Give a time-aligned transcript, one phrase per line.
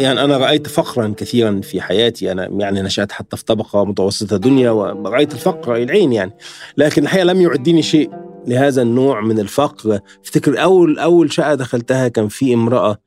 [0.00, 2.32] يعني أنا رأيت فقرا كثيرا في حياتي.
[2.32, 6.32] أنا يعني نشأت حتى في طبقة متوسطة دنيا ورأيت الفقر المعين يعني.
[6.76, 8.10] لكن الحقيقة لم يعدني شيء
[8.46, 10.00] لهذا النوع من الفقر.
[10.24, 12.98] افتكر أول أول شقة دخلتها كان في امرأة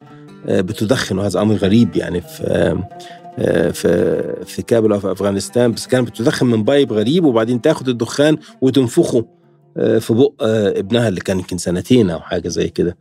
[0.48, 2.84] آه، بتدخن وهذا أمر غريب يعني في
[3.40, 5.72] آه، في في كابل أو في أفغانستان.
[5.72, 9.26] بس كانت بتدخن من pipe غريب وبعدين تاخد الدخان وتنفخه
[9.78, 10.34] آه، في بق
[10.78, 12.98] ابنها اللي كان يمكن سنتين أو حاجة زي كده.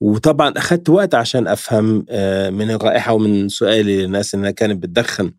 [0.00, 1.86] وطبعا اخذت وقت عشان أفهم
[2.54, 5.32] من الرائحة ومن سؤالي للناس إنها كانت بتدخن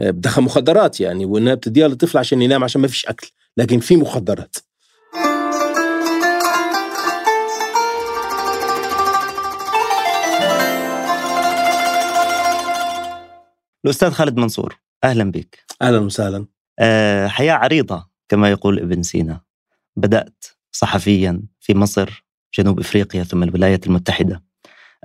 [0.00, 4.56] بتدخن مخدرات يعني وإنها بتديها للطفل عشان ينام عشان ما فيش أكل لكن في مخدرات.
[13.84, 16.46] الأستاذ خالد منصور أهلا بك أهلا وسهلا.
[16.78, 19.40] أه حياة عريضة كما يقول ابن سينا.
[19.96, 20.44] بدأت
[20.78, 22.24] صحفيا في مصر
[22.54, 24.44] جنوب إفريقيا ثم الولايات المتحدة.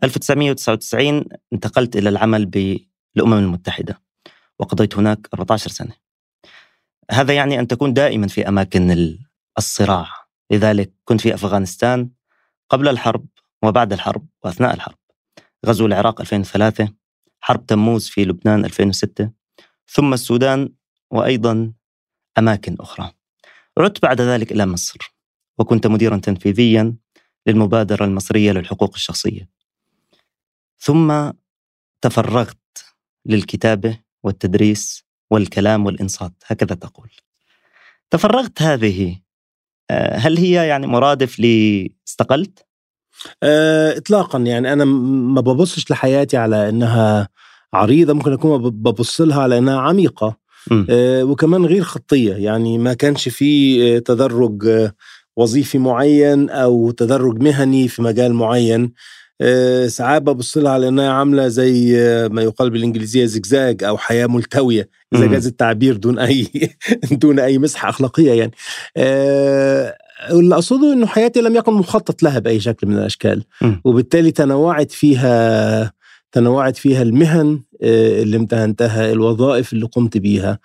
[0.04, 4.02] 1999 انتقلت إلى العمل بالأمم المتحدة
[4.60, 5.94] وقضيت هناك 14 سنة.
[7.12, 9.18] هذا يعني أن تكون دائما في أماكن
[9.58, 10.08] الصراع.
[10.52, 12.10] لذلك كنت في أفغانستان
[12.70, 13.26] قبل الحرب
[13.64, 14.98] وبعد الحرب وأثناء الحرب.
[15.66, 16.94] غزو العراق 2003
[17.40, 19.30] حرب تموز في لبنان 2006
[19.88, 20.70] ثم السودان
[21.12, 21.74] وأيضا
[22.38, 23.12] أماكن أخرى.
[23.78, 25.14] عدت بعد ذلك إلى مصر.
[25.58, 26.96] وكنت مديرا تنفيذيا
[27.48, 29.50] للمبادرة المصرية للحقوق الشخصية.
[30.80, 31.32] ثم
[32.02, 32.58] تفرغت
[33.26, 36.34] للكتابة والتدريس والكلام والإنصات.
[36.46, 37.10] هكذا تقول.
[38.10, 39.20] تفرغت هذه
[39.92, 42.66] آه، هل هي يعني مرادف لاستقلت؟
[43.44, 44.40] آه، اطلاقا.
[44.40, 47.30] يعني أنا ما ببصش لحياتي على إنها
[47.74, 48.14] عريضة.
[48.14, 50.44] ممكن أكون ببص لها على إنها عميقة.
[50.90, 52.34] آه وكمان غير خطية.
[52.34, 54.90] يعني ما كانش في آه، تدرج
[55.38, 58.92] وظيفي معين أو تدرج مهني في مجال معين.
[59.42, 61.98] آه ساعات ببص لها على انها عاملة زي
[62.32, 64.90] ما يقال بالإنجليزية زجزاج أو حياة ملتوية.
[65.16, 66.48] إذا جاز التعبير دون أي
[67.22, 68.52] دون أي مسحة أخلاقية يعني.
[68.98, 69.96] آه
[70.32, 73.44] واللي أقصده إنه حياتي لم يكن مخطط لها بأي شكل من الأشكال.
[73.84, 75.94] وبالتالي تنوعت فيها
[76.32, 80.52] تنوعت فيها المهن آه، اللي امتهنتها الوظائف اللي قمت بيها.
[80.52, 80.60] آه،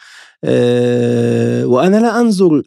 [1.65, 2.63] وأنا لا أنظر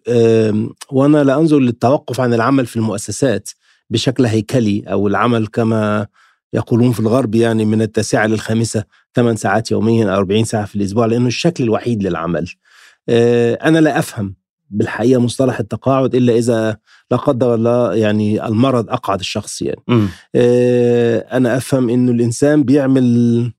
[0.91, 3.49] وأنا لا أنظر للتوقف عن العمل في المؤسسات
[3.89, 6.07] بشكل هيكلي أو العمل كما
[6.53, 8.83] يقولون في الغرب يعني من التاسعة للخامسه
[9.15, 12.49] ثمان ساعات يوميا أو 40 ساعة في الأسبوع لأنه الشكل الوحيد للعمل.
[13.09, 14.35] آه، أنا لا أفهم
[14.69, 16.77] بالحقيقة مصطلح التقاعد إلا إذا
[17.11, 19.81] لا قدر الله يعني المرض أقعد الشخص يعني.
[20.35, 23.51] آه أنا أفهم إنه الإنسان بيعمل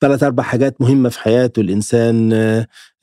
[0.00, 1.60] ثلاث أربع حاجات مهمة في حياته.
[1.60, 2.30] الإنسان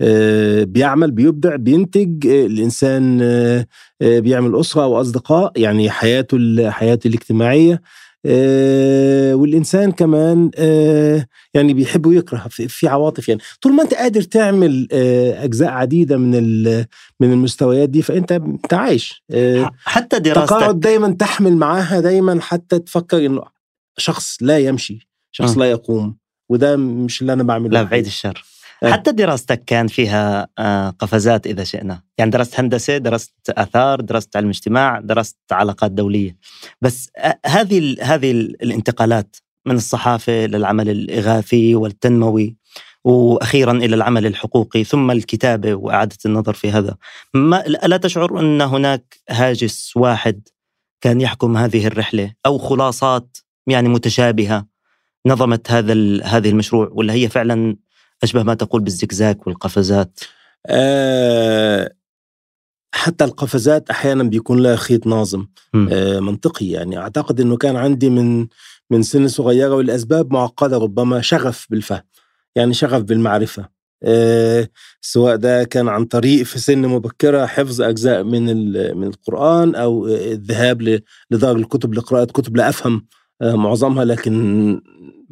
[0.02, 3.66] آه بيعمل بيبدع بينتج آه الإنسان آه
[4.02, 7.82] بيعمل أسرة واصدقاء يعني حياته حياته الاجتماعية.
[8.26, 13.42] آه والإنسان كمان آه يعني بيحب ويكره في, عواطف يعني.
[13.62, 16.32] طول ما أنت قادر تعمل آه أجزاء عديدة من
[17.20, 19.24] من المستويات دي فأنت أنت عايش.
[19.32, 20.50] آه حتى دراستك.
[20.50, 23.42] تقاعد دايما تحمل معاها دايما حتى تفكر إنه
[23.98, 25.58] شخص لا يمشي شخص.
[25.58, 26.23] لا يقوم.
[26.50, 28.46] وده مش اللي أنا بعمله لا بعيد الشر.
[28.84, 28.92] آه.
[28.92, 34.50] حتى دراستك كان فيها آه، قفزات إذا شئنا، يعني درست هندسة، درست آثار، درست علم
[34.50, 36.38] اجتماع، درست علاقات دولية.
[36.82, 42.56] بس آه، هذه هذه الانتقالات من الصحافة للعمل الإغاثي والتنموي
[43.04, 46.96] وأخيرا إلى العمل الحقوقي ثم الكتابة وإعادة النظر في هذا،
[47.34, 50.48] ما ألا تشعر أن هناك هاجس واحد
[51.02, 53.38] كان يحكم هذه الرحلة أو خلاصات
[53.68, 54.73] يعني متشابهة؟
[55.26, 57.76] نظمت هذا هذه المشروع ولا هي فعلا
[58.24, 60.20] أشبه ما تقول بالزكزاك والقفزات؟
[60.68, 61.94] أه
[62.96, 65.48] حتى القفزات أحيانا بيكون لها خيط ناظم.
[65.92, 66.98] أه منطقي يعني.
[66.98, 68.48] أعتقد أنه كان عندي من
[68.90, 72.02] من سن صغيرة والأسباب معقدة ربما شغف بالفهم
[72.56, 73.70] يعني شغف بالمعرفة.
[74.04, 74.70] أه
[75.02, 78.46] سواء ده كان عن طريق في سن مبكرة حفظ أجزاء من
[78.98, 81.02] من القرآن أو الذهاب
[81.32, 84.82] لدار الكتب لقراءة كتب لا أفهم آه، معظمها لكن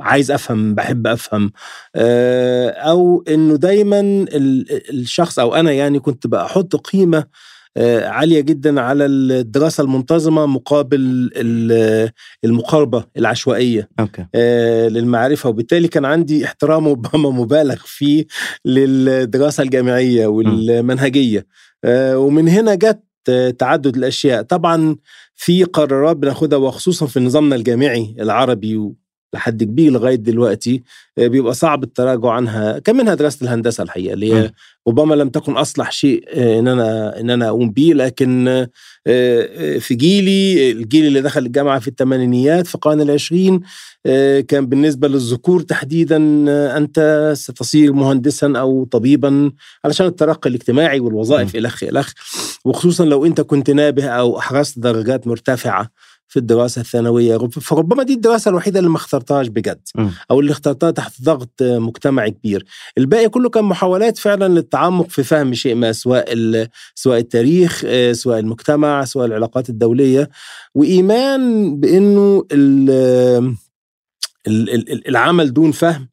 [0.02, 1.52] عايز أفهم بحب أفهم.
[1.96, 4.26] آه، أو إنه دايما
[4.90, 7.26] الشخص أو أنا يعني كنت بحط قيمة
[7.78, 11.30] آه، عالية جدا على الدراسة المنتظمة مقابل
[12.46, 14.26] المقاربة العشوائية أوكي.
[14.90, 15.50] للمعرفة.
[15.50, 18.26] وبالتالي كان عندي احترام ربما مبالغ فيه
[18.66, 21.46] للدراسة الجامعية والمنهجية.
[21.88, 23.02] ومن هنا جت
[23.60, 24.42] تعدد الأشياء.
[24.42, 24.96] طبعا
[25.44, 28.94] في قرارات بناخدها وخصوصا في نظامنا الجامعي العربي
[29.34, 30.84] لحد كبير لغاية دلوقتي
[31.18, 34.52] آه، بيبقى صعب التراجع عنها كان منها دراسة الهندسة الحقيقة اللي هي
[34.88, 38.48] ربما لم تكن أصلح شيء آه، إن أنا إن أنا أقوم به لكن
[39.08, 43.62] آه، في جيلي الجيل اللي دخل الجامعة في الثمانينيات في القرن العشرين
[44.48, 46.18] كان بالنسبة للذكور تحديدا
[46.78, 49.52] أنت ستصير مهندسا أو طبيبا
[49.86, 52.14] علشان الترقي الاجتماعي والوظائف الخ الخ
[52.66, 55.90] وخصوصا لو أنت كنت نابه أو أحرزت درجات مرتفعة.
[56.32, 57.38] في الدراسة الثانوية.
[57.38, 59.82] فربما دي الدراسة الوحيدة اللي ما اخترتهاش بجد
[60.32, 62.66] أو اللي اخترتها تحت ضغط مجتمعي كبير.
[62.98, 66.26] الباقي كله كان محاولات فعلا للتعمق في فهم شيء ما سواء
[66.96, 70.30] سواء التاريخ آه، سواء المجتمع سواء العلاقات الدولية.
[70.76, 72.46] وإيمان بإنه
[75.08, 76.10] العمل دون فهم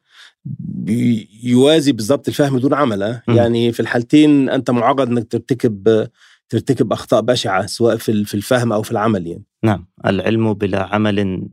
[1.43, 6.07] يوازي بالضبط الفهم دون عمل يعني في الحالتين أنت معرض إنك ترتكب
[6.49, 9.43] ترتكب أخطاء بشعة سواء في في الفهم أو في العمل يعني.
[9.63, 9.87] نعم.
[10.05, 11.49] العلم بلا عمل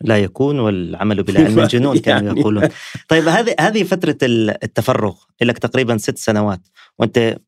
[0.00, 2.68] لا يكون والعمل بلا علم جنون كانوا يعني يقولون.
[3.08, 6.60] طيب هذه هذه فترة التفرغ لك تقريبا ست سنوات
[6.98, 7.38] وأنت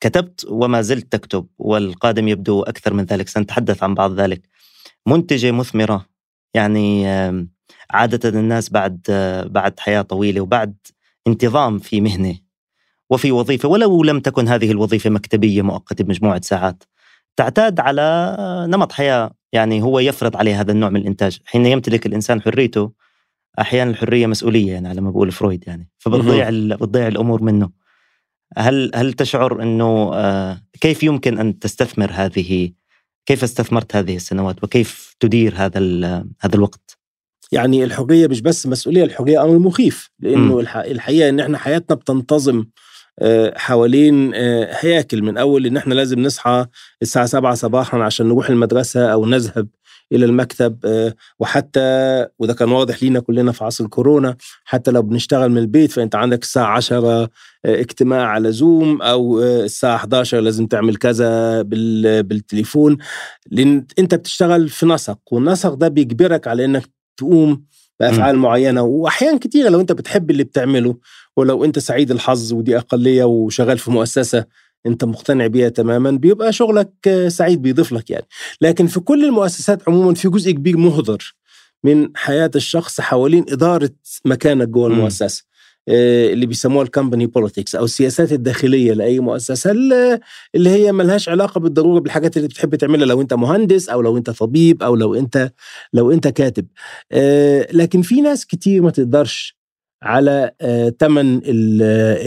[0.00, 4.48] كتبت وما زلت تكتب والقادم يبدو أكثر من ذلك سنتحدث عن بعض ذلك.
[5.06, 6.06] منتجة مثمرة
[6.54, 7.06] يعني
[7.90, 9.00] عادة الناس بعد
[9.50, 10.76] بعد حياة طويلة وبعد
[11.26, 12.47] انتظام في مهنة.
[13.10, 16.84] وفي وظيفة ولو لم تكن هذه الوظيفة مكتبية مؤقتة بمجموعة ساعات
[17.36, 18.26] تعتاد على
[18.68, 21.38] نمط حياة يعني هو يفرض عليه هذا النوع من الإنتاج.
[21.44, 22.92] حين يمتلك الإنسان حريته
[23.60, 25.88] أحيانا الحرية مسؤولية يعني على ما بقول فرويد يعني.
[25.98, 27.70] فبتضيع بتضيع الأمور منه.
[28.56, 32.70] هل هل تشعر أنه آه، كيف يمكن أن تستثمر هذه
[33.26, 35.80] كيف استثمرت هذه السنوات وكيف تدير هذا
[36.40, 36.98] هذا الوقت؟
[37.52, 42.64] يعني الحرية مش بس مسؤولية الحرية أمر مخيف لأنه الحقيقة إن إحنا حياتنا بتنتظم
[43.56, 46.66] حوالين آه، هياكل من أول إن إحنا لازم نصحى
[47.02, 49.68] الساعة 7 صباحا عشان نروح المدرسة أو نذهب
[50.12, 55.48] إلى المكتب آه، وحتى وده كان واضح لينا كلنا في عصر كورونا حتى لو بنشتغل
[55.50, 57.28] من البيت فأنت عندك الساعة 10
[57.64, 61.62] اجتماع على زوم أو الساعة 11 لازم تعمل كذا
[62.22, 62.98] بالتليفون
[63.50, 66.82] لأن أنت بتشتغل في نسق والنسق ده بيجبرك على إنك
[67.16, 67.64] تقوم
[68.00, 68.36] بأفعال.
[68.38, 70.96] معينة وأحيان كتيرة لو أنت بتحب اللي بتعمله
[71.38, 74.44] ولو أنت سعيد الحظ ودي أقلية وشغال في مؤسسة
[74.86, 78.26] أنت مقتنع بيها تماما بيبقى شغلك سعيد بيضيف لك يعني.
[78.60, 81.34] لكن في كل المؤسسات عموما في جزء كبير مهدر
[81.84, 83.90] من حياة الشخص حوالين إدارة
[84.24, 85.44] مكانك جوه المؤسسة.
[85.88, 90.20] آه، اللي بيسموها الكومباني بوليتكس أو السياسات الداخلية لأي مؤسسة اللي
[90.70, 94.82] هي ملهاش علاقة بالضرورة بالحاجات اللي بتحب تعملها لو أنت مهندس أو لو أنت طبيب
[94.82, 95.52] أو لو انت
[95.92, 96.66] لو أنت كاتب.
[97.12, 99.57] آه، لكن في ناس كتير ما تقدرش
[100.02, 100.50] على
[101.00, 102.18] ثمن آه،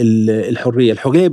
[0.48, 0.92] الحرية.
[0.92, 1.26] الحريه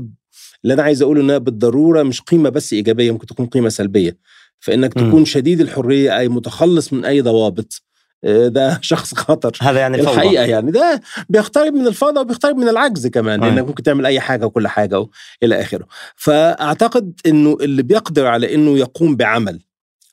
[0.64, 4.18] اللي أنا عايز أقوله إنها بالضرورة مش قيمة بس إيجابية ممكن تكون قيمة سلبية.
[4.60, 5.26] فإنك تكون م.
[5.26, 7.82] شديد الحرية أي متخلص من أي ضوابط.
[8.24, 9.52] آه، ده شخص خطر.
[9.62, 10.16] هذا يعني الفوضى.
[10.16, 14.46] الحقيقة يعني ده بيقترب من الفوضى وبيقترب من العجز كمان لانك ممكن تعمل أي حاجة
[14.46, 15.06] وكل حاجة
[15.44, 15.86] إلى آخره.
[16.16, 19.60] فأعتقد إنه اللي بيقدر على إنه يقوم بعمل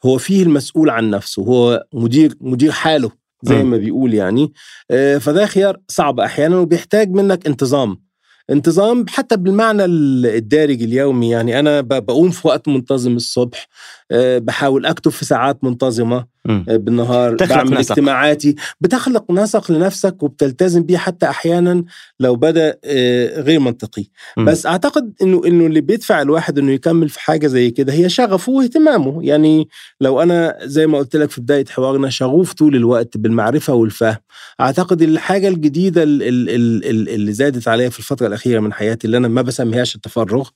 [0.07, 3.26] هو فيه المسؤول عن نفسه هو مدير مدير حاله.
[3.43, 4.53] زي ما بيقول يعني.
[4.91, 8.03] آه، فده خيار صعب أحيانا وبيحتاج منك انتظام.
[8.51, 11.59] انتظام حتى بالمعنى الدارج اليومي يعني.
[11.59, 13.69] أنا بقوم في وقت منتظم الصبح
[14.11, 16.27] آه، بحاول أكتب في ساعات منتظمة.
[16.69, 17.91] بالنهار بعمل نسق.
[17.93, 18.55] اجتماعاتي.
[18.81, 21.85] بتخلق نسق لنفسك وبتلتزم بيه حتى أحيانا
[22.21, 24.05] لو بدأ آه، غير منطقي.
[24.37, 24.45] م.
[24.45, 28.53] بس أعتقد إنه إنه اللي بيدفع الواحد إنه يكمل في حاجة زي كده هي شغفه
[28.53, 29.25] واهتمامه.
[29.25, 29.69] يعني
[30.01, 34.17] لو أنا زي ما قلت لك في بداية حوارنا شغوف طول الوقت بالمعرفة والفهم.
[34.61, 39.97] أعتقد الحاجة الجديدة اللي زادت عليها في الفترة الأخيرة من حياتي اللي أنا ما بسميهاش
[39.97, 40.49] التفرغ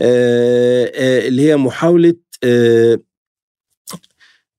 [0.00, 2.14] اللي هي محاولة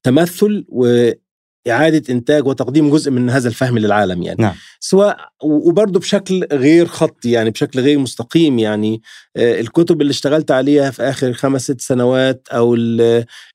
[0.07, 4.43] آه، تمثل وإعادة إنتاج وتقديم جزء من هذا الفهم للعالم يعني.
[4.43, 4.53] نعم.
[4.79, 9.01] سواء وبرضه بشكل غير خطي يعني بشكل غير مستقيم يعني
[9.37, 12.75] آه، الكتب اللي اشتغلت عليها في آخر خمس ست سنوات أو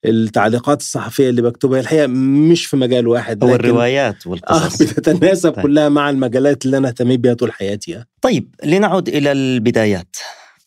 [0.05, 4.83] التعليقات الصحفية اللي بكتبها الحقيقة مش في مجال واحد أو الروايات والقصص.
[4.83, 5.63] آه بتتناسب طيب.
[5.63, 10.17] كلها مع المجالات اللي أنا اهتميت بها طول حياتي طيب لنعود إلى البدايات.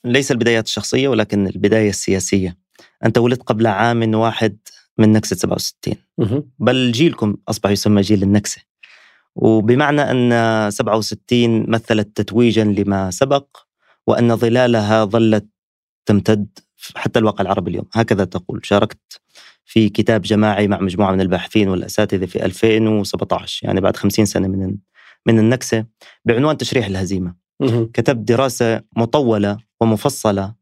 [0.06, 2.58] ليس البدايات الشخصية ولكن البداية السياسية.
[3.06, 4.58] أنت ولدت قبل عام واحد
[4.98, 5.96] من نكسة 67
[6.60, 8.62] بل جيلكم أصبح يسمى جيل النكسة.
[9.36, 13.58] وبمعنى أن 67 مثلت تتويجا لما سبق
[14.08, 15.46] وأن ظلالها ظلت
[16.06, 16.48] تمتد
[16.96, 17.86] حتى الواقع العربي اليوم.
[17.94, 18.62] هكذا تقول.
[18.64, 19.22] شاركت
[19.66, 24.78] في كتاب جماعي مع مجموعة من الباحثين والأساتذة في 2017 يعني بعد 50 سنة من
[25.25, 25.86] من النكسة
[26.25, 27.36] بعنوان تشريح الهزيمة.
[27.94, 30.54] كتبت دراسة مطولة ومفصلة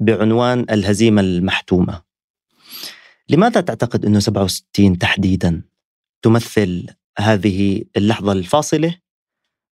[0.00, 2.02] بعنوان الهزيمة المحتومة.
[3.28, 5.62] لماذا تعتقد أنه 67 تحديدا
[6.22, 6.86] تمثل
[7.18, 8.94] هذه اللحظة الفاصلة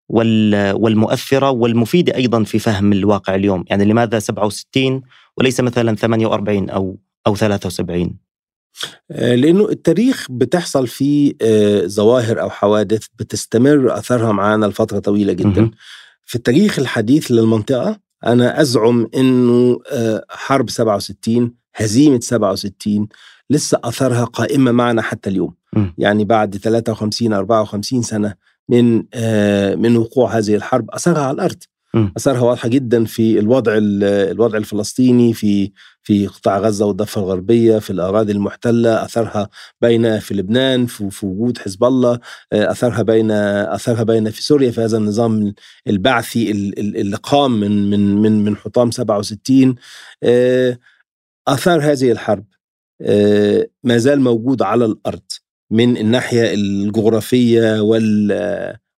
[0.10, 5.01] والمؤثرة والمفيدة أيضا في فهم الواقع اليوم، يعني لماذا 67
[5.38, 8.17] وليس مثلا 48 أو أو 73
[9.12, 15.72] آه، لأنه التاريخ بتحصل فيه آه، ظواهر أو حوادث بتستمر أثرها معنا لفترة طويلة جدا.
[16.25, 23.07] في التاريخ الحديث للمنطقة أنا أزعم إنه آه، حرب 67 هزيمة 67
[23.53, 25.53] لسه أثرها قائمة معنا حتى اليوم.
[25.98, 28.36] يعني بعد 53 54 سنة
[28.69, 28.95] من
[29.81, 31.63] من وقوع هذه الحرب أثرها على الأرض.
[32.17, 35.72] أثرها واضحة جدا في الوضع الوضع الفلسطيني في
[36.03, 39.50] في قطاع غزة والضفة الغربية في الأراضي المحتلة أثرها
[39.81, 42.19] بين في لبنان في, في وجود حزب الله
[42.53, 45.53] أثرها بين أثرها بين في سوريا في هذا النظام
[45.88, 49.75] البعثي اللي قام من من من من حطام 67
[51.48, 52.45] أثار هذه الحرب.
[53.83, 55.31] ما زال موجود على الأرض
[55.72, 57.81] من الناحية الجغرافية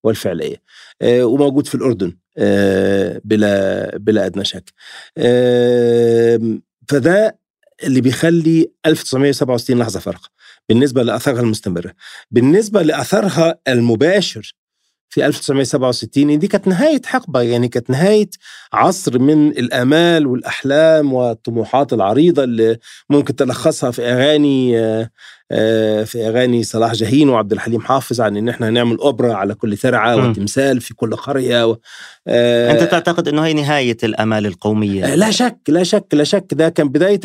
[0.03, 0.61] والفعلية.
[1.03, 4.73] وموجود في الأردن آه، بلا بلا أدنى شك.
[6.89, 7.39] فده
[7.83, 10.29] اللي بيخلي 1967 لحظة فارقه
[10.69, 11.93] بالنسبة لاثارها المستمره
[12.31, 14.55] بالنسبة لأثرها المباشر
[15.15, 18.29] في 1967 دي كانت نهاية حقبة يعني كانت نهاية
[18.73, 22.77] عصر من الآمال والأحلام والطموحات العريضة اللي
[23.09, 24.79] ممكن تلخصها في أغاني
[25.51, 29.77] آه، في أغاني صلاح جاهين وعبد الحليم حافظ عن إن إحنا هنعمل أوبرا على كل
[29.77, 31.77] ترعة وتمثال في كل قرية و...
[32.27, 36.69] آه، أنت تعتقد أنه هي نهاية الأمال القومية؟ لا شك لا شك لا شك ده
[36.69, 37.19] كان بداية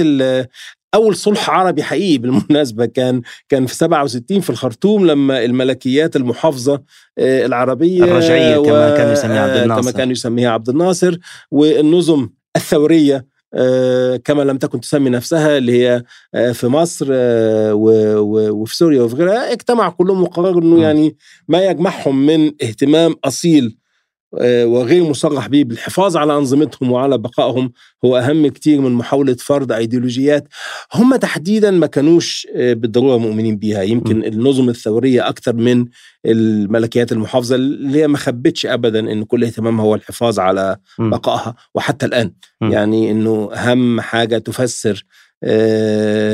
[0.94, 6.82] أول صلح عربي حقيقي بالمناسبة كان كان في 67 في الخرطوم لما الملكيات المحافظة
[7.18, 8.62] آه، العربية الرجعية و...
[8.62, 11.18] كما كان يسميها عبد الناصر كما كان يسميها عبد الناصر
[11.50, 16.02] والنظم الثورية آه، كما لم تكن تسمي نفسها اللي هي
[16.34, 21.16] آه، في مصر وفي سوريا وفي غيرها اجتمع كلهم وقرروا إنه يعني
[21.48, 23.79] ما يجمعهم من اهتمام أصيل آه،
[24.32, 27.72] وغير مصرح به بالحفاظ على أنظمتهم وعلى بقائهم
[28.04, 30.48] هو أهم كتير من محاولة فرض أيديولوجيات
[30.94, 34.24] هم تحديدا ما كانوش آه، بالضرورة مؤمنين بيها يمكن.
[34.24, 35.86] النظم الثورية أكثر من
[36.26, 40.76] الملكيات المحافظة اللي هي ما خبتش ابدا إن كل اهتمامها هو الحفاظ على.
[40.98, 42.70] بقائها وحتى الآن م.
[42.72, 45.29] يعني إنه أهم حاجة تفسر آه،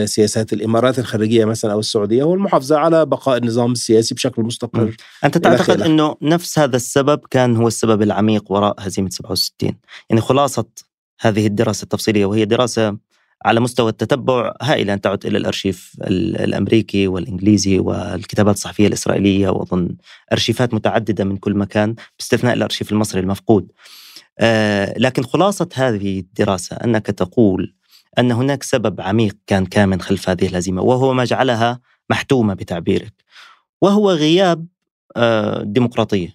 [0.05, 5.39] سياسات الإمارات الخارجية مثلا أو السعودية هو المحافظه على بقاء النظام السياسي بشكل مستقر أنت
[5.39, 9.73] تعتقد إنه نفس هذا السبب كان هو السبب العميق وراء هزيمة 67
[10.11, 10.67] يعني خلاصة
[11.21, 12.97] هذه الدراسة التفصيلية وهي دراسة
[13.45, 19.97] على مستوى التتبع هائلة أن تعد إلى الأرشيف الأمريكي والإنجليزي والكتابات الصحفية الإسرائيلية وأظن
[20.33, 23.73] أرشيفات متعددة من كل مكان باستثناء الأرشيف المصري المفقود.
[24.39, 27.75] آه لكن خلاصة هذه الدراسة أنك تقول
[28.18, 31.80] أن هناك سبب عميق كان كامن خلف هذه الهزيمة وهو ما جعلها
[32.11, 33.12] محتومة بتعبيرك
[33.82, 34.66] وهو غياب
[35.16, 36.32] الديمقراطية آه،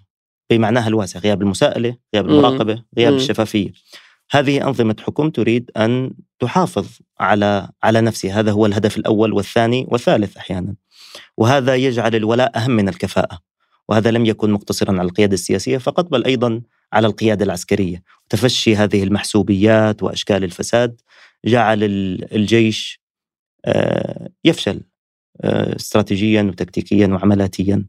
[0.49, 3.71] بمعناها الواسع غياب المساءلة غياب المراقبة غياب الشفافية.
[4.31, 6.87] هذه أنظمة حكم تريد أن تحافظ
[7.19, 8.39] على على نفسها.
[8.39, 10.75] هذا هو الهدف الأول والثاني والثالث أحيانا.
[11.37, 13.39] وهذا يجعل الولاء أهم من الكفاءة
[13.89, 16.61] وهذا لم يكن مقتصرا على القيادة السياسية فقط بل أيضا
[16.93, 18.03] على القيادة العسكرية.
[18.29, 21.01] تفشي هذه المحسوبيات وأشكال الفساد
[21.45, 21.83] جعل
[22.31, 23.01] الجيش
[23.65, 24.81] آه، يفشل
[25.41, 27.85] آه، استراتيجيا وتكتيكيا وعملاتيا.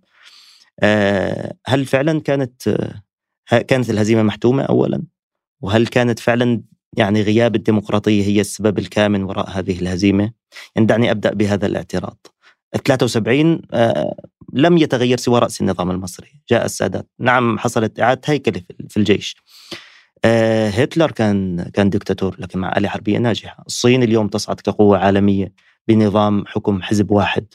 [0.80, 2.62] آه، هل فعلا كانت
[3.68, 5.02] كانت الهزيمة محتومة اولا؟
[5.60, 6.62] وهل كانت فعلا
[6.96, 10.32] يعني غياب الديمقراطية هي السبب الكامن وراء هذه الهزيمة؟
[10.76, 12.26] يعني دعني أبدأ بهذا الاعتراض.
[12.84, 13.62] 73
[14.52, 17.08] لم يتغير سوى رأس النظام المصري جاء السادات.
[17.18, 19.36] نعم حصلت إعادة هيكلة في الجيش.
[20.24, 23.64] هتلر كان كان دكتاتور لكن مع آلة حربية ناجحة.
[23.66, 25.52] الصين اليوم تصعد كقوة عالمية
[25.88, 27.46] بنظام حكم حزب واحد.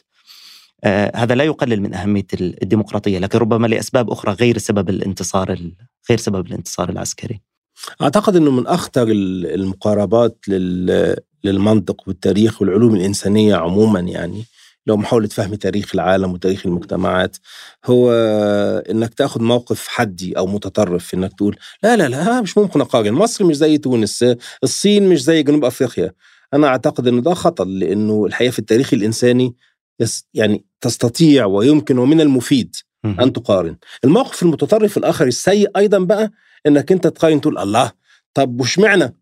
[0.84, 5.58] آه، هذا لا يقلل من أهمية الديمقراطية لكن ربما لأسباب أخرى غير سبب الانتصار
[6.10, 7.40] غير سبب الانتصار العسكري.
[8.02, 10.44] أعتقد أنه من أخطر المقاربات
[11.44, 14.44] للمنطق والتاريخ والعلوم الإنسانية عموما يعني.
[14.88, 17.36] لو محاولة فهم تاريخ العالم وتاريخ المجتمعات
[17.86, 18.12] هو
[18.90, 23.44] إنك تاخذ موقف حدي أو متطرف إنك تقول لا لا لا مش ممكن أقارن مصر
[23.44, 24.24] مش زي تونس
[24.64, 26.12] الصين مش زي جنوب أفريقيا.
[26.54, 29.54] أنا أعتقد انه ده خطأ لأنه الحقيقة في التاريخ الإنساني
[30.34, 33.76] يعني تستطيع ويمكن ومن المفيد أن تقارن.
[34.04, 36.30] الموقف المتطرف الآخر السيء أيضا بقى
[36.66, 37.92] إنك أنت تقارن تقول الله
[38.34, 39.16] طب واشمعنى؟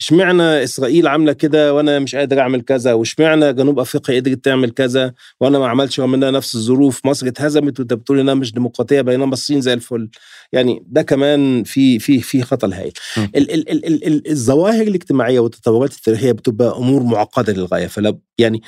[0.00, 5.12] اشمعنى إسرائيل عاملة كده وأنا مش قادر أعمل كذا؟ واشمعنى جنوب أفريقيا قدرت تعمل كذا
[5.40, 9.32] وأنا ما عملتش رغم إنها نفس الظروف؟ مصر اتهزمت وأنت بتقول إنها مش ديمقراطية بينما
[9.32, 10.08] الصين زي الفل.
[10.52, 12.92] يعني ده كمان في في في خطا هائل.
[13.18, 17.86] ال ال ال ال ال الظواهر الاجتماعية والتطورات التاريخية بتبقى أمور معقدة للغاية.
[17.86, 18.62] فلا يعني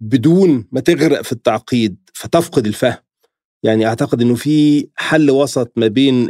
[0.00, 3.07] بدون ما تغرق في التعقيد فتفقد الفهم.
[3.62, 6.28] يعني أعتقد إنه في حل وسط ما بين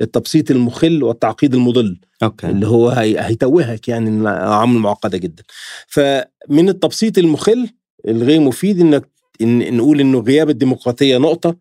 [0.00, 2.46] التبسيط المخل والتعقيد المضل أوكي.
[2.46, 5.42] اللي هو هيتوهك يعني عمل معقدة جدا.
[5.86, 7.68] فمن التبسيط المخل
[8.08, 9.08] الغير مفيد إنك
[9.42, 11.56] إن نقول إنه غياب الديمقراطية نقطة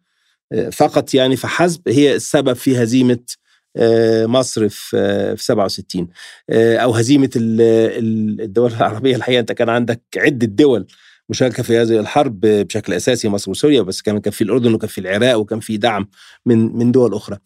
[0.51, 3.19] آه، فقط يعني فحسب هي السبب في هزيمة
[3.75, 6.07] آه، مصر في 67
[6.50, 9.39] آه، أو هزيمة الدول العربية الحقيقة.
[9.39, 10.88] أنت كان عندك عدة دول
[11.29, 15.01] مشاركه في هذه الحرب بشكل أساسي مصر وسوريا بس كمان كان في الأردن وكان في
[15.01, 16.09] العراق وكان في دعم
[16.45, 17.38] من من دول أخرى.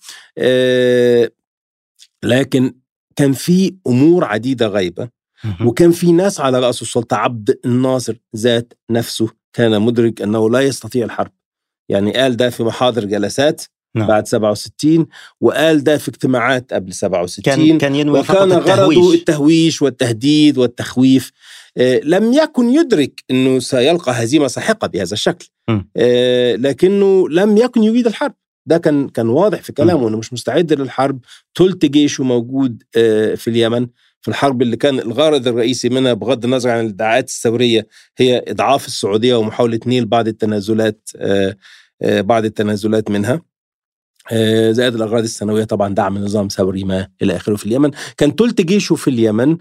[2.23, 2.73] لكن
[3.15, 5.09] كان في أمور عديدة غايبة
[5.61, 11.05] وكان في ناس على رأس السلطة عبد الناصر ذات نفسه كان مدرك أنه لا يستطيع
[11.05, 11.31] الحرب
[11.89, 13.61] يعني قال ده في محاضر جلسات
[13.95, 14.07] نعم.
[14.07, 15.07] بعد 67
[15.41, 21.33] وقال ده في اجتماعات قبل 67 كان كان ينوي وكان غرضه التهويش والتهديد والتخويف آه
[22.03, 25.49] لم يكن يدرك إنه سيلقى هزيمة ساحقة بهذا الشكل.
[25.97, 28.33] آه لكنه لم يكن يريد الحرب.
[28.65, 31.19] ده كان كان واضح في كلامه إنه مش مستعد للحرب.
[31.57, 33.87] ثلث جيشه موجود آه في اليمن
[34.23, 37.87] في الحرب اللي كان الغرض الرئيسي منها بغض النظر عن الادعاءات الثورية
[38.17, 41.55] هي إضعاف السعودية ومحاولة نيل بعض التنازلات آه،
[42.01, 43.41] آه، بعض التنازلات منها.
[44.31, 47.91] آه، زائد الأغراض السنويه طبعا دعم نظام ثوري ما إلى آخره في اليمن.
[48.17, 49.57] كان ثلث جيشه في اليمن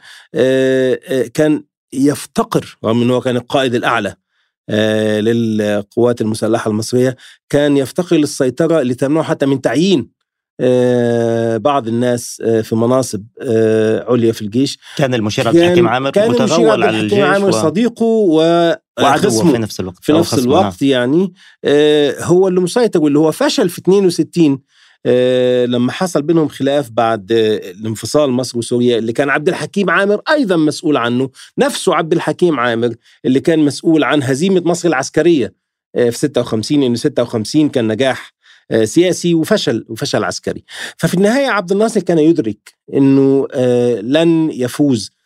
[1.35, 4.15] كان يفتقر رغم انه كان القائد الأعلى
[5.21, 7.17] للقوات المسلحة المصرية
[7.49, 10.23] كان يفتقر للسيطرة لتمنعه حتى من تعيين
[10.61, 16.11] آه، بعض الناس آه، في مناصب آه، عليا في الجيش كان المشير عبد الحكيم عامر
[16.11, 17.51] كان متغول على الجيش عامر و...
[17.51, 20.91] صديقه وعدوه في نفس الوقت في نفس الوقت نعم.
[20.91, 21.33] يعني
[22.21, 24.59] هو اللي مسيطر واللي هو فشل في 62
[25.67, 30.97] لما حصل بينهم خلاف بعد الانفصال مصر وسوريا اللي كان عبد الحكيم عامر أيضا مسؤول
[30.97, 31.31] عنه.
[31.59, 32.95] نفسه عبد الحكيم عامر
[33.25, 35.55] اللي كان مسؤول عن هزيمة مصر العسكرية
[35.95, 38.33] في 56 إنه 56 كان نجاح
[38.71, 40.65] آه، سياسي وفشل وفشل عسكري.
[40.97, 45.22] ففي النهاية عبد الناصر كان يدرك آه، لن يفوز آه،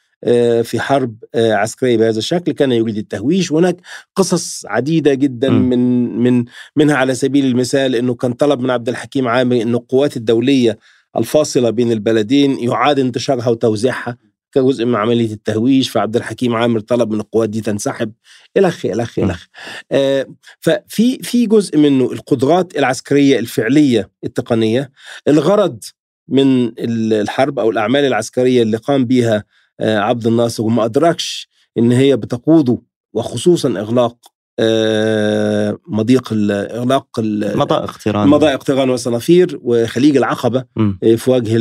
[0.62, 3.52] في حرب عسكرية بهذا الشكل كان يريد التهويش.
[3.52, 3.76] وهناك
[4.16, 5.78] قصص عديدة جدا من
[6.18, 6.44] من
[6.76, 10.78] منها على سبيل المثال إنه كان طلب من عبد الحكيم عامر إنه القوات الدولية
[11.16, 14.16] الفاصلة بين البلدين يعاد انتشارها وتوزيعها
[14.52, 15.90] كجزء من عملية التهويش.
[15.90, 18.12] فعبد الحكيم عامر طلب من القوات دي تنسحب.
[18.56, 19.46] الخ الخ الخ
[19.92, 20.26] آه
[20.60, 24.90] ففي في جزء منه القدرات العسكرية الفعلية التقنية.
[25.28, 25.84] الغرض
[26.28, 29.44] من الحرب أو الأعمال العسكرية اللي قام بها آه
[29.80, 32.78] عبد الناصر وما ادركش إن هي بتقوده
[33.12, 34.16] وخصوصا إغلاق
[34.58, 37.20] آه مضيق إغلاق
[37.54, 40.92] مضائق تيران مضائق تيران وصنافير وخليج العقبة م.
[41.02, 41.56] آه، في وجه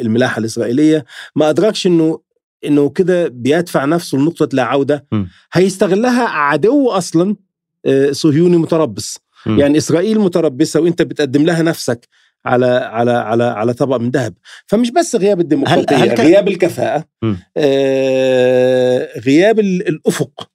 [0.00, 1.04] الملاحة الإسرائيلية
[1.36, 2.20] ما ادركش إنه
[2.64, 5.24] إنه كده بيدفع نفسه لنقطة لا عودة م.
[5.52, 7.36] هيستغلها عدو أصلا
[7.86, 9.58] آه، صهيوني متربص م.
[9.58, 12.08] يعني إسرائيل متربصة وأنت بتقدم لها نفسك
[12.46, 14.34] على على على على طبق من ذهب
[14.66, 16.16] فمش بس غياب الديمقراطية هل هل.
[16.16, 17.04] غياب الكفاءة
[17.56, 20.50] آه غياب الأفق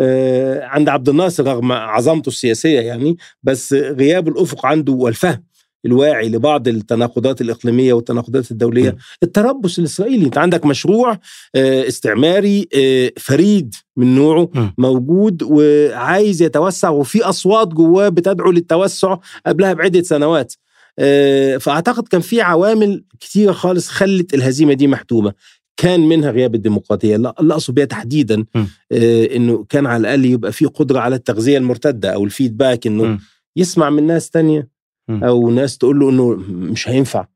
[0.00, 5.44] آه عند عبد الناصر رغم عظمته السياسية يعني بس غياب الأفق عنده والفهم
[5.86, 8.96] الواعي لبعض التناقضات الإقليمية والتناقضات الدولية م.
[9.22, 11.18] التربص الإسرائيلي أنت عندك مشروع
[11.54, 14.70] آه، استعماري آه، فريد من نوعه م.
[14.78, 19.16] موجود وعايز يتوسع وفي أصوات جواه بتدعو للتوسع
[19.46, 20.54] قبلها بعدة سنوات
[20.98, 25.32] آه، فأعتقد كان في عوامل كثيرة خالص خلت الهزيمة دي محتومة
[25.76, 27.16] كان منها غياب الديمقراطية.
[27.16, 28.44] اللي أقصد بها تحديدا
[28.92, 33.18] آه إنه كان على الأقل يبقى في قدرة على التغذية المرتدة أو الفيدباك إنه م.
[33.56, 34.68] يسمع من ناس تانية
[35.10, 37.26] أو ناس تقول له إنه مش هينفع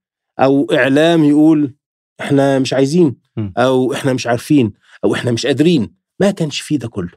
[0.40, 1.75] أو إعلام يقول
[2.21, 3.16] إحنا مش عايزين
[3.59, 4.73] أو إحنا مش عارفين
[5.05, 5.94] أو إحنا مش قادرين.
[6.21, 7.11] ما كانش فيه ده كله.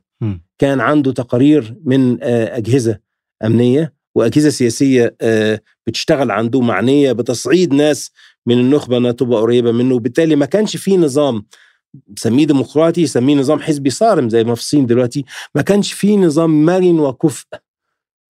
[0.57, 2.99] كان عنده تقارير من آه، أجهزة
[3.45, 8.11] أمنية وأجهزة سياسية آه، بتشتغل عنده معنية بتصعيد ناس
[8.45, 9.95] من النخبة إنها تبقى قريبة منه.
[9.95, 11.45] وبالتالي ما كانش فيه نظام
[12.17, 15.25] سميه ديمقراطي سميه نظام حزبي صارم زي ما في الصين دلوقتي.
[15.55, 17.47] ما كانش فيه نظام مرن وكفء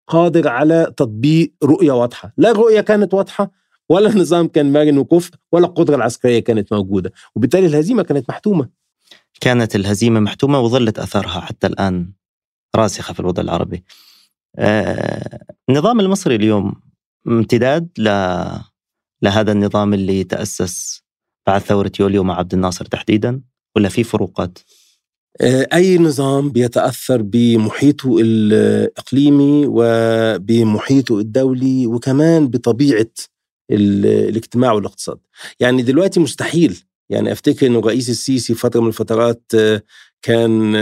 [0.07, 2.33] قادر على تطبيق رؤية واضحة.
[2.37, 3.51] لا الرؤية كانت واضحة
[3.89, 7.11] ولا النظام كان مرن وكفء ولا القدرة العسكرية كانت موجودة.
[7.35, 8.69] وبالتالي الهزيمة كانت محتومة.
[9.41, 12.11] كانت الهزيمة محتومة وظلت أثرها حتى الآن
[12.75, 13.83] راسخة في الوضع العربي.
[14.59, 16.81] النظام المصري اليوم
[17.27, 17.89] امتداد.
[19.21, 21.03] لهذا النظام اللي تأسس
[21.47, 23.41] بعد ثورة يوليو مع عبد الناصر تحديدا
[23.75, 24.59] ولا في فروقات؟
[25.41, 33.11] آه، أي نظام بيتأثر بمحيطه الإقليمي وبمحيطه الدولي وكمان بطبيعة
[33.71, 35.19] الاجتماع والاقتصاد
[35.59, 39.81] يعني دلوقتي مستحيل يعني أفتكر أنه رئيس السيسي فترة من الفترات آه،
[40.21, 40.75] كان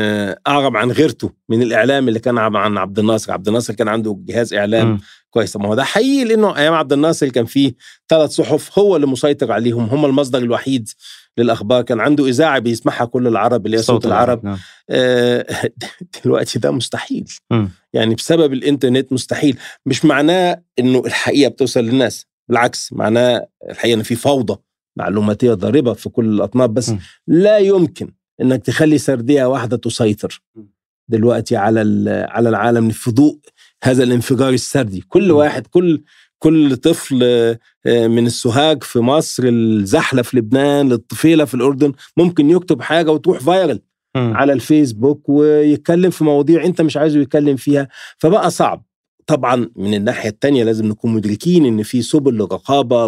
[0.48, 3.32] أعرب عن غيرته من الإعلام اللي كان عن عبد الناصر.
[3.32, 5.00] عبد الناصر كان عنده جهاز إعلام م.
[5.30, 5.58] كويس.
[5.58, 7.74] ما هو ده حقيقي لأنه أيام عبد الناصر كان فيه
[8.10, 9.84] ثلاث صحف هو اللي مسيطر عليهم.
[9.86, 10.90] هم المصدر الوحيد
[11.38, 11.82] للأخبار.
[11.82, 14.58] كان عنده إذاعة بيسمعها كل العرب اللي هي صوت, العرب نعم.
[14.90, 15.46] آه
[16.26, 17.26] دلوقتي ده مستحيل.
[17.52, 17.68] م.
[17.94, 19.58] يعني بسبب الإنترنت مستحيل.
[19.86, 22.26] مش معناه إنه الحقيقة بتوصل للناس.
[22.50, 24.56] بالعكس معناه الحقيقة إن في فوضى
[24.98, 26.74] معلوماتية ضاربة في كل الأطناب.
[26.74, 27.00] بس م.
[27.28, 30.42] لا يمكن إنك تخلي سردية واحدة تسيطر
[31.08, 31.80] دلوقتي على
[32.30, 33.40] على العالم في ضوء
[33.84, 35.02] هذا الانفجار السردي.
[35.02, 36.02] كل واحد كل
[36.40, 37.20] كل طفل
[37.86, 43.40] آه، من سوهاج في مصر لزحلة في لبنان للطفيلة في الأردن ممكن يكتب حاجة وتروح
[43.40, 43.80] viral
[44.36, 47.88] على الفيسبوك ويتكلم في مواضيع أنت مش عايزه يتكلم فيها.
[48.18, 48.86] فبقى صعب.
[49.28, 53.06] طبعا من الناحية الثانية لازم نكون مدركين إن في سبل للرقابة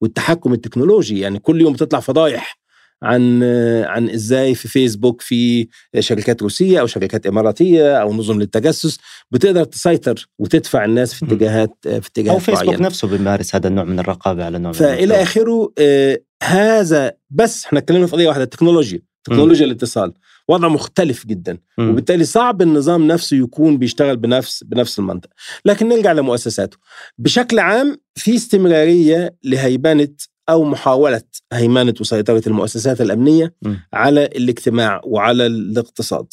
[0.00, 1.20] والتحكم التكنولوجي.
[1.20, 2.58] يعني كل يوم بتطلع فضايح
[3.02, 3.42] عن
[3.84, 8.98] عن إزاي في فيسبوك في شركات روسية أو شركات إماراتية أو نظم للتجسس
[9.30, 12.86] بتقدر تسيطر وتدفع الناس في اتجاهات في اتجاهات أو فيسبوك معينة.
[12.86, 18.06] نفسه بيمارس هذا النوع من الرقابة على نوع فإلى آخره آه هذا بس إحنا اتكلمنا
[18.06, 19.00] في قضية واحدة التكنولوجيا.
[19.24, 20.12] تكنولوجيا الاتصال.
[20.48, 21.58] وضع مختلف جدا.
[21.78, 21.88] م.
[21.90, 25.28] وبالتالي صعب النظام نفسه يكون بيشتغل بنفس بنفس المنطق.
[25.64, 26.76] لكن نرجع لمؤسساته.
[27.18, 30.08] بشكل عام في استمرارية لهيبنة
[30.48, 33.74] أو محاولة هيمنة وسيطرة المؤسسات الأمنية م.
[33.92, 36.26] على الاجتماع وعلى الاقتصاد.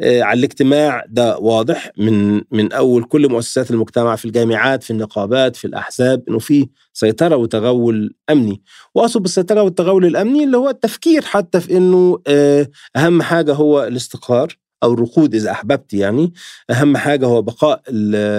[0.00, 5.56] آه على الاجتماع ده واضح من من أول كل مؤسسات المجتمع في الجامعات في النقابات
[5.56, 8.62] في الأحزاب إنه في سيطرة وتغول أمني
[8.94, 14.56] وأقصد بالسيطرة والتغول الأمني اللي هو التفكير حتى في إنه آه أهم حاجة هو الاستقرار
[14.82, 16.32] أو الرقود إذا أحببت يعني
[16.70, 17.82] أهم حاجة هو بقاء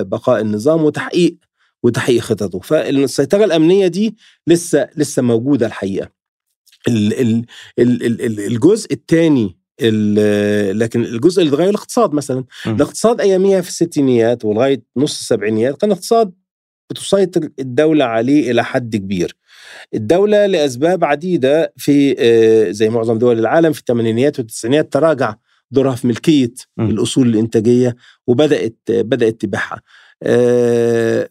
[0.03, 1.38] بقاء النظام وتحقيق
[1.84, 2.60] وتحقيق خططه.
[2.60, 4.15] فالسيطرة الأمنية دي
[4.48, 6.10] لسه لسه موجودة الحقيقة.
[7.80, 9.58] الجزء الثاني
[10.72, 12.43] لكن الجزء اللي اتغير الاقتصاد مثلا.
[12.65, 12.69] م.
[12.69, 16.34] الاقتصاد أياميها في الستينيات ولغاية نص السبعينيات كان اقتصاد
[16.89, 19.36] بتسيطر الدولة عليه إلى حد كبير.
[19.93, 25.36] الدولة لأسباب عديدة في آه، زي معظم دول العالم في الثمانينيات والتسعينيات تراجع
[25.72, 26.89] دورها في ملكية م.
[26.89, 27.96] الأصول الإنتاجية
[28.28, 29.82] وبدأت بدأت تبيعها.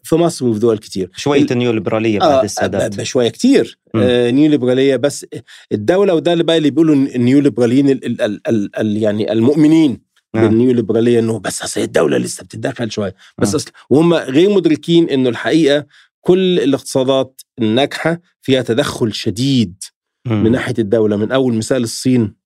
[0.03, 1.09] في مصر وفي دول كتير.
[1.15, 3.03] شوية ال neo ليبراليه بعد آه السادات.
[3.03, 3.79] شوية كتير.
[3.95, 5.25] آه neo ليبراليه بس
[5.71, 10.01] الدولة وده اللي بقى اللي بيقولوا ال neo ليبراليين ال ال ال ال يعني المؤمنين
[10.35, 10.41] آه.
[10.41, 13.15] بال neo ليبراليه إنه بس أصل الدولة لسه بتتدخل شوية.
[13.37, 13.55] بس آه.
[13.55, 15.85] أصل وهم غير مدركين إنه الحقيقة
[16.21, 19.83] كل الاقتصادات الناجحة فيها تدخل شديد
[20.27, 21.15] من ناحية الدولة.
[21.17, 22.42] من أول مثال الصين.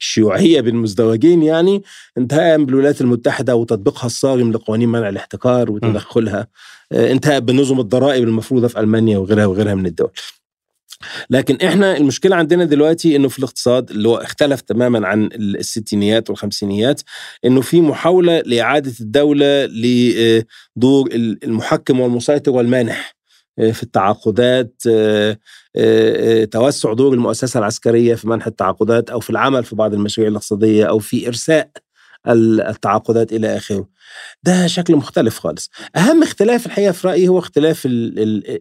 [0.00, 1.82] الشيوعية بالمزدوجين يعني
[2.18, 6.46] انتهاء بالولايات المتحدة وتطبيقها الصارم لقوانين منع الاحتكار وتدخلها
[6.92, 10.10] آه، انتهاء بنظم الضرائب المفروضة في ألمانيا وغيرها وغيرها من الدول.
[11.30, 17.02] لكن إحنا المشكلة عندنا دلوقتي انه في الاقتصاد اللي هو اختلف تماما عن الستينيات والخمسينيات
[17.44, 21.08] انه في محاولة لإعادة الدولة لدور
[21.44, 23.14] المحكم والمسيطر والمانح
[23.58, 25.38] آه، في التعاقدات آه، آه،
[26.50, 30.98] توسع دور المؤسسة العسكرية في منح التعاقدات أو في العمل في بعض المشاريع الاقتصادية أو
[30.98, 31.70] في إرساء
[32.28, 33.88] التعاقدات إلى آخره.
[34.42, 35.70] ده شكل مختلف خالص.
[35.96, 37.82] أهم اختلاف الحقيقة في رأيي هو اختلاف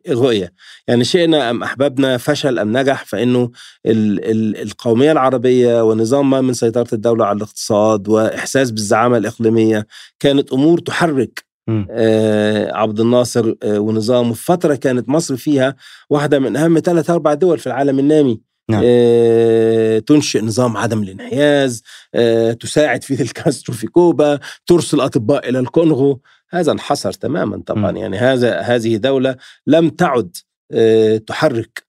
[0.10, 0.54] الرؤية.
[0.88, 3.52] يعني شئنا أم أحببنا فشل أم نجح فإنه
[3.86, 9.88] القومية العربية ونظام ما من سيطرة الدولة على الاقتصاد وإحساس بالزعامة الإقليمية
[10.20, 11.49] كانت أمور تحرك
[11.92, 15.76] آه عبد الناصر آه ونظامه في فتره كانت مصر فيها
[16.10, 18.42] واحدة من أهم ثلاث أربع دول في العالم النامي.
[18.70, 18.82] نعم.
[18.86, 21.84] آه تنشئ نظام عدم الانحياز
[22.16, 26.22] آه تساعد في الكاسترو في كوبا ترسل أطباء إلى الكونغو.
[26.50, 27.92] هذا انحصر تماما طبعا.
[27.92, 27.98] م.
[27.98, 29.36] يعني هذا هذه دولة
[29.68, 30.38] لم تعد
[30.72, 31.89] آه تحرك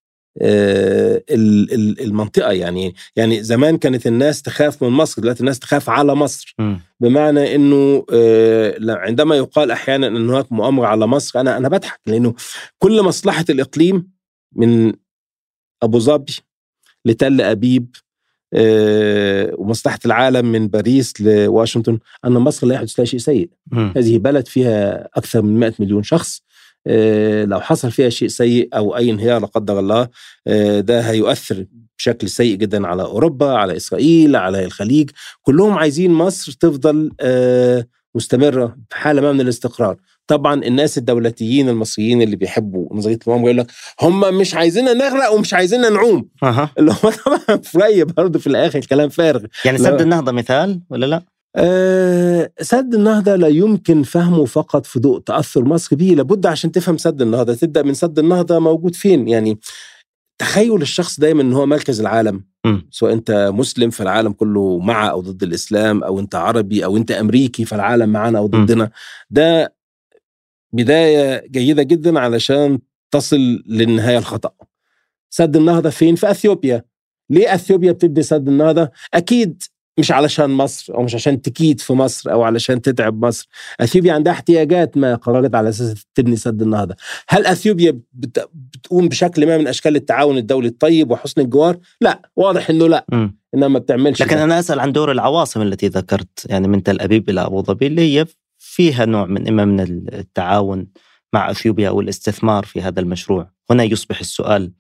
[2.01, 6.77] المنطقة يعني يعني زمان كانت الناس تخاف من مصر دلوقتي الناس تخاف على مصر م.
[7.01, 12.35] بمعنى إنه آه، عندما يقال أحيانا إن هناك مؤامرة على مصر أنا أنا بضحك لأنه
[12.79, 14.11] كل مصلحة الإقليم
[14.53, 14.93] من
[15.83, 16.37] أبو ظبي
[17.05, 17.97] لتل أبيب
[18.55, 23.79] آه، ومصلحة العالم من باريس لواشنطن أن مصر لا يحدث لها شيء سيء م.
[23.97, 26.50] هذه بلد فيها أكثر من 100 مليون شخص آه،
[27.45, 30.09] لو حصل فيها شيء سيء أو أي انهيار لا قدر الله
[30.47, 31.67] آه، ده هيؤثر
[31.99, 35.11] بشكل سيء جدا على أوروبا على إسرائيل على الخليج
[35.43, 42.23] كلهم عايزين مصر تفضل آه، مستمرة في حالة ما من الاستقرار طبعا الناس الدولتيين المصريين
[42.23, 43.67] اللي بيحبوا نظريه المؤامره يقول لك
[44.01, 46.71] هم مش عايزيننا نغرق ومش عايزيننا نعوم أه.
[46.79, 51.07] اللي هو طبعا في رايي برضه في الآخر كلام فارغ يعني سد النهضه مثال ولا
[51.07, 51.23] لا؟
[51.57, 56.97] أه سد النهضة لا يمكن فهمه فقط في ضوء تأثر مصر به لابد عشان تفهم
[56.97, 59.59] سد النهضة تبدأ من سد النهضة موجود فين؟ يعني
[60.39, 62.79] تخيل الشخص دايما إن هو مركز العالم م.
[62.91, 67.65] سواء أنت مسلم فالعالم كله مع أو ضد الإسلام أو أنت عربي أو أنت أمريكي
[67.65, 68.91] فالعالم معنا أو ضدنا.
[69.31, 69.75] ده
[70.73, 72.79] بداية جيدة جدا علشان
[73.11, 74.51] تصل للنهاية الخطأ.
[75.31, 76.85] سد النهضة فين؟ في أثيوبيا.
[77.31, 79.63] ليه أثيوبيا بتبني سد النهضة؟ أكيد
[79.99, 83.49] مش علشان مصر أو مش عشان تكيد في مصر أو علشان تتعب مصر.
[83.81, 86.97] أثيوبيا عندها احتياجات ما قررت على أساس تبني سد النهضة.
[87.29, 88.49] هل أثيوبيا بت...
[88.55, 92.31] بتقوم بشكل ما من أشكال التعاون الدولي الطيب وحسن الجوار؟ لا.
[92.37, 93.07] واضح إنه لا.
[93.13, 93.29] م.
[93.55, 94.45] إنها ما بتعملش لكن ده.
[94.45, 98.03] أنا أسأل عن دور العواصم التي ذكرت يعني من تل أبيب إلى أبو ظبي اللي
[98.03, 98.27] هي
[98.59, 100.87] فيها نوع من إما من التعاون
[101.33, 103.51] مع أثيوبيا أو الاستثمار في هذا المشروع.
[103.71, 104.73] هنا يصبح السؤال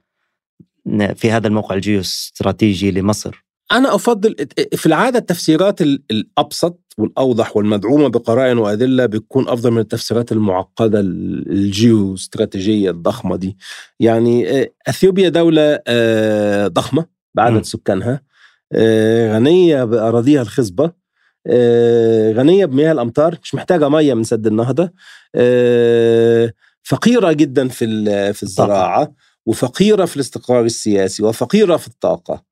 [1.14, 3.44] في هذا الموقع الجيوستراتيجي لمصر.
[3.72, 4.34] أنا أفضل
[4.76, 11.50] في العادة التفسيرات ال- الأبسط والأوضح والمدعومة بقرائن وأدلة بتكون أفضل من التفسيرات المعقدة ال-
[11.52, 13.56] الجيو استراتيجيه الضخمة دي.
[14.00, 17.06] يعني آه، إثيوبيا دولة آه، ضخمة.
[17.34, 18.22] بعدد سكانها
[18.72, 20.92] آه، غنية بأراضيها الخصبة
[22.32, 24.92] غنية بمياه الأمطار مش محتاجة مية من سد النهضة
[26.82, 27.84] فقيرة جدا في
[28.32, 29.12] في الزراعة
[29.46, 32.49] وفقيرة في الاستقرار السياسي وفقيرة في الطاقة.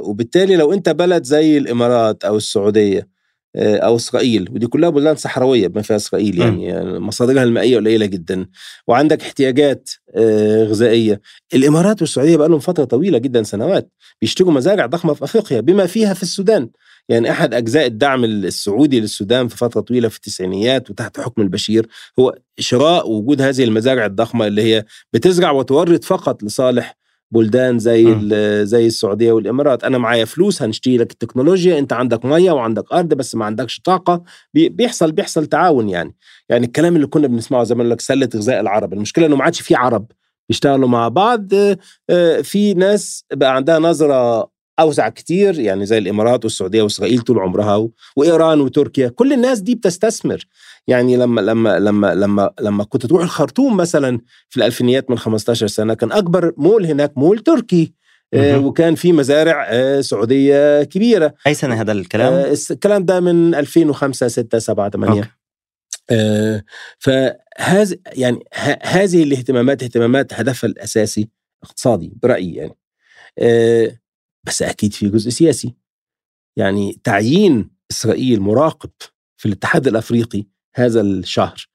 [0.00, 3.14] وبالتالي لو انت بلد زي الإمارات أو السعودية
[3.56, 8.06] آه، أو إسرائيل ودي كلها بلدان صحراوية بما فيها إسرائيل يعني, يعني مصادرها المائية قليلة
[8.06, 8.46] جدا
[8.88, 11.20] وعندك احتياجات آه، غذائية.
[11.54, 13.90] الإمارات والسعودية بقى لهم فترة طويلة جدا سنوات
[14.20, 16.70] بيشتروا مزارع ضخمة في أفريقيا بما فيها في السودان.
[17.08, 21.86] يعني أحد أجزاء الدعم السعودي للسودان في فترة طويلة في التسعينيات وتحت حكم البشير
[22.18, 26.96] هو شراء ووجود هذه المزارع الضخمة اللي هي بتزرع وتورد فقط لصالح
[27.34, 28.04] بلدان زي.
[28.12, 29.84] ال- زي السعودية والإمارات.
[29.84, 31.78] أنا معايا فلوس هنشتري لك التكنولوجيا.
[31.78, 34.22] أنت عندك مية وعندك أرض بس ما عندكش طاقة.
[34.54, 36.14] بي- بيحصل بيحصل تعاون يعني.
[36.48, 38.92] يعني الكلام اللي كنا بنسمعه زمان لك سلة غذاء العرب.
[38.92, 40.06] المشكلة إنه ما عادش في عرب
[40.48, 41.54] بيشتغلوا مع بعض.
[41.54, 41.78] آه،
[42.10, 47.76] آه، في ناس بقى عندها نظرة اوسع كتير يعني زي الإمارات والسعودية وإسرائيل طول عمرها
[47.76, 50.46] و- وإيران وتركيا كل الناس دي بتستثمر
[50.86, 55.94] يعني لما لما لما لما لما كنت تروح الخرطوم مثلا في الألفينيات من 15 سنة
[55.94, 57.92] كان أكبر مول هناك مول تركي
[58.34, 58.58] آه،.
[58.58, 64.28] وكان في مزارع آه، سعودية كبيرة أي سنة هذا الكلام؟ آه، الكلام ده من 2005
[64.28, 65.28] 6 7 8 أوكي.
[66.10, 66.62] آه،
[66.98, 68.44] فهذه يعني
[68.82, 71.28] هذه الاهتمامات اهتمامات هدفها الأساسي
[71.62, 72.76] اقتصادي برأيي يعني
[73.38, 73.98] آه،
[74.44, 75.74] بس أكيد في جزء سياسي.
[76.56, 78.90] يعني تعيين إسرائيل مراقب
[79.36, 81.66] في الاتحاد الأفريقي هذا الشهر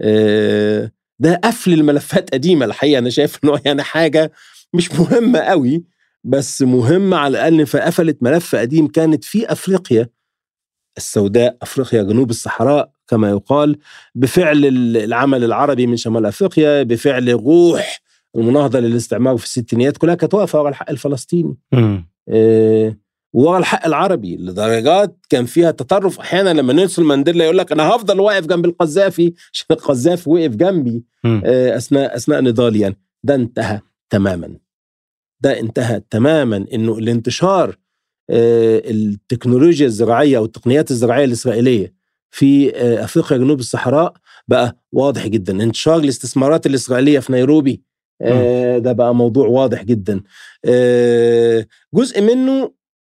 [0.00, 2.64] آه، ده قفل الملفات قديمة.
[2.64, 4.32] الحقيقة أنا شايف إنه يعني حاجة
[4.74, 5.84] مش مهمة قوي
[6.24, 7.66] بس مهمة على الأقل.
[7.66, 10.08] فقفلت ملف قديم كانت في أفريقيا
[10.96, 13.78] السوداء أفريقيا جنوب الصحراء كما يقال
[14.14, 14.64] بفعل
[14.96, 18.00] العمل العربي من شمال أفريقيا بفعل روح
[18.36, 19.96] المناهضة للاستعمار في الستينيات.
[19.96, 21.56] كلها كانت واقفة الحق الفلسطيني.
[21.72, 21.98] م.
[22.28, 22.96] آه،
[23.32, 26.20] ورا الحق العربي لدرجات كان فيها تطرف.
[26.20, 31.04] أحيانا لما نيلسون مانديلا يقول لك أنا هفضل واقف جنب القذافي عشان القذافي وقف جنبي.
[31.24, 32.96] آه، أثناء أثناء نضالي يعني.
[33.24, 34.56] ده انتهى تماما.
[35.40, 37.76] ده انتهى تماما إنه الانتشار
[38.30, 41.94] آه، التكنولوجيا الزراعية أو التقنيات الزراعية الإسرائيلية
[42.30, 42.70] في
[43.04, 44.12] أفريقيا جنوب الصحراء
[44.48, 45.62] بقى واضح جدا.
[45.62, 47.82] انتشار الاستثمارات الإسرائيلية في نيروبي
[48.22, 50.20] آه، ده بقى موضوع واضح جدا.
[50.64, 52.72] آه، جزء منه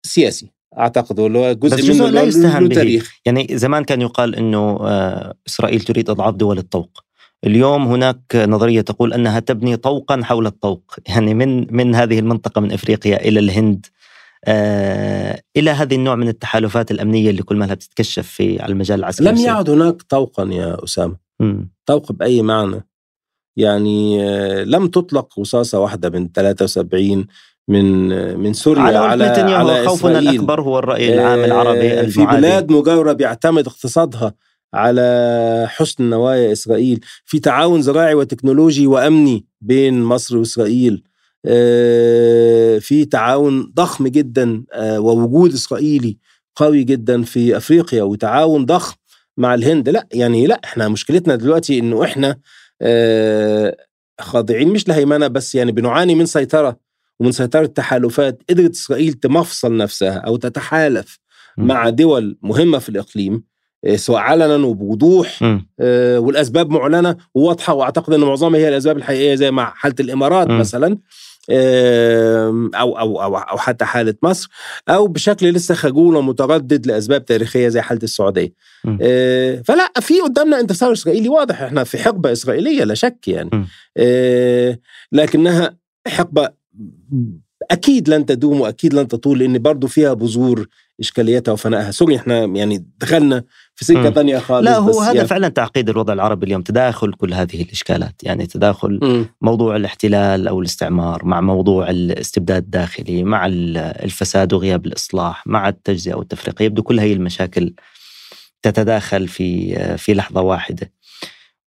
[0.05, 2.75] سياسي أعتقد اللي هو بس جزء جزء منه لا يستهان به.
[2.75, 7.03] تاريخ يعني زمان كان يقال إنه آه، إسرائيل تريد إضعاف دول الطوق.
[7.45, 10.95] اليوم هناك نظرية تقول أنها تبني طوقا حول الطوق.
[11.09, 13.85] يعني من من هذه المنطقة من إفريقيا إلى الهند
[14.45, 18.99] آه، إلى هذه النوع من التحالفات الأمنية اللي كل ما لها بتتكشف في على المجال
[18.99, 19.37] العسكري لم.
[19.37, 21.15] يعد هناك طوقا يا أسامة.
[21.39, 21.71] مم.
[21.85, 22.88] طوق بأي معنى؟
[23.57, 24.25] يعني
[24.65, 27.27] لم تطلق رصاصة واحدة من 73
[27.69, 28.09] من
[28.39, 30.19] من سوريا على على على خوفنا.
[30.19, 34.33] الأكبر هو الرأي العام العربي آه، في المعادي بلاد مجاورة بيعتمد اقتصادها
[34.73, 41.03] على حسن نوايا إسرائيل في تعاون زراعي وتكنولوجي وأمني بين مصر وإسرائيل
[41.45, 46.17] آه، في تعاون ضخم جدا آه، ووجود إسرائيلي
[46.55, 48.95] قوي جدا في أفريقيا وتعاون ضخم
[49.37, 52.37] مع الهند لا يعني لا إحنا مشكلتنا دلوقتي إنه إحنا
[54.21, 56.77] خاضعين مش لهيمنة بس يعني بنعاني من سيطرة
[57.19, 61.19] ومن سيطرة تحالفات قدرت إسرائيل تمفصل نفسها أو تتحالف
[61.57, 61.67] م.
[61.67, 63.43] مع دول مهمة في الإقليم
[63.85, 65.67] آه، سواء علنا وبوضوح مم.
[65.79, 70.59] آه، والأسباب معلنة وواضحة وأعتقد إن معظمها هي الأسباب الحقيقية زي مع حالة الإمارات م.
[70.59, 70.97] مثلا
[71.49, 74.49] أو أو أو أو حتى حالة مصر
[74.89, 78.53] أو بشكل لسه خجول ومتردد لأسباب تاريخية زي حالة السعودية.
[78.85, 78.97] م.
[79.01, 83.49] آه، فلا في قدامنا انتصار إسرائيلي واضح إحنا في حقبة إسرائيلية لا شك يعني.
[83.53, 83.65] م.
[83.97, 84.79] آه،
[85.11, 86.49] لكنها حقبة
[87.71, 90.67] أكيد لن تدوم وأكيد لن تطول لأن برضه فيها بذور
[90.99, 91.91] اشكالياتها وفنائها.
[91.91, 93.43] سوري إحنا يعني دخلنا
[93.75, 97.33] في سكة ثانية خالص لا هو هذا يعني فعلا تعقيد الوضع العربي اليوم تداخل كل
[97.33, 98.23] هذه الإشكالات.
[98.23, 99.25] يعني تداخل م.
[99.41, 106.63] موضوع الاحتلال أو الاستعمار مع موضوع الاستبداد الداخلي مع الفساد وغياب الإصلاح مع التجزئة والتفرقه
[106.63, 107.73] يبدو كل هذه المشاكل
[108.61, 110.91] تتداخل في في لحظة واحدة.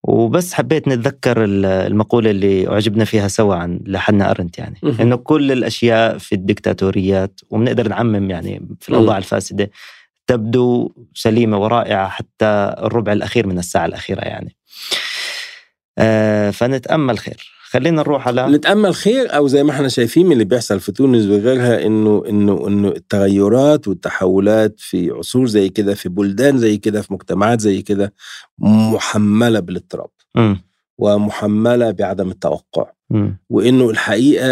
[0.05, 4.79] وبس حبيت نتذكر المقولة اللي أعجبنا فيها سوا عن لحنا أرنت يعني.
[5.01, 9.71] إنه كل الأشياء في الدكتاتوريات وبنقدر نعمم يعني في الأوضاع الفاسدة
[10.27, 14.57] تبدو سليمة ورائعة حتى الربع الأخير من الساعة الأخيرة يعني.
[15.99, 17.53] آه فنتأمل خير.
[17.73, 21.27] خلينا نروح على نتأمل خير أو زي ما إحنا شايفين من اللي بيحصل في تونس
[21.27, 27.13] وغيرها انه انه إنه التغيرات والتحولات في عصور زي كده في بلدان زي كده في
[27.13, 28.13] مجتمعات زي كده
[28.59, 30.09] محملة بالاضطراب
[30.99, 32.93] ومحملة بعدم التوقع.
[33.11, 33.29] م.
[33.51, 34.45] وإنه الحقيقة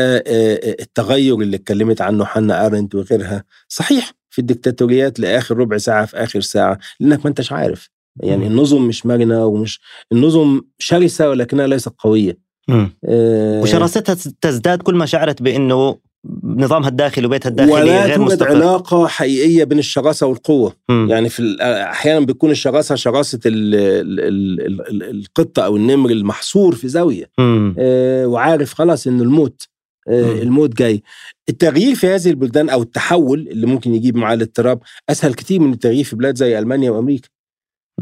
[0.81, 6.41] التغير اللي اتكلمت عنه حنا أرنت وغيرها صحيح في الدكتاتوريات لآخر ربع ساعة في آخر
[6.41, 7.91] ساعة لأنك ما أنتش عارف.
[8.23, 9.81] يعني النظم مش مرنه ومش
[10.13, 12.50] النظم شرسة ولكنها ليست قوية.
[12.69, 15.99] آه وشراستها تزداد كل ما شعرت بإنه
[16.45, 20.75] نظامها الداخلي وبيتها الداخلي ولا غير توجد علاقة حقيقية بين الشراسة والقوة.
[20.89, 21.07] م.
[21.11, 21.57] يعني في
[21.91, 27.31] أحيانا بيكون الشراسة شراسة ال ال ال ال القطة أو النمر المحصور في زاوية.
[27.79, 29.69] آه وعارف خلاص إنه الموت
[30.09, 31.03] آه الموت جاي.
[31.49, 36.05] التغيير في هذه البلدان أو التحول اللي ممكن يجيب معاه الاضطراب أسهل كتير من التغيير
[36.05, 37.29] في بلاد زي ألمانيا وأمريكا.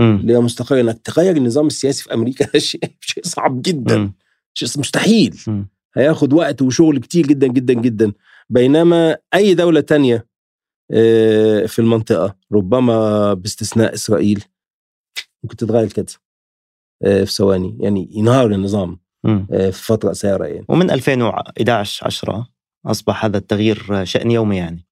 [0.01, 3.99] اللي هي مستقره إنك تغير النظام السياسي في أمريكا شيء شيء صعب جدا.
[3.99, 4.12] م.
[4.62, 5.37] مستحيل.
[5.47, 5.64] م.
[5.97, 8.12] هياخد وقت وشغل كتير جدا جدا جدا.
[8.51, 10.27] بينما أي دولة تانية
[10.90, 14.44] آه، في المنطقة ربما باستثناء إسرائيل
[15.44, 16.07] ممكن تتغير كده
[17.05, 17.79] آه، في ثواني.
[17.81, 20.66] يعني ينهار النظام آه، في فترة قصيره يعني.
[20.68, 22.49] ومن 2011 10
[22.87, 24.88] أصبح هذا التغيير شأن يومي يعني.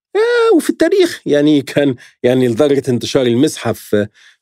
[0.56, 3.74] وفي التاريخ يعني كان يعني لدرجة انتشار المسحة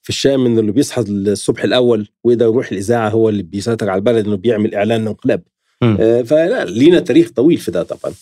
[0.05, 4.27] في الشام إنه اللي بيصحى الصبح الأول ويقدر يروح الإذاعة هو اللي بيسيطر على البلد
[4.27, 5.43] إنه بيعمل إعلان انقلاب
[6.01, 8.15] آه فلا لينا تاريخ طويل في ده طبعا.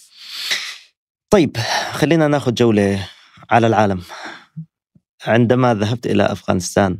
[1.30, 1.56] طيب
[1.92, 3.08] خلينا ناخذ جولة
[3.50, 4.02] على العالم.
[5.26, 6.98] عندما ذهبت إلى أفغانستان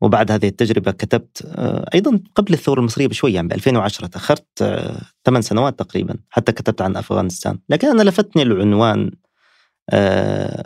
[0.00, 5.00] وبعد هذه التجربة كتبت آه، أيضا قبل الثورة المصرية بشوي يعني ب 2010 تأخرت آه،
[5.24, 7.58] ثمان سنوات تقريبا حتى كتبت عن أفغانستان.
[7.68, 9.10] لكن أنا لفتني العنوان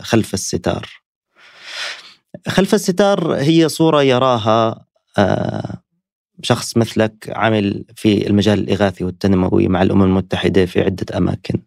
[0.00, 1.03] خلف الستار.
[2.48, 4.86] خلف الستار هي صورة يراها
[5.18, 5.82] آه،
[6.42, 11.62] شخص مثلك عامل في المجال الإغاثي والتنموي مع الأمم المتحدة في عدة أماكن.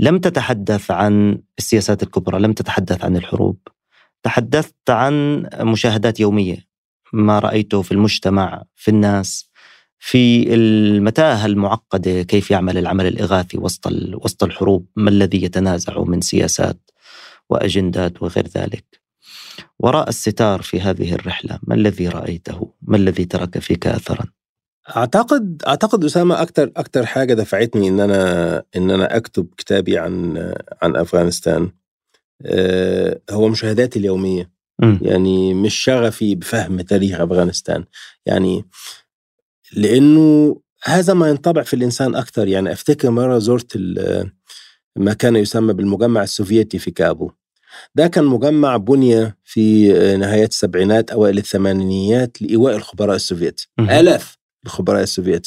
[0.00, 3.58] لم تتحدث عن السياسات الكبرى لم تتحدث عن الحروب.
[4.22, 6.68] تحدثت عن مشاهدات يومية
[7.12, 9.50] ما رأيته في المجتمع في الناس
[9.98, 16.90] في المتاهة المعقدة كيف يعمل العمل الإغاثي وسط وسط الحروب ما الذي يتنازع من سياسات
[17.50, 19.07] وأجندات وغير ذلك.
[19.78, 24.24] وراء الستار في هذه الرحلة ما الذي رأيته؟ ما الذي ترك فيك أثرا؟
[24.96, 30.36] أعتقد أعتقد أسامة أكثر أكثر حاجة دفعتني إن أنا إن أنا أكتب كتابي عن
[30.82, 31.70] عن أفغانستان.
[32.42, 34.50] آه، هو مشاهداتي اليومية.
[34.82, 34.98] م.
[35.02, 37.84] يعني مش شغفي بفهم تاريخ أفغانستان.
[38.26, 38.64] يعني
[39.72, 43.78] لأنه هذا ما ينطبع في الإنسان أكثر يعني أفتكر مرة زرت
[44.96, 47.30] ما كان يسمى بالمجمع السوفيتي في كابول.
[47.94, 53.60] ده كان مجمع بني في نهايات السبعينات أوائل الثمانينيات لإيواء الخبراء السوفيت.
[53.80, 55.46] آلاف الخبراء السوفيت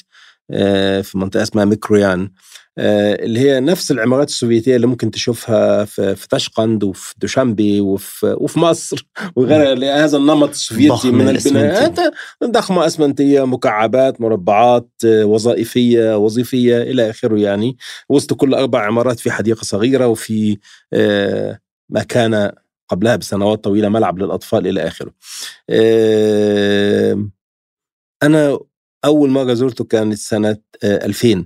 [0.52, 2.32] آه، في منطقة اسمها ميكرويان
[2.78, 8.36] آه، اللي هي نفس العمارات السوفيتية اللي ممكن تشوفها في, في تاشقند وفي دوشنبي وفي,
[8.40, 12.00] وفي مصر وغيرها هذا النمط السوفيتي من البناءات
[12.44, 17.78] ضخمة أسمنتية مكعبات مربعات آه، وظائفية وظيفية إلى آخره يعني.
[18.10, 20.58] وسط كل أربع عمارات في حديقة صغيرة وفي
[21.92, 22.52] ما كان
[22.90, 25.14] قبلها بسنوات طويلة ملعب للأطفال إلى آخره.
[28.24, 28.60] أنا
[29.06, 31.46] أول مره زرته كانت سنة 2000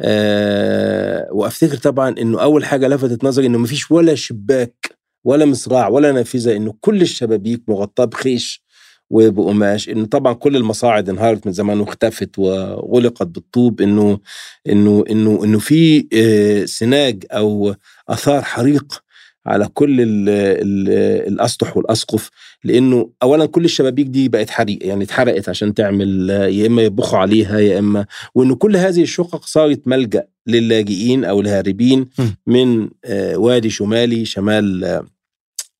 [0.00, 5.88] أه وأفتكر طبعا إنه أول حاجة لفتت نظري إنه ما فيش ولا شباك ولا مصراع
[5.88, 8.64] ولا نافذة إنه كل الشبابيك مغطاة بخيش
[9.10, 14.20] وبقماش إنه طبعا كل المصاعد انهارت من زمان واختفت وغلقت بالطوب إنه
[14.68, 17.74] إنه إنه إنه في آه، سناج أو
[18.08, 19.01] آثار حريق
[19.46, 20.88] على كل ال ال
[21.32, 22.30] الأسطح والأسقف
[22.64, 27.58] لأنه اولا كل الشبابيك دي بقت حريق يعني اتحرقت عشان تعمل يا إما يطبخوا عليها
[27.58, 32.08] يا إما وإنه كل هذه الشقق صارت ملجأ للاجئين أو الهاربين
[32.46, 35.02] من آه، وادي شمالي شمال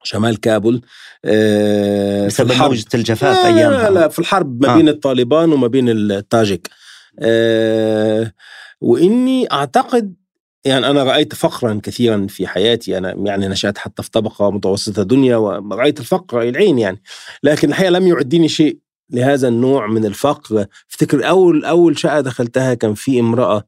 [0.03, 0.83] شمال كابول
[1.25, 3.91] آه، بسبب موجة الجفاف آه أيامها.
[3.91, 4.93] لا في الحرب ما بين آه.
[4.93, 6.71] الطالبان وما بين التاجيك.
[7.19, 8.33] آه
[8.81, 10.15] وإني أعتقد
[10.65, 12.99] يعني أنا رأيت فقرا كثيرا في حياتي.
[12.99, 17.03] أنا يعني نشأت حتى في طبقة متوسطة دنيا ورايت الفقر العين يعني.
[17.43, 18.79] لكن الحقيقة لم يعدني شيء
[19.11, 20.67] لهذا النوع من الفقر.
[20.91, 23.65] أفتكر أول أول شقة دخلتها كان في امرأة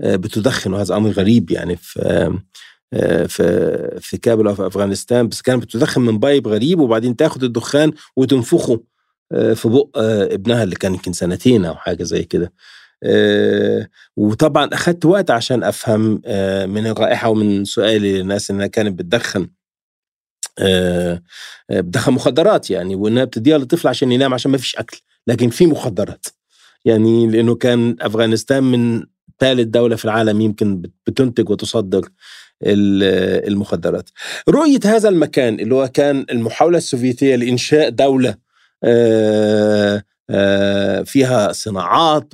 [0.00, 2.00] آه، بتدخن وهذا أمر غريب يعني في
[2.92, 5.28] آه، في في كابل في أفغانستان.
[5.28, 8.82] بس كانت بتدخن من pipe غريب وبعدين تاخد الدخان وتنفخه
[9.32, 12.52] آه، في بق ابنها اللي كان يمكن سنتين أو حاجة زي كده.
[14.16, 16.02] وطبعا اخذت وقت عشان أفهم
[16.70, 19.48] من الرائحة ومن سؤالي للناس إنها كانت بتدخن
[21.70, 26.26] بتدخن مخدرات يعني وإنها بتديها للطفل عشان ينام عشان ما فيش أكل لكن في مخدرات.
[26.84, 29.06] يعني لأنه كان أفغانستان من
[29.38, 32.08] ثالث دولة في العالم يمكن بتنتج وتصدر
[32.62, 34.10] المخدرات.
[34.48, 38.34] رؤية هذا المكان اللي هو كان المحاولة السوفيتية لإنشاء دولة
[38.84, 40.02] آه، آه،
[41.04, 42.28] فيها صناعات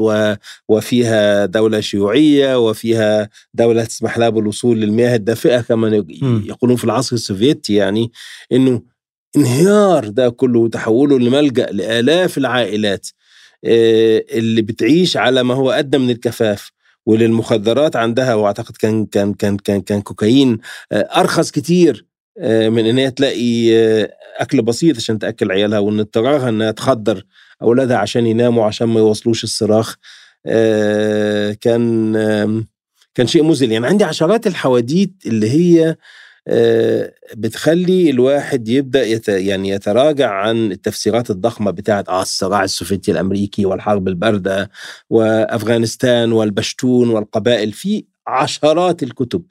[0.68, 6.04] وفيها دولة شيوعية وفيها دولة تسمح لها بالوصول للمياه الدافئة كما
[6.46, 8.12] يقولون في العصر السوفيتي يعني
[8.52, 8.82] إنه
[9.36, 13.08] انهيار ده كله وتحوله لملجأ لآلاف العائلات
[13.64, 16.70] آه، اللي بتعيش على ما هو أدنى من الكفاف
[17.06, 20.58] وللمخدرات عندها وأعتقد كان كان كان كان كان كوكايين
[20.92, 22.06] آه، أرخص كتير
[22.38, 27.24] آه، من إن هي تلاقي آه، أكل بسيط عشان تأكل عيالها وإن اضطرارها إنها تخدر
[27.62, 29.96] اولادها عشان يناموا عشان ما يوصلوش الصراخ
[31.60, 32.12] كان
[33.14, 35.96] كان شيء مذل يعني عندي عشرات الحواديت اللي هي
[36.48, 43.66] آه، بتخلي الواحد يبدأ يت يعني يتراجع عن التفسيرات الضخمة بتاعت آه الصراع السوفيتي الأمريكي
[43.66, 44.70] والحرب الباردة
[45.10, 47.72] وأفغانستان والبشتون والقبائل.
[47.72, 49.42] في عشرات الكتب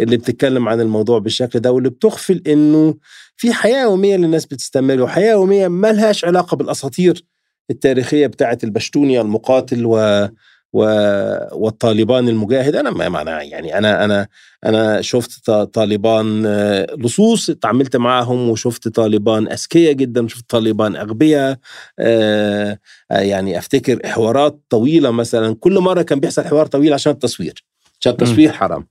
[0.00, 2.94] اللي بتتكلم عن الموضوع بالشكل ده واللي بتغفل إنه
[3.36, 7.24] في حياة يومية للناس بتستمر وحياة يومية ما لهاش علاقة بالأساطير
[7.70, 10.28] التاريخية بتاعت البشتوني المقاتل و
[10.72, 12.76] والطالبان المجاهد.
[12.76, 14.28] أنا ما معنى يعني أنا أنا
[14.64, 21.58] أنا شفت طالبان آه، لصوص تعاملت معهم وشفت طالبان أذكياء جدا وشفت طالبان أغبياء
[21.98, 22.78] آه،
[23.10, 25.54] آه، يعني أفتكر حوارات طويلة مثلا.
[25.54, 27.64] كل مرة كان بيحصل حوار طويل عشان التصوير
[28.00, 28.86] عشان التصوير حرام.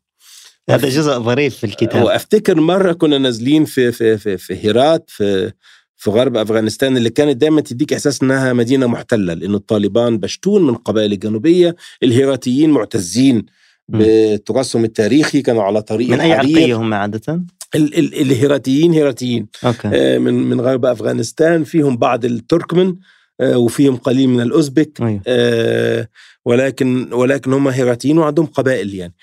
[0.69, 2.03] هذا جزء ظريف في الكتاب.
[2.03, 5.51] وأفتكر مرة كنا نازلين في في في, في هيرات في
[5.97, 10.69] في غرب أفغانستان اللي كانت دايما تديك إحساس إنها مدينة محتلة لأنه الطالبان بشتون من
[10.69, 13.45] القبائل الجنوبية الهيراتيين معتزين
[13.89, 17.43] بتراثهم التاريخي كانوا على طريق من أي عرقية هم عادة؟
[17.75, 19.87] ال- ال- الهيراتيين هيراتيين أوكي.
[19.93, 22.95] آه من من غرب أفغانستان فيهم بعض التركمن
[23.41, 25.21] آه وفيهم قليل من الأوزبك أيوه.
[25.27, 26.07] آه
[26.45, 29.13] ولكن ولكن هم هيراتيين وعندهم قبائل يعني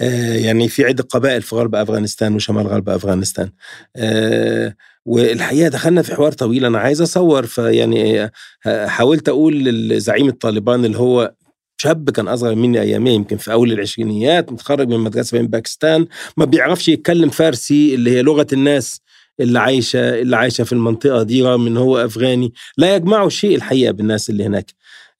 [0.00, 3.50] آه يعني في عدة قبائل في غرب أفغانستان وشمال غرب أفغانستان
[3.96, 4.74] آه
[5.06, 8.30] والحقيقة دخلنا في حوار طويل أنا عايز أصور فيعني
[8.66, 11.34] حاولت أقول لزعيم الطالبان اللي هو
[11.78, 16.44] شاب كان أصغر مني أيامية يمكن في أول العشرينيات متخرج من مدرسة بين باكستان ما
[16.44, 19.00] بيعرفش يتكلم فارسي اللي هي لغة الناس
[19.40, 23.92] اللي عايشة اللي عايشة في المنطقة دي رغم إن هو أفغاني لا يجمعه شيء الحقيقة
[23.92, 24.70] بالناس اللي هناك.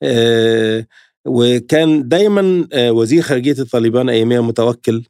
[0.02, 0.86] أه
[1.26, 5.04] وكان دايما آه، وزير خارجية الطالبان اياميها متوكل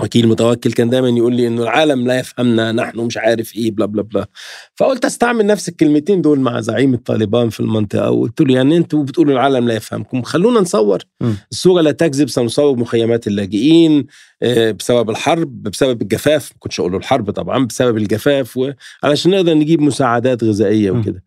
[0.00, 3.86] وكيل متوكل كان دايما يقول لي إنه العالم لا يفهمنا نحن مش عارف إيه بلا
[3.86, 4.26] بلا بلا.
[4.74, 9.32] فقلت أستعمل نفس الكلمتين دول مع زعيم الطالبان في المنطقة وقلت له يعني أنتوا بتقولوا
[9.32, 10.98] العالم لا يفهمكم خلونا نصور.
[11.52, 14.06] الصورة لا تكذب سنصور مخيمات اللاجئين
[14.42, 18.56] آه، بسبب الحرب بسبب الجفاف ما كنتش أقول له الحرب طبعا بسبب الجفاف
[19.04, 21.22] وعلشان نقدر نجيب مساعدات غذائية وكده.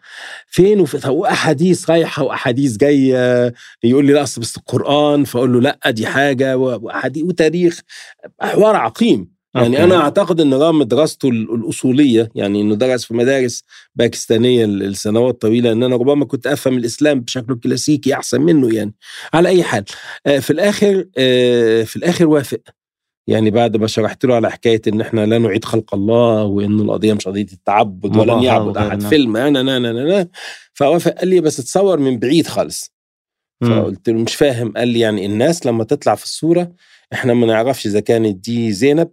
[0.48, 3.54] فين وفي وأحاديث رايحة وأحاديث جاية
[3.84, 7.80] يقول لي لا أصل بس القران فأقول له لا دي حاجة وأحاديث وتاريخ.
[8.52, 9.32] حوار عقيم.
[9.56, 9.84] يعني أوكي.
[9.84, 13.64] أنا أعتقد إن رغم دراسته الأصولية يعني إنه درس في مدارس
[13.96, 18.94] باكستانية لسنوات طويلة إن أنا ربما كنت أفهم الإسلام بشكله الكلاسيكي أحسن منه يعني.
[19.34, 19.86] على أي حال
[20.26, 22.60] آه، في الآخر آه، في الآخر وافق.
[23.28, 27.14] يعني بعد ما شرحت له على حكاية إن إحنا لا نعيد خلق الله وان القضية
[27.14, 30.28] مش قضية التعبد ولن يعبد أحد فيلم أنا أنا أنا أنا
[30.74, 31.12] فوافق.
[31.12, 32.92] قال لي بس تصور من بعيد خالص.
[33.62, 34.74] فقلت له مش فاهم.
[34.78, 36.72] قال لي يعني الناس لما تطلع في الصورة
[37.14, 39.10] إحنا ما نعرفش إذا كانت دي زينب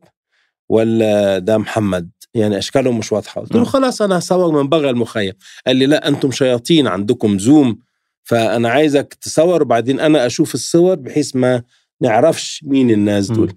[0.68, 2.11] ولا ده محمد.
[2.34, 3.40] يعني أشكالهم مش واضحة.
[3.40, 5.32] قلت له خلاص أنا هصور من بره المخيم
[5.66, 7.78] قال لي لا أنتم شياطين عندكم زوم.
[8.24, 11.62] فأنا عايزك تصور وبعدين أنا أشوف الصور بحيث ما
[12.01, 13.53] نعرفش مين الناس دول.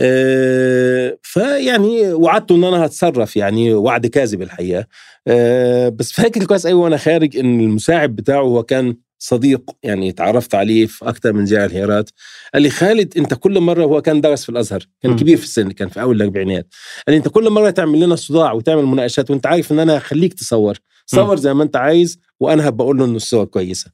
[0.00, 4.86] آه فيعني وعدته إن أنا هتصرف يعني وعد كاذب الحقيقة.
[5.26, 10.54] آه بس فاكر كويس قوي وأنا خارج إن المساعد بتاعه هو كان صديق يعني تعرفت
[10.54, 12.10] عليه في أكثر من زياره الهيرات
[12.54, 15.16] قال لي خالد أنت كل مرة هو كان درس في الأزهر كان م.
[15.16, 16.66] كبير في السن كان في أول الأربعينات
[17.06, 20.34] قال لي أنت كل مرة تعمل لنا صداع وتعمل مناقشات وأنت عارف إن أنا هخليك
[20.34, 23.90] تصور صور زي ما أنت عايز وأنا هبقول له ان الصور كويسة.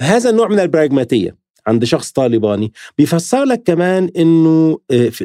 [0.00, 4.78] هذا النوع من البراغماتيه عند شخص طالباني بيفسر لك كمان إنه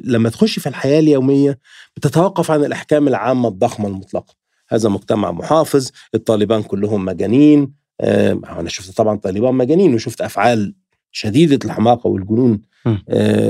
[0.04, 1.60] لما تخش في الحياة اليومية
[1.98, 4.36] بتتوقف عن الأحكام العامة الضخمة المطلقة.
[4.70, 10.74] هذا مجتمع محافظ الطالبان كلهم مجانين أنا شفت طبعا طالبان مجانين وشفت أفعال
[11.12, 12.62] شديدة الحماقة والجنون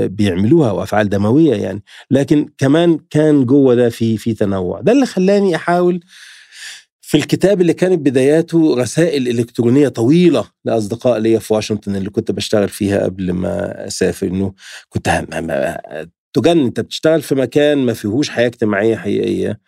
[0.06, 1.82] بيعملوها وأفعال دموية يعني.
[2.10, 4.80] لكن كمان كان جوه ده في في تنوع.
[4.80, 6.00] ده اللي خلاني أحاول
[7.00, 12.68] في الكتاب اللي كانت بداياته رسائل إلكترونية طويلة لأصدقاء ليا في واشنطن اللي كنت بشتغل
[12.68, 14.54] فيها قبل ما أسافر إنه
[14.88, 15.24] كنت
[16.32, 19.50] تجن أنت بتشتغل في مكان ما فيهوش حياة اجتماعية حقيقية.
[19.50, 19.58] آه،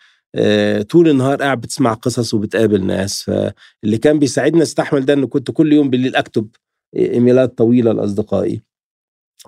[0.88, 3.22] طول النهار قاعد بتسمع قصص وبتقابل ناس.
[3.22, 6.48] فاللي كان بيساعدني أستحمل ده إنه كنت كل يوم بالليل أكتب
[6.96, 8.62] إيميلات طويلة لأصدقائي.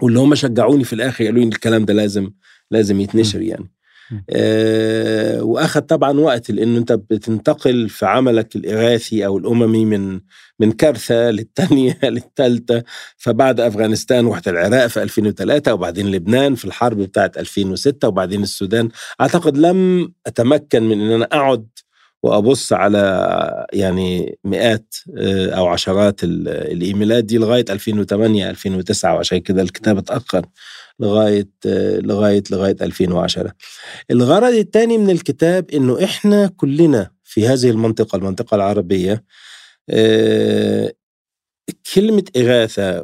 [0.03, 2.30] واللي هم شجعوني في الآخر قالوا لي الكلام ده لازم
[2.70, 3.70] لازم يتنشر يعني.
[4.30, 10.20] آه وأخذ طبعا وقت لأنه أنت بتنتقل في عملك الإغاثي أو الأممي من
[10.60, 12.82] من كارثة للثانيه للثالثه
[13.16, 18.88] فبعد أفغانستان رحت العراق في 2003 وبعدين لبنان في الحرب بتاعت 2006 وبعدين السودان.
[19.20, 21.66] أعتقد لم أتمكن من إن أنا أقعد
[22.22, 29.98] وأبص على يعني مئات آه، أو عشرات الإيميلات دي لغاية 2008 2009 وعشان كده الكتاب
[29.98, 30.46] اتأخر.
[31.01, 31.49] لغاية
[32.01, 33.53] لغاية لغاية 2010
[34.11, 39.24] الغرض الثاني من الكتاب إنه إحنا كلنا في هذه المنطقة المنطقة العربية
[39.90, 40.93] آه،
[41.95, 43.03] كلمة إغاثة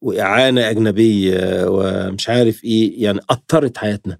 [0.00, 4.18] وإعانة أجنبية ومش عارف إيه يعني أثرت حياتنا.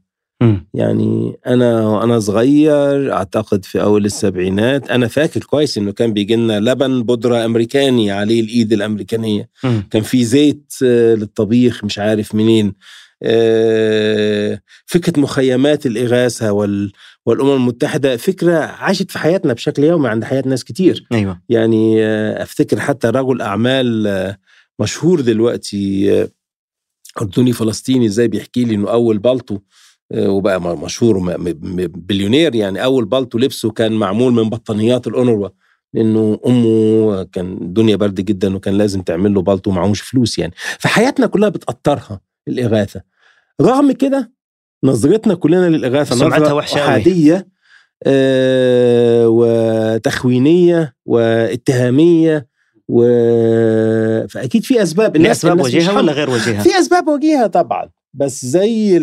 [0.74, 6.60] يعني أنا وأنا صغير أعتقد في أول السبعينات أنا فاكر كويس إنه كان بيجي لنا
[6.60, 9.48] لبن بودرة أمريكاني عليه الإيد الأمريكانية.
[9.64, 9.80] م.
[9.90, 12.74] كان في زيت آه، للطبيخ مش عارف منين.
[13.22, 16.92] آه، فكرة مخيمات الإغاثة وال
[17.26, 21.06] والأمم المتحدة فكرة عاشت في حياتنا بشكل يومي عند حياة ناس كتير.
[21.12, 21.40] أيوه.
[21.48, 24.36] يعني آه، أفتكر حتى رجل أعمال
[24.78, 26.26] مشهور دلوقتي
[27.20, 29.60] أردني فلسطيني إزاي بيحكي لي إنه أول بلطو آه،
[30.14, 31.36] وبقى مشهور
[31.78, 32.84] بليونير يعني.
[32.84, 35.48] أول بالطو لبسه كان معمول من بطانيات الأونروا
[35.94, 40.52] لأنه أمه كان الدنيا برد جدا وكان لازم تعمل له بالطو معهوش فلوس يعني.
[40.56, 43.00] فحياتنا كلها بتاثرها الإغاثة.
[43.60, 44.32] رغم كده
[44.84, 47.48] نظرتنا كلنا للإغاثة سمعتها وحشة حاديه
[48.06, 52.46] آه وتخوينية واتهامية
[52.88, 53.02] و
[54.28, 55.16] فأكيد في أسباب.
[55.16, 57.88] في اسباب وجيهة ولا غير وجيهة؟ في أسباب وجيهة طبعا.
[58.14, 58.98] بس زي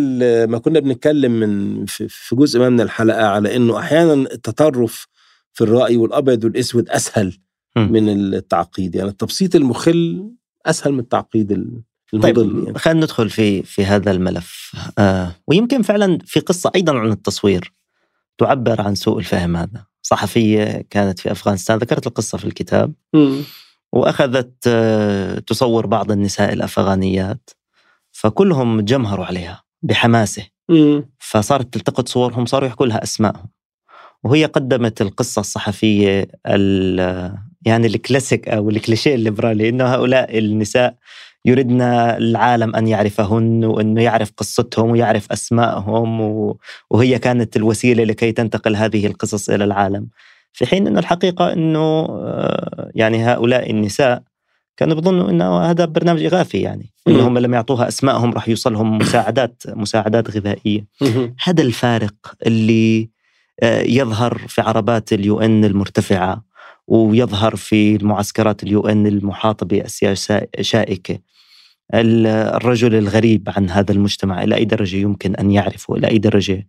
[0.49, 5.08] ما كنا بنتكلم من في جزء ما من الحلقة على إنه أحيانا التطرف
[5.53, 7.38] في الرأي والأبيض والأسود أسهل
[7.76, 7.80] م.
[7.80, 10.32] من التعقيد يعني التبسيط المخل
[10.66, 12.80] أسهل من التعقيد المضل طيب يعني.
[12.80, 17.74] خلينا ندخل في في هذا الملف آه ويمكن فعلا في قصة أيضا عن التصوير
[18.38, 23.41] تعبر عن سوء الفهم هذا صحفية كانت في أفغانستان ذكرت القصة في الكتاب م.
[23.93, 27.49] وأخذت آه تصور بعض النساء الأفغانيات
[28.18, 30.43] فكلهم جمهروا عليها بحماسه.
[31.20, 33.49] فصارت تلتقط صورهم صاروا يحكوا لها أسمائهم.
[34.24, 36.28] وهي قدمت القصة الصحفية
[37.65, 40.95] يعني الكلاسيك أو الكليشيه الليبرالي إنه هؤلاء النساء
[41.45, 46.22] يردن العالم أن يعرفهن وإنه يعرف قصتهم ويعرف أسمائهم
[46.89, 50.07] وهي كانت الوسيلة لكي تنتقل هذه القصص إلى العالم.
[50.53, 54.24] في حين إنه الحقيقة إنه آه، يعني هؤلاء النساء
[54.78, 60.30] كانوا بيظنوا انه هذا برنامج إغاثي يعني انهم لما يعطوها اسمائهم راح يوصلهم مساعدات مساعدات
[60.32, 60.86] غذائية.
[61.43, 62.15] هذا الفارق
[62.45, 63.09] اللي
[63.59, 66.43] آه، يظهر في عربات ال UN المرتفعة
[66.88, 71.19] ويظهر في المعسكرات ال UN المحاطه بأسياج شائكة.
[71.93, 76.67] الرجل الغريب عن هذا المجتمع إلى أي درجة يمكن أن يعرفه إلى أي درجة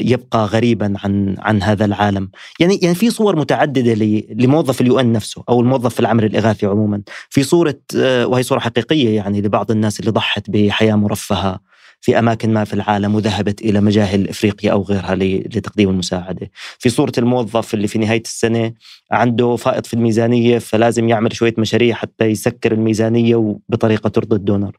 [0.00, 2.30] يبقى غريبا عن عن هذا العالم.
[2.60, 3.94] يعني يعني في صور متعددة
[4.30, 7.02] لموظف ال UN نفسه أو الموظف في العمل الإغاثي عموما.
[7.30, 11.60] في صورة آه، وهي صورة حقيقية يعني لبعض الناس اللي ضحت بحياة مرفهة
[12.00, 17.12] في أماكن ما في العالم وذهبت إلى مجاهل إفريقيا أو غيرها لتقديم المساعدة، في صورة
[17.18, 18.72] الموظف اللي في نهاية السنة
[19.10, 24.76] عنده فائض في الميزانية فلازم يعمل شوية مشاريع حتى يسكر الميزانية وبطريقة ترضي الدونر،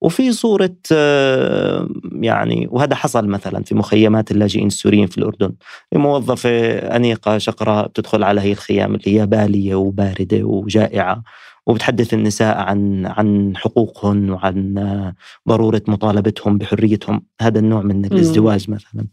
[0.00, 5.52] وفي صورة آه، يعني وهذا حصل مثلا في مخيمات اللاجئين السوريين في الأردن.
[5.94, 11.22] موظفة أنيقة شقراء بتدخل على هي الخيام اللي هي بالية وباردة وجائعة
[11.66, 15.14] وبتحدث النساء عن عن حقوقهن وعن آه،
[15.48, 17.22] ضرورة مطالبتهم بحريتهم.
[17.40, 19.06] هذا النوع من الازدواج مثلا.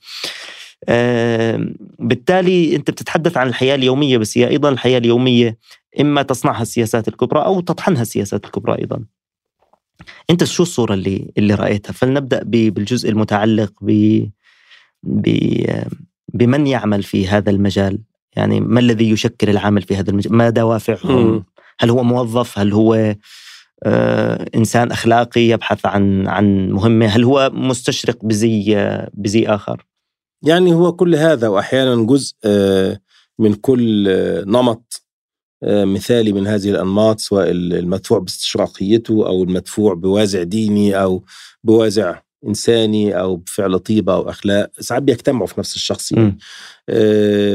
[0.89, 1.69] آه،
[1.99, 5.57] بالتالي أنت بتتحدث عن الحياة اليومية بس هي أيضا الحياة اليومية
[5.99, 9.16] إما تصنعها السياسات الكبرى أو تطحنها السياسات الكبرى أيضا.
[10.29, 14.29] أنت شو الصورة اللي اللي رأيتها؟ فلنبدأ بالجزء المتعلق ب
[16.33, 17.99] بمن يعمل في هذا المجال؟
[18.35, 21.45] يعني ما الذي يشكل العامل في هذا المجال؟ ما دوافعهم؟
[21.79, 23.15] هل هو موظف؟ هل هو
[23.83, 29.85] آه، إنسان أخلاقي يبحث عن عن مهمة؟ هل هو مستشرق بزي بزي آخر؟
[30.43, 32.99] يعني هو كل هذا وأحيانا جزء آه،
[33.39, 34.07] من كل
[34.47, 35.06] نمط
[35.63, 41.23] مثالي من هذه الأنماط سواء المدفوع باستشراقيته أو المدفوع بوازع ديني أو
[41.63, 46.37] بوازع إنساني أو بفعل طيبة أو أخلاق ساعات بيجتمعوا في نفس الشخص يعني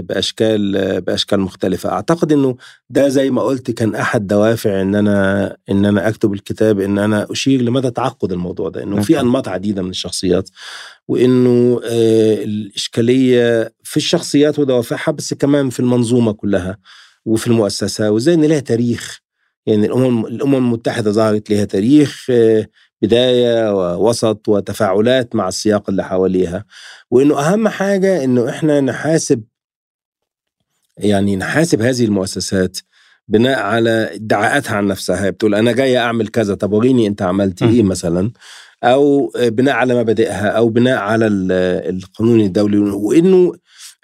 [0.01, 1.89] بأشكال بأشكال مختلفة.
[1.91, 2.57] أعتقد إنه
[2.91, 7.27] ده زي ما قلت كان أحد دوافع إن أنا إن أنا أكتب الكتاب إن أنا
[7.31, 10.51] أشير لمدى تعقد الموضوع ده إنه في أنماط عديدة من الشخصيات
[11.09, 16.79] وإنه آه، الإشكالية في الشخصيات ودوافعها بس كمان في المنظومة كلها.
[17.25, 19.21] وفي المؤسسة وازاي ان لها تاريخ.
[19.67, 22.67] يعني الأمم الأمم المتحدة ظهرت لها تاريخ آه،
[23.03, 26.65] بداية ووسط وتفاعلات مع السياق اللي حواليها.
[27.11, 29.43] وإنه أهم حاجة إنه إحنا نحاسب
[30.99, 32.79] يعني نحاسب هذه المؤسسات
[33.29, 35.31] بناء على ادعاءاتها عن نفسها.
[35.31, 38.31] بتقول أنا جاية أعمل كذا طب وريني أنت عملت إيه مثلا؟
[38.85, 42.79] أو بناء على مبادئها أو بناء على القانون الدولي.
[42.79, 43.53] وإنه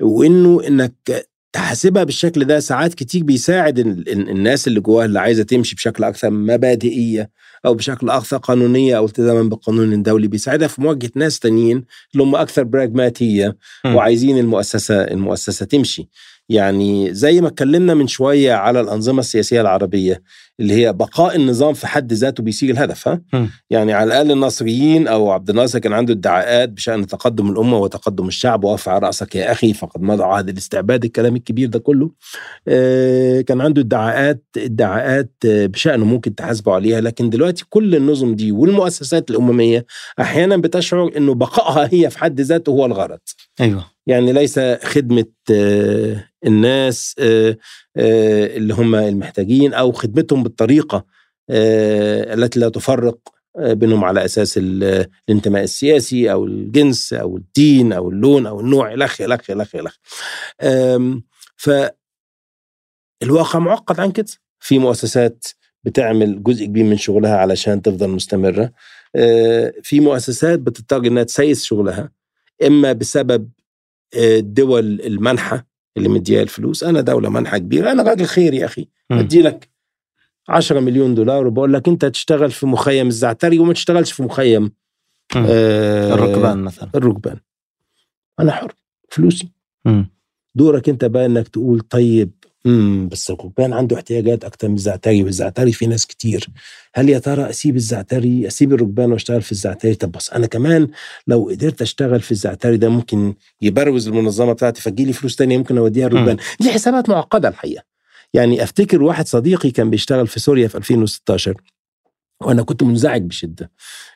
[0.00, 3.78] وإنه إنك تحاسبها بالشكل ده ساعات كتير بيساعد
[4.08, 7.30] الناس اللي جواها اللي عايزة تمشي بشكل أكثر مبادئية.
[7.66, 12.34] أو بشكل أكثر قانونية أو التزاما بالقانون الدولي بيساعدها في مواجهة ناس تانيين اللي هم
[12.36, 13.56] أكثر براجماتيه
[13.86, 16.08] وعايزين المؤسسة المؤسسة تمشي.
[16.48, 20.22] يعني زي ما اتكلمنا من شوية على الأنظمة السياسية العربية
[20.60, 23.46] اللي هي بقاء النظام في حد ذاته بيصير الهدف ها؟ م.
[23.70, 28.64] يعني على الأقل الناصريين أو عبد الناصر كان عنده ادعاءات بشأن تقدم الأمة وتقدم الشعب
[28.64, 32.10] وارفع رأسك يا أخي فقد مضى عهد الاستعباد الكلام الكبير ده كله.
[32.68, 39.30] آه كان عنده ادعاءات ادعاءات بشأنه ممكن تحاسبوا عليها لكن دلوقتي كل النظم دي والمؤسسات
[39.30, 39.86] الأممية
[40.20, 43.20] أحيانا بتشعر إنه بقائها هي في حد ذاته هو الغرض.
[43.60, 43.84] أيوه.
[44.06, 47.56] يعني ليس خدمة آه الناس آه،
[47.96, 51.04] آه، اللي هم المحتاجين أو خدمتهم بالطريقة
[51.50, 53.18] التي لا تفرق
[53.58, 59.50] بينهم على أساس الانتماء السياسي أو الجنس أو الدين أو اللون أو النوع الخ الخ
[59.50, 59.96] الخ الخ
[61.56, 61.70] ف
[63.22, 64.26] الواقع معقد عن كده.
[64.60, 65.46] في مؤسسات
[65.88, 68.72] بتعمل جزء كبير من شغلها علشان تفضل مستمرة.
[69.82, 72.10] في مؤسسات بتضطر إنها تسيس شغلها
[72.66, 73.50] إما بسبب
[74.38, 75.66] دول المنحة
[75.96, 76.84] اللي مديها الفلوس.
[76.84, 78.88] أنا دولة منحة كبيرة أنا راجل خير يا أخي.
[79.10, 79.68] ادي لك
[80.48, 84.72] 10 مليون دولار وبقول لك أنت تشتغل في مخيم الزعتري وما تشتغلش في مخيم
[85.36, 86.90] آه الركبان مثلا.
[86.94, 87.36] الركبان.
[88.40, 88.72] أنا حر
[89.10, 89.48] فلوسي.
[89.84, 90.10] مم.
[90.54, 92.30] دورك أنت بقى إنك تقول طيب
[92.66, 96.46] امم بس القبان عنده احتياجات أكتر من الزعتري والزعتري في ناس كتير.
[96.94, 100.88] هل يا ترى أسيب الزعتري أسيب الركبان وأشتغل في الزعتري؟ طب بس أنا كمان
[101.26, 106.06] لو قدرت أشتغل في الزعتري ده ممكن يبروز المنظمة بتاعتي فتجيلي فلوس تانية ممكن أوديها
[106.06, 106.36] الركبان.
[106.60, 107.82] دي حسابات معقدة الحقيقة.
[108.34, 111.54] يعني أفتكر واحد صديقي كان بيشتغل في سوريا في 2016
[112.40, 113.70] وأنا كنت منزعج بشدة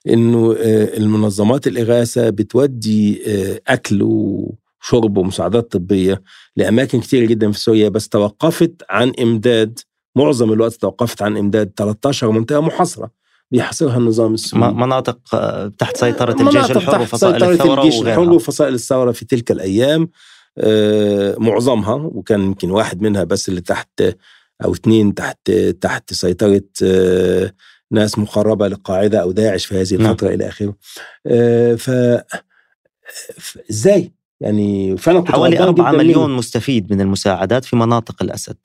[0.08, 6.22] إنه آه، المنظمات الإغاثة بتودي آه، اكل و شرب ومساعدات طبية
[6.56, 9.78] لأماكن كتير جدا في سوريا بس توقفت عن إمداد
[10.16, 13.10] معظم الوقت توقفت عن إمداد 13 منطقة محاصرة
[13.50, 19.12] بيحصرها النظام السوري مناطق آه، تحت سيطرة الجيش الحر وفصائل الثورة الجيش الحر وفصائل الثورة
[19.12, 20.08] في تلك الأيام
[20.58, 24.02] آه، معظمها وكان يمكن واحد منها بس اللي تحت
[24.64, 27.52] أو اثنين تحت تحت سيطرة آه،
[27.90, 30.10] ناس مقربة للقاعدة أو داعش في هذه نعم.
[30.10, 30.34] الفترة نعم.
[30.34, 30.74] إلى آخره
[31.76, 31.90] ف
[33.70, 34.12] إزاي
[34.42, 36.38] يعني فعلا حوالي 4 مليون منه.
[36.38, 38.56] مستفيد من المساعدات في مناطق الأسد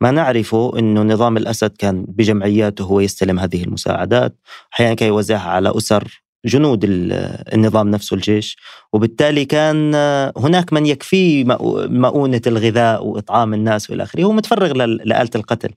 [0.00, 4.36] ما نعرفه أنه نظام الأسد كان بجمعياته هو يستلم هذه المساعدات
[4.72, 8.56] أحيانا كان يوزعها على أسر جنود النظام نفسه الجيش
[8.92, 9.94] وبالتالي كان
[10.36, 11.44] هناك من يكفيه
[11.88, 15.70] مؤونة الغذاء وإطعام الناس وإلى آخره هو متفرغ لآلة القتل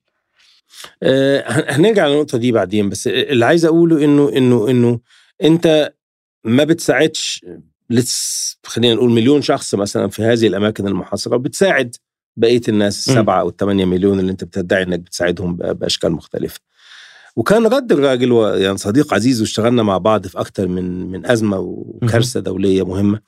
[1.03, 4.99] أه هنرجع للنقطة دي بعدين بس اللي عايز أقوله إنه إنه إنه
[5.43, 5.93] أنت
[6.43, 7.45] ما بتساعدش
[7.89, 11.95] لتس خلينا نقول مليون شخص مثلا في هذه الأماكن المحاصرة بتساعد
[12.37, 16.59] بقية الناس السبعة أو الثمانية مليون اللي أنت بتدعي إنك بتساعدهم بأشكال مختلفة.
[17.35, 18.31] وكان رد الراجل
[18.61, 23.19] يعني صديق عزيز واشتغلنا مع بعض في أكثر من من أزمة وكارثة دولية مهمة.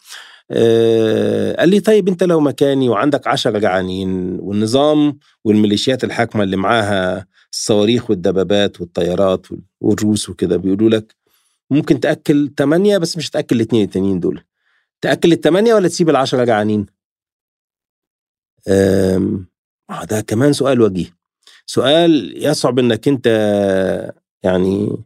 [0.51, 7.26] آه قال لي طيب أنت لو مكاني وعندك عشرة جعانين والنظام والميليشيات الحاكمة اللي معاها
[7.51, 9.47] الصواريخ والدبابات والطيارات
[9.82, 11.16] والروس وكده بيقولوا لك
[11.70, 14.41] ممكن تأكل ثمانيه بس مش تأكل الاثنين التانيين دول
[15.01, 16.85] تأكل الثمانيه ولا تسيب العشرة جعانين؟
[18.67, 19.29] آه
[20.09, 21.17] ده كمان سؤال وجيه.
[21.65, 23.27] سؤال يصعب إنك أنت
[24.43, 24.97] يعني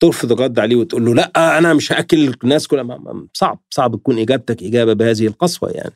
[0.00, 3.26] ترفض الرد عليه وتقول له لأ أنا مش هأكل الناس كلها.
[3.34, 5.94] صعب صعب تكون إجابتك إجابة بهذه القسوة يعني.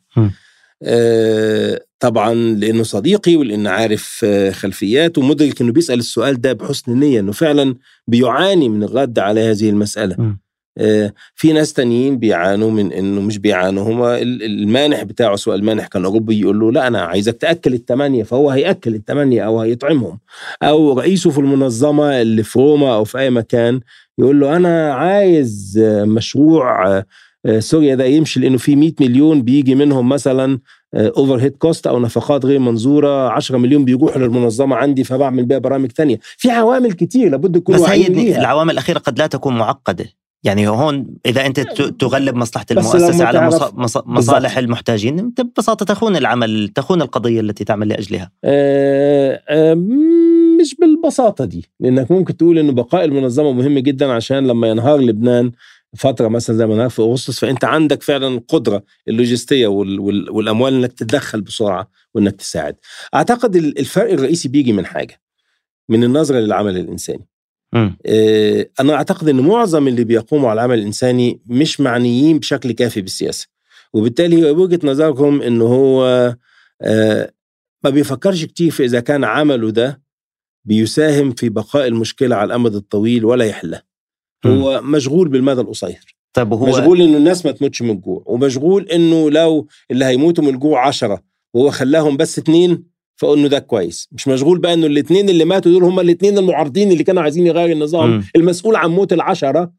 [0.82, 7.32] آه طبعا لأنه صديقي ولأنه عارف خلفياته ومدرك إنه بيسأل السؤال ده بحسن نية إنه
[7.32, 7.74] فعلا
[8.06, 10.16] بيعاني من الرد على هذه المسألة.
[10.22, 10.38] م.
[10.78, 13.82] آه، في ناس تانيين بيعانوا من إنه مش بيعانوا.
[13.84, 18.50] هما المانح بتاعه سواء المانح كان أوروبي يقول له لا أنا عايزك تأكل الثمانيه فهو
[18.50, 20.18] هيأكل الثمانيه أو هيطعمهم.
[20.62, 23.80] أو رئيسه في المنظمة اللي في روما أو في أي مكان
[24.18, 27.02] يقول له أنا عايز مشروع
[27.46, 30.58] آه، سوريا ده يمشي لأنه في 100 مليون بيجي منهم مثلا
[30.94, 36.18] overhead cost أو نفقات غير منظورة 10 مليون بيروحوا للمنظمة عندي فبعمل بيها برامج تانية.
[36.36, 40.21] في عوامل كتير لابد يكون بس هي العوامل الأخيرة قد لا تكون معقدة.
[40.45, 41.61] يعني هون إذا أنت
[42.01, 43.51] تغلب مصلحة المؤسسة على
[44.07, 49.74] مصالح المحتاجين أنت ببساطة تخون العمل تخون القضية التي تعمل لأجلها آه آه
[50.61, 55.53] مش بالبساطة دي لأنك ممكن تقول إنه بقاء المنظمه مهم جدا عشان لما ينهار لبنان
[55.97, 61.40] فترة مثلا زي ما نعرف في أغسطس فأنت عندك فعلا القدرة اللوجستية والأموال إنك تتدخل
[61.40, 62.76] بسرعة وإنك تساعد.
[63.14, 65.20] أعتقد الفرق الرئيسي بيجي من حاجة
[65.88, 67.28] من النظرة للعمل الإنساني.
[68.06, 73.46] آه أنا أعتقد إن معظم اللي بيقوموا على العمل الإنساني مش معنيين بشكل كافي بالسياسة.
[73.92, 76.04] وبالتالي وجهة نظرهم انه هو
[76.82, 77.32] آه
[77.84, 80.02] ما بيفكرش كتير في إذا كان عمله ده
[80.64, 83.82] بيساهم في بقاء المشكلة على الأمد الطويل ولا يحلها.
[84.46, 89.30] هو مشغول بالمدى القصير طيب وهو مشغول إنه الناس ما تموتش من الجوع ومشغول إنه
[89.30, 91.22] لو اللي هيموتوا من الجوع عشرة
[91.54, 92.84] وهو خلاهم بس اتنين
[93.16, 94.08] فانه ده كويس.
[94.12, 97.72] مش مشغول بقى إنه الاثنين اللي ماتوا دول هم الاثنين المعارضين اللي كانوا عايزين يغير
[97.72, 98.10] النظام.
[98.10, 98.24] م.
[98.36, 99.72] المسؤول عن موت العشرة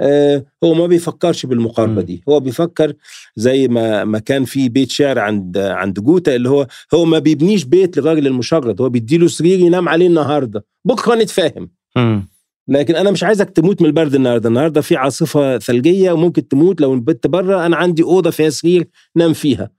[0.00, 2.22] آه هو ما بيفكرش بالمقاربة دي.
[2.28, 2.92] هو بيفكر
[3.36, 7.64] زي ما ما كان في بيت شعر عند عند جوتا اللي هو هو ما بيبنيش
[7.64, 8.80] بيت للراجل المشرد.
[8.80, 10.64] هو بيديله سرير ينام عليه النهارده.
[10.84, 11.70] بكرة نتفاهم.
[11.96, 12.20] م.
[12.68, 14.48] لكن أنا مش عايزك تموت من البرد النهارده.
[14.48, 16.80] النهارده في عاصفة ثلجية وممكن تموت.
[16.80, 19.70] لو البت بره أنا عندي أوضة فيها سرير نام فيها.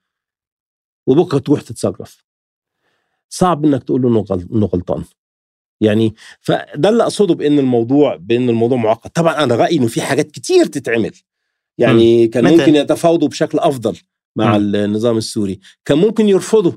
[1.07, 2.26] وبكرة تروح تتصرف.
[3.29, 5.03] صعب إنك تقول له إنه غلطان.
[5.81, 9.09] يعني فده اللي أقصده بإن الموضوع بإن الموضوع معقد.
[9.09, 11.11] طبعا أنا رأيي إنه في حاجات كتير تتعمل.
[11.77, 12.29] يعني م.
[12.29, 12.55] كان متى.
[12.55, 13.97] ممكن يتفاوضوا بشكل أفضل
[14.35, 14.75] مع م.
[14.75, 15.59] النظام السوري.
[15.85, 16.71] كان ممكن يرفضوا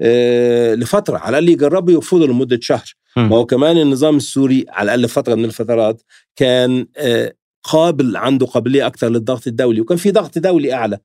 [0.00, 2.94] آه لفترة على الأقل يجربوا يرفضوا لمدة شهر.
[3.16, 6.02] ما هو كمان النظام السوري على الأقل فترة من الفترات
[6.36, 7.34] كان آه،
[7.64, 9.80] قابل عنده قابلية أكثر للضغط الدولي.
[9.80, 10.98] وكان في ضغط دولي أعلى.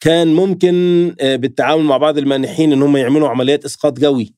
[0.00, 0.74] كان ممكن
[1.20, 4.34] آه، بالتعاون مع بعض المانحين إن هم يعملوا عمليات إسقاط جوي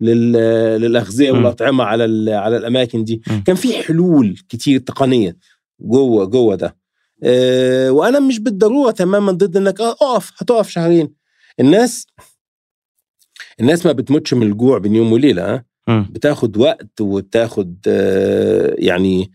[0.00, 3.22] للأغذية والأطعمة على على الأماكن دي.
[3.46, 5.36] كان في حلول كتير تقنية
[5.80, 6.76] جوه جوه ده.
[7.90, 11.14] وأنا مش بالضرورة تماما ضد إنك أقف هتقف شهرين.
[11.60, 12.06] الناس
[13.60, 15.62] الناس ما بتموتش من الجوع بين يوم وليلة
[16.10, 19.32] بتاخد وقت وبتاخد آه يعني آه آه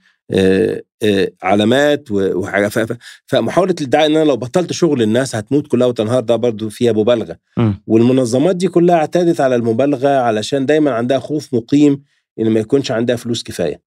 [1.43, 2.69] علامات وحاجة.
[3.25, 7.37] فمحاولة الادعاء إن أنا لو بطلت شغل الناس هتموت كلها وتنهار ده برضه فيها مبالغة.
[7.87, 12.01] والمنظمات دي كلها اعتادت على المبالغة علشان دايما عندها خوف مقيم
[12.39, 13.81] إن ما يكونش عندها فلوس كفاية.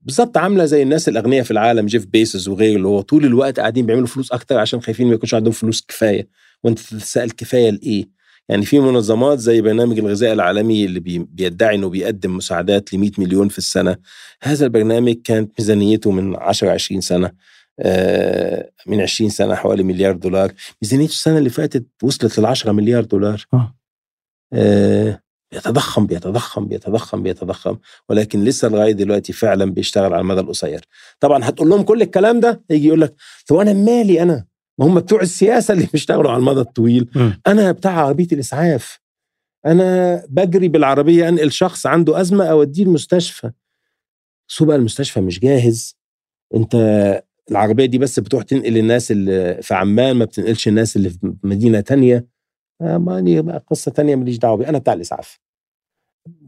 [0.00, 3.86] بالظبط عاملة زي الناس الأغنياء في العالم جيف بيسوس وغيره اللي هو طول الوقت قاعدين
[3.86, 6.28] بيعملوا فلوس أكتر عشان خايفين ما يكونش عندهم فلوس كفاية.
[6.64, 8.13] وأنت تتساءل كفاية لإيه؟
[8.48, 13.48] يعني في منظمات زي برنامج الغذاء العالمي اللي بيدعي إنه بيقدم مساعدات ل 100 مليون
[13.48, 13.96] في السنة.
[14.42, 17.30] هذا البرنامج كانت ميزانيته من 10 20 سنة
[17.80, 20.52] آه، من 20 سنة حوالي مليار دولار.
[20.82, 23.46] ميزانيته السنة اللي فاتت وصلت لل 10 مليار دولار.
[23.54, 23.74] آه.
[24.52, 25.20] آه
[25.52, 27.78] بيتضخم بيتضخم بيتضخم بيتضخم
[28.08, 30.80] ولكن لسه لغاية دلوقتي فعلا بيشتغل على المدى القصير.
[31.20, 33.14] طبعا هتقول لهم كل الكلام ده؟ يجي يقول لك
[33.46, 34.44] طب أنا مالي أنا؟
[34.78, 37.10] ما هم بتوع السياسة اللي بيشتغلوا على المدى الطويل.
[37.16, 37.30] م.
[37.46, 39.00] أنا بتاع عربية الإسعاف.
[39.66, 43.50] أنا بجري بالعربية أنقل شخص عنده أزمة أوديه المستشفى.
[44.48, 45.96] سوق المستشفى مش جاهز.
[46.54, 46.74] أنت
[47.50, 51.80] العربية دي بس بتروح تنقل الناس اللي في عمان ما بتنقلش الناس اللي في مدينة
[51.80, 52.26] تانية.
[52.80, 55.40] آه، ماني بقى قصة تانية ماليش دعوة بيه أنا بتاع الإسعاف.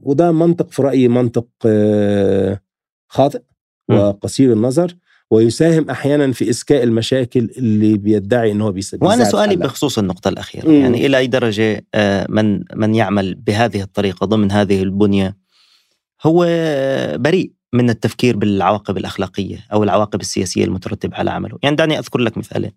[0.03, 2.61] وده منطق في رأيي منطق آه،
[3.09, 3.43] خاطئ
[3.91, 4.97] وقصير النظر.
[5.31, 9.64] ويساهم أحيانا في إسكاء المشاكل اللي بيدعي انه هو بيسبب وأنا سؤالي حلق.
[9.64, 10.81] بخصوص النقطة الأخيرة مم.
[10.81, 15.37] يعني إلى أي درجة آه، من من يعمل بهذه الطريقة ضمن هذه البنية
[16.27, 16.47] هو
[17.18, 22.39] بريء من التفكير بالعواقب الأخلاقية أو العواقب السياسية المترتبة على عمله، يعني دعني أذكر لك
[22.39, 22.72] مثالين.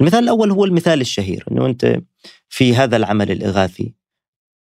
[0.00, 2.00] المثال الأول هو المثال الشهير إنه أنت
[2.48, 3.94] في هذا العمل الإغاثي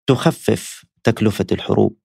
[0.07, 1.97] تخفف تكلفة الحروب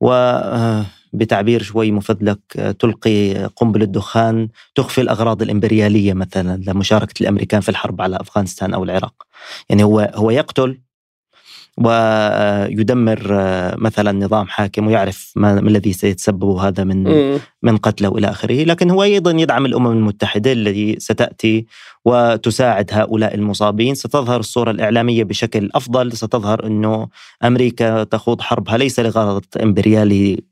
[0.00, 2.40] و آه، بتعبير شوي مفدلك
[2.78, 9.26] تلقي قنبلة دخان تخفي الأغراض الإمبريالية مثلا لمشاركة الأمريكان في الحرب على أفغانستان أو العراق.
[9.68, 10.78] يعني هو هو يقتل
[11.78, 13.20] ويدمر
[13.76, 17.04] مثلا نظام حاكم ويعرف ما الذي سيتسبب هذا من
[17.62, 21.66] من قتله والى آخره، لكن هو أيضا يدعم الأمم المتحدة التي ستأتي
[22.04, 27.08] وتساعد هؤلاء المصابين، ستظهر الصورة الإعلامية بشكل أفضل، ستظهر أنه
[27.44, 30.51] أمريكا تخوض حربها ليس لغرض إمبريالي آه،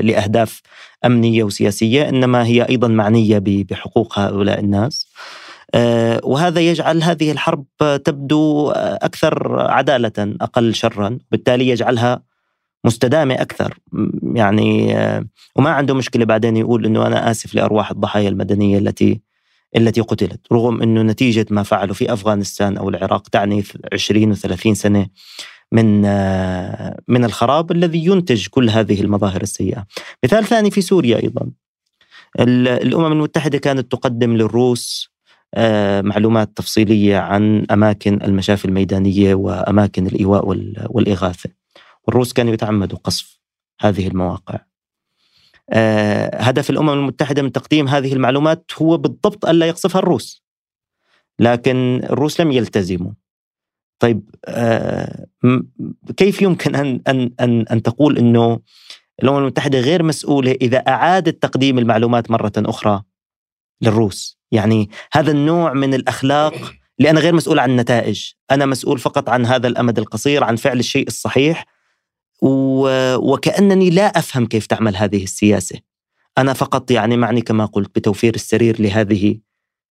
[0.00, 0.60] لأهداف
[1.04, 5.06] أمنية وسياسية، إنما هي أيضا معنية بحقوق هؤلاء الناس.
[5.74, 7.64] آه، وهذا يجعل هذه الحرب
[8.04, 12.22] تبدو أكثر عدالة أقل شرا بالتالي يجعلها
[12.84, 13.78] مستدامة أكثر
[14.22, 15.24] يعني آه،
[15.56, 19.20] وما عنده مشكلة بعدين يقول إنه أنا آسف لأرواح الضحايا المدنية التي
[19.76, 25.06] التي قتلت رغم إنه نتيجة ما فعلوا في أفغانستان أو العراق تعني 20 و30 سنة
[25.74, 29.86] من آه، من الخراب الذي ينتج كل هذه المظاهر السيئة.
[30.24, 31.50] مثال ثاني في سوريا أيضا.
[32.40, 35.14] الأمم المتحدة كانت تقدم للروس
[35.54, 40.46] آه، معلومات تفصيلية عن أماكن المشافي الميدانية وأماكن الإيواء
[40.90, 41.50] والإغاثة
[42.04, 43.40] والروس كانوا يتعمدوا قصف
[43.80, 44.60] هذه المواقع
[45.70, 50.44] آه، هدف الأمم المتحدة من تقديم هذه المعلومات هو بالضبط ألا يقصفها الروس
[51.38, 53.12] لكن الروس لم يلتزموا
[53.98, 55.26] طيب آه،
[56.16, 58.60] كيف يمكن أن, أن, أن, أن تقول أنه
[59.22, 63.02] الأمم المتحدة غير مسؤولة إذا أعادت تقديم المعلومات مرة أخرى
[63.82, 66.54] للروس؟ يعني هذا النوع من الأخلاق
[66.98, 70.78] اللي أنا غير مسؤول عن النتائج أنا مسؤول فقط عن هذا الأمد القصير عن فعل
[70.78, 71.66] الشيء الصحيح
[72.42, 72.88] و...
[73.16, 75.78] وكأنني لا أفهم كيف تعمل هذه السياسة.
[76.38, 79.38] أنا فقط يعني معني كما قلت بتوفير السرير لهذه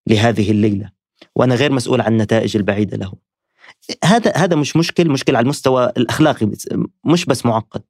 [0.08, 0.92] لهذه الليلة
[1.36, 3.14] وأنا غير مسؤول عن النتائج البعيدة له.
[4.04, 6.52] هذا هذا مش مشكل مشكل على المستوى الأخلاقي
[7.06, 7.82] مش بس معقد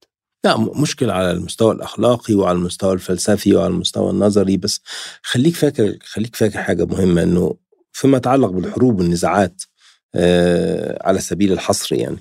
[0.46, 4.82] لا مشكل على المستوى الأخلاقي وعلى المستوى الفلسفي وعلى المستوى النظري بس
[5.24, 7.56] خليك فاكر خليك فاكر حاجة مهمة إنه
[7.92, 9.64] فيما يتعلق بالحروب والنزاعات
[10.16, 12.18] آه على سبيل الحصر يعني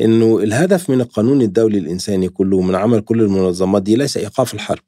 [0.00, 4.82] إنه الهدف من القانون الدولي الإنساني كله من عمل كل المنظمات دي ليس إيقاف الحرب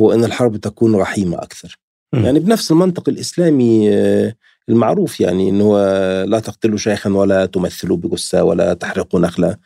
[0.00, 1.78] هو إن الحرب تكون رحيمة أكثر
[2.12, 2.24] م.
[2.24, 4.34] يعني بنفس المنطق الإسلامي آه
[4.68, 5.78] المعروف يعني إنه
[6.24, 9.56] لا تقتلوا شيخا ولا تمثلوا بجثة ولا تحرقوا نخلة.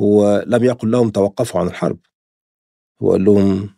[0.00, 1.98] هو لم يقل لهم توقفوا عن الحرب.
[3.02, 3.70] هو قال لهم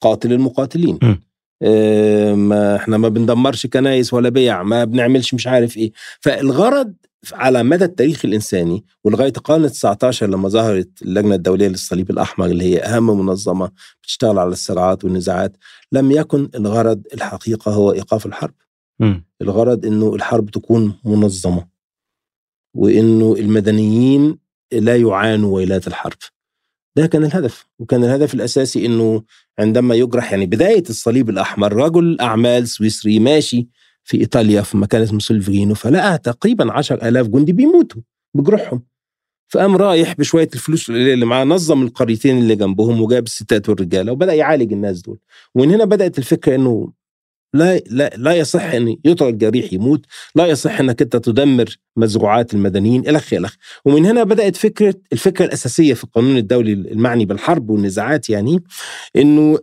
[0.00, 0.98] قاتل المقاتلين.
[1.62, 5.92] آه ما إحنا ما بندمرش كنايس ولا بيع ما بنعملش مش عارف إيه.
[6.20, 6.94] فالغرض
[7.32, 12.78] على مدى التاريخ الإنساني ولغاية القرن 19 لما ظهرت اللجنة الدولية للصليب الأحمر اللي هي
[12.82, 13.70] أهم منظمة
[14.02, 15.56] بتشتغل على الصراعات والنزاعات
[15.92, 18.54] لم يكن الغرض الحقيقة هو إيقاف الحرب.
[19.00, 19.14] م.
[19.42, 21.66] الغرض إنه الحرب تكون منظمة
[22.74, 24.38] وإنه المدنيين
[24.72, 26.18] لا يعانوا ويلات الحرب.
[26.96, 29.22] ده كان الهدف وكان الهدف الأساسي أنه
[29.58, 33.68] عندما يجرح يعني بداية الصليب الأحمر رجل أعمال سويسري ماشي
[34.04, 38.02] في إيطاليا في مكان اسمه سولفرينو فلقى تقريبا عشر ألاف جندي بيموتوا
[38.34, 38.82] بجروحهم.
[39.48, 44.72] فقام رايح بشوية الفلوس اللي معاه نظم القريتين اللي جنبهم وجاب الستات والرجالة وبدأ يعالج
[44.72, 45.18] الناس دول.
[45.54, 46.92] ومن هنا بدأت الفكرة إنه
[47.54, 53.08] لا لا لا يصح أن يترك جريح يموت، لا يصح أنك أنت تدمر مزروعات المدنيين
[53.08, 58.62] الخ الخ، ومن هنا بدأت فكرة الفكرة الأساسية في القانون الدولي المعني بالحرب والنزاعات يعني
[59.16, 59.58] إنه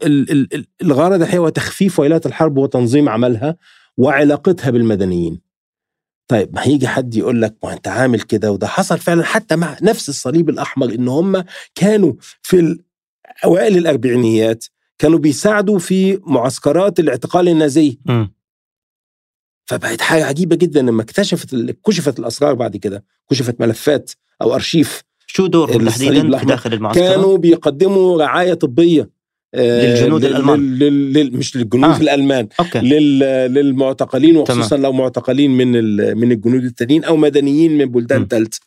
[0.82, 3.56] الغرض هو تخفيف ويلات الحرب وتنظيم عملها
[3.98, 5.40] وعلاقتها بالمدنيين.
[6.28, 9.78] طيب ما هيجي حد يقول لك ما أنت عامل كده وده حصل فعلا حتى مع
[9.82, 11.44] نفس الصليب الأحمر إن هم
[11.76, 12.80] كانوا في
[13.46, 14.66] أوائل الأربعينيات
[15.04, 17.96] كانوا بيساعدوا في معسكرات الاعتقال النازيه
[19.66, 25.04] فبقت حاجة عجيبة جدا لما اكتشفت كشفت الأسرار بعد كده كشفت ملفات أو أرشيف.
[25.28, 29.10] شو دورهم تحديدا في داخل المعسكر كانوا بيقدموا رعاية طبية
[29.56, 30.80] آه، للجنود الألمان.
[30.80, 31.14] لل...
[31.14, 31.38] لل...
[31.38, 31.98] مش للجنود آه.
[31.98, 32.80] الألمان أوكي.
[32.80, 33.20] لل...
[33.54, 34.82] للمعتقلين وخصوصا تمام.
[34.82, 36.18] لو معتقلين من ال...
[36.18, 38.60] من الجنود التانيين أو مدنيين من بلدان ثالثه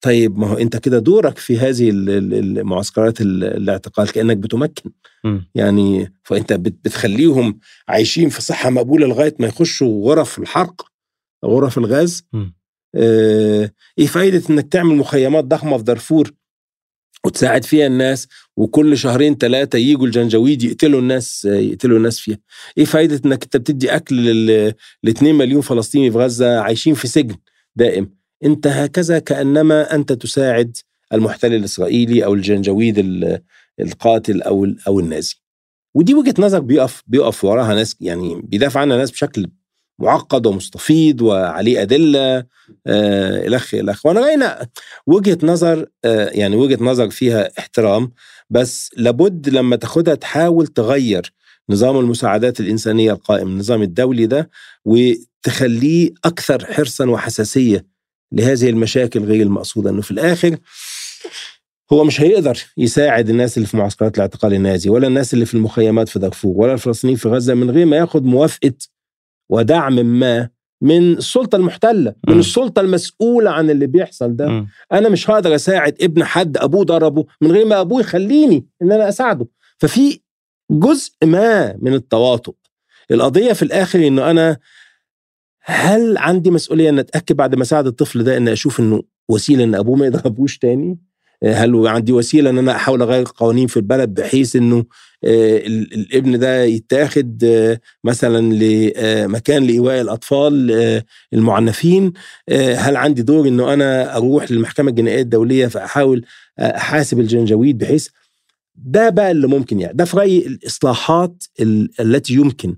[0.00, 4.90] طيب ما هو أنت كده دورك في هذه المعسكرات الاعتقال كأنك بتمكن
[5.24, 5.38] م.
[5.54, 10.86] يعني فأنت بتخليهم عايشين في صحة مقبولة لغاية ما يخشوا غرف الحرق
[11.44, 12.22] غرف الغاز
[12.94, 16.30] آه إيه فايدة إنك تعمل مخيمات ضخمة في دارفور
[17.26, 22.38] وتساعد فيها الناس وكل شهرين ثلاثة يجوا الجنجويد يقتلوا الناس يقتلوا الناس فيها.
[22.78, 24.16] إيه فايدة إنك أنت بتدي أكل
[25.04, 27.36] ل 2 مليون فلسطيني في غزة عايشين في سجن
[27.76, 28.17] دائم.
[28.44, 30.76] انت هكذا كأنما أنت تساعد
[31.12, 32.98] المحتل الإسرائيلي أو الجنجويد
[33.80, 35.34] القاتل أو أو النازي.
[35.94, 39.50] ودي وجهة نظر بيقف بيقف وراها ناس يعني بيدافع عنها ناس بشكل
[39.98, 42.36] معقد ومستفيض وعليه أدلة
[42.86, 44.68] آه الخ وأنا راينا
[45.06, 48.12] وجهة نظر آه يعني وجهة نظر فيها احترام
[48.50, 51.32] بس لابد لما تاخدها تحاول تغير
[51.70, 54.50] نظام المساعدات الإنسانية القائم النظام الدولي ده
[54.84, 57.86] وتخليه أكثر حرصا وحساسية
[58.32, 60.56] لهذه المشاكل غير المقصوده أنه في الآخر
[61.92, 66.08] هو مش هيقدر يساعد الناس اللي في معسكرات الاعتقال النازي ولا الناس اللي في المخيمات
[66.08, 68.72] في دارفور ولا الفلسطينيين في غزة من غير ما ياخد موافقة
[69.48, 70.48] ودعم ما
[70.82, 72.38] من السلطة المحتلة من م.
[72.38, 74.66] السلطة المسؤولة عن اللي بيحصل ده م.
[74.92, 79.08] أنا مش هقدر أساعد ابن حد أبوه ضربه من غير ما أبوه يخليني إن أنا
[79.08, 79.46] أساعده
[79.78, 80.20] ففي
[80.70, 82.54] جزء ما من التواطؤ
[83.10, 84.56] القضية في الآخر إنه أنا
[85.68, 89.74] هل عندي مسؤولية ان أتأكد بعد ما أساعد الطفل ده ان أشوف إنه وسيلة إن
[89.74, 90.98] أبوه ما يضربوش تاني؟
[91.44, 94.84] هل عندي وسيلة إن أنا أحاول أغير قوانين في البلد بحيث إنه
[95.24, 102.12] آه، الابن ده يتاخد آه، مثلا لمكان لإيواء الأطفال آه، المعنفين؟
[102.76, 106.24] هل عندي دور إنه أنا أروح للمحكمة الجنائية الدولية فأحاول
[106.60, 108.08] أحاسب الجنجويد بحيث؟
[108.74, 111.44] ده بقى اللي ممكن يعني ده في رأيي الإصلاحات
[112.00, 112.76] التي يمكن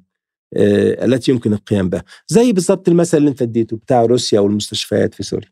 [0.57, 2.05] التي يمكن القيام بها.
[2.28, 5.48] زي بالظبط المثل اللي انت اديته بتاع روسيا والمستشفيات في سوريا.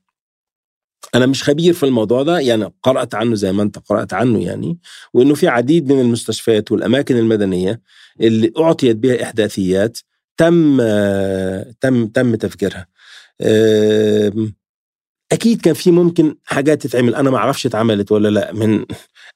[1.14, 4.78] أنا مش خبير في الموضوع ده يعني قرأت عنه زي ما انت قرأت عنه يعني
[5.14, 7.80] وإنه في عديد من المستشفيات والأماكن المدنية
[8.20, 9.98] اللي أعطيت بها إحداثيات
[10.36, 10.82] تم
[11.80, 12.86] تم تم تفجيرها
[15.32, 17.14] أكيد كان في ممكن حاجات تتعمل.
[17.14, 18.52] أنا ما أعرفش اتعملت ولا لا.
[18.52, 18.84] من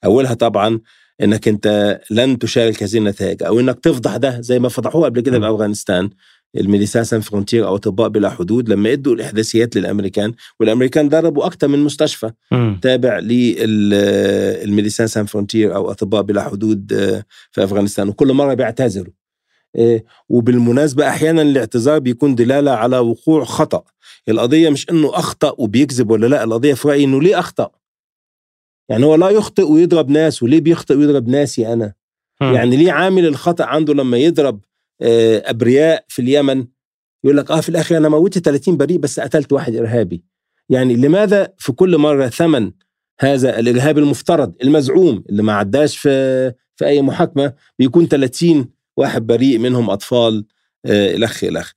[0.05, 0.79] أولها طبعا
[1.23, 5.39] إنك أنت لن تشارك هذه النتائج أو إنك تفضح ده زي ما فضحوه قبل كده
[5.39, 6.09] بافغانستان
[6.57, 11.67] ال Médecins Sans Frontières أو أطباء بلا حدود لما ادوا الإحداثيات للأمريكان والأمريكان ضربوا أكثر
[11.67, 12.31] من مستشفى.
[12.51, 12.75] م.
[12.75, 19.13] تابع لل Médecins Sans Frontières أو أطباء بلا حدود آه، في أفغانستان وكل مرة بيعتذروا.
[19.75, 23.83] آه، وبالمناسبة أحيانا الاعتذار بيكون دلالة على وقوع خطأ.
[24.29, 27.69] القضية مش إنه أخطأ وبيكذب ولا لأ القضية في رأيي إنه ليه أخطأ؟
[28.89, 31.93] يعني هو لا يخطئ ويضرب ناس وليه بيخطئ ويضرب ناسي أنا؟
[32.41, 32.45] م.
[32.45, 34.59] يعني ليه عامل الخطأ عنده لما يضرب
[35.01, 36.65] آه، أبرياء في اليمن؟
[37.23, 40.23] يقول لك آه في الآخر أنا موتت 30 بريء بس قتلت واحد إرهابي.
[40.69, 42.71] يعني لماذا في كل مرة ثمن
[43.19, 49.57] هذا الإرهاب المفترض المزعوم اللي ما عداش في في أي محاكمة بيكون 30 واحد بريء
[49.59, 50.45] منهم أطفال
[50.85, 51.71] آه الخ الخ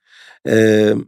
[0.47, 1.01] آه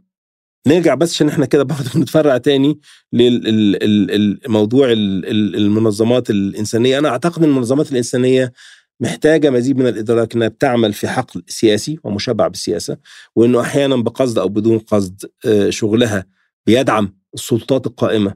[0.67, 2.79] نرجع بس عشان إحنا كده برضه بنتفرع تاني
[3.13, 6.99] للموضوع المنظمات الإنسانية.
[6.99, 8.53] أنا أعتقد إن المنظمات الإنسانية
[8.99, 12.97] محتاجة مزيد من الإدراك أنها بتعمل في حقل سياسي ومشبع بالسياسة
[13.35, 16.25] وأنه أحيانا بقصد أو بدون قصد آه، شغلها
[16.65, 18.35] بيدعم السلطات القائمة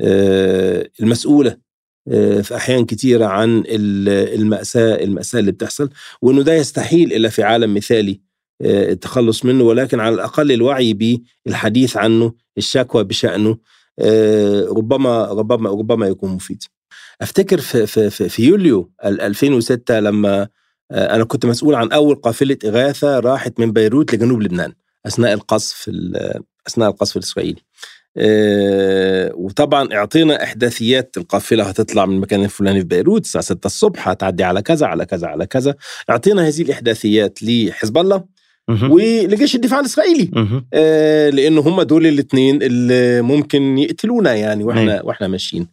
[0.00, 1.56] آه، المسؤولة
[2.08, 5.90] آه، في أحيان كثيرة عن المأساة المأساة اللي بتحصل
[6.22, 8.20] وأنه ده يستحيل إلا في عالم مثالي
[8.62, 13.56] التخلص منه ولكن على الأقل الوعي بالحديث عنه الشكوى بشأنه
[14.68, 16.62] ربما ربما ربما يكون مفيد.
[17.20, 20.48] أفتكر في في في, يوليو 2006 لما
[20.90, 24.72] آه، أنا كنت مسؤول عن أول قافلة إغاثة راحت من بيروت لجنوب لبنان
[25.06, 25.90] أثناء القصف
[26.66, 27.62] أثناء القصف الإسرائيلي.
[29.34, 34.62] وطبعا أعطينا إحداثيات القافلة هتطلع من المكان الفلاني في بيروت الساعة 6 الصبح هتعدي على
[34.62, 35.74] كذا على كذا على كذا
[36.10, 38.24] أعطينا هذه الإحداثيات لحزب الله
[38.92, 40.30] ولجيش الدفاع الإسرائيلي.
[40.74, 45.66] آه لأنه هم دول الاثنين اللي ممكن يقتلونا يعني وإحنا وإحنا ماشيين.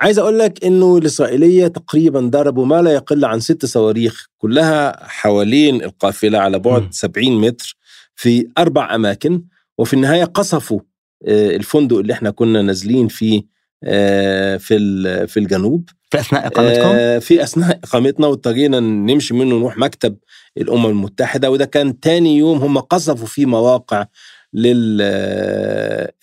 [0.00, 5.82] عايز أقول لك إنه الإسرائيلية تقريبا ضربوا ما لا يقل عن ست صواريخ كلها حوالين
[5.84, 7.76] القافلة على بعد 70 متر
[8.16, 9.42] في أربع أماكن
[9.78, 10.80] وفي النهاية قصفوا
[11.26, 13.42] آه الفندق اللي إحنا كنا نازلين فيه
[13.84, 14.76] آه في
[15.26, 15.88] في الجنوب.
[16.10, 20.16] في أثناء إقامتكم؟ آه في أثناء إقامتنا واضطرينا نمشي منه نروح مكتب
[20.56, 24.06] الأمم المتحدة وده كان تاني يوم هم قصفوا فيه مواقع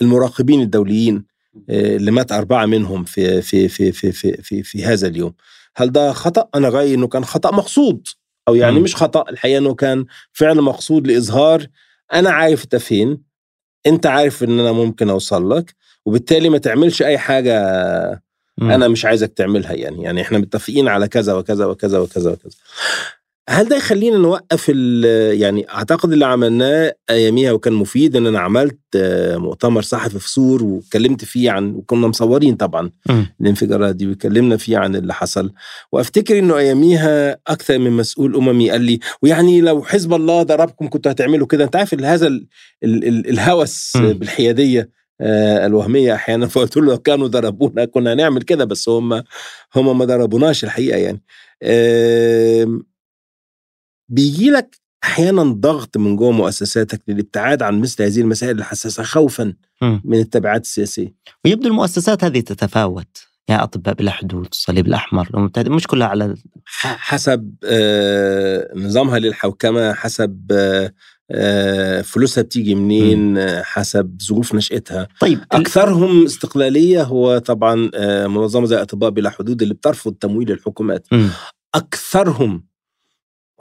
[0.01, 1.25] للمراقبين الدوليين
[1.69, 5.33] آه، اللي مات أربعة منهم في في في في في في, في هذا اليوم
[5.75, 8.07] هل ده خطأ أنا رأيي إنه كان خطأ مقصود
[8.47, 8.83] أو يعني م.
[8.83, 11.67] مش خطأ الحقيقة إنه كان فعل مقصود لإظهار
[12.13, 13.21] أنا عارف انت فين
[13.87, 15.75] أنت عارف إن أنا ممكن أوصل لك
[16.05, 17.53] وبالتالي ما تعملش أي حاجة
[18.57, 18.71] م.
[18.71, 22.51] أنا مش عايزك تعملها يعني يعني إحنا متفقين على كذا وكذا وكذا وكذا وكذا
[23.49, 24.69] هل ده يخلينا نوقف
[25.39, 28.79] يعني أعتقد اللي عملناه أياميها وكان مفيد إن أنا عملت
[29.35, 33.23] مؤتمر صحفي في سور واتكلمت فيه عن وكنا مصورين طبعا م.
[33.41, 35.51] الانفجارات دي واتكلمنا فيه عن اللي حصل
[35.91, 41.11] وأفتكر إنه أياميها أكثر من مسؤول أممي قال لي ويعني لو حزب الله ضربكم كنتوا
[41.11, 42.47] هتعملوا كده أنت عارف هذا ال
[42.83, 44.13] ال ال الهوس م.
[44.13, 46.47] بالحيادية آه، الوهمية أحيانا.
[46.53, 49.23] فقلت له لو كانوا ضربونا كنا هنعمل كده بس هم
[49.75, 51.21] هم ما ضربوناش الحقيقة يعني.
[54.09, 59.53] بيجي لك أحيانا ضغط من جوه مؤسساتك للابتعاد عن مثل هذه المسائل الحساسة خوفا.
[59.81, 61.15] من التبعات السياسية.
[61.45, 63.27] ويبدو المؤسسات هذه تتفاوت.
[63.47, 66.35] يعني أطباء بلا حدود الصليب الأحمر مش كلها على
[66.83, 70.93] حسب آه نظامها للحوكمة حسب آه آه،
[72.03, 75.07] فلوسها بتيجي منين؟ آه، حسب ظروف نشأتها.
[75.21, 81.07] طيب أكثرهم استقلالية هو طبعا آه، منظمة زي أطباء بلا حدود اللي بترفض تمويل الحكومات.
[81.11, 81.27] م.
[81.75, 82.63] أكثرهم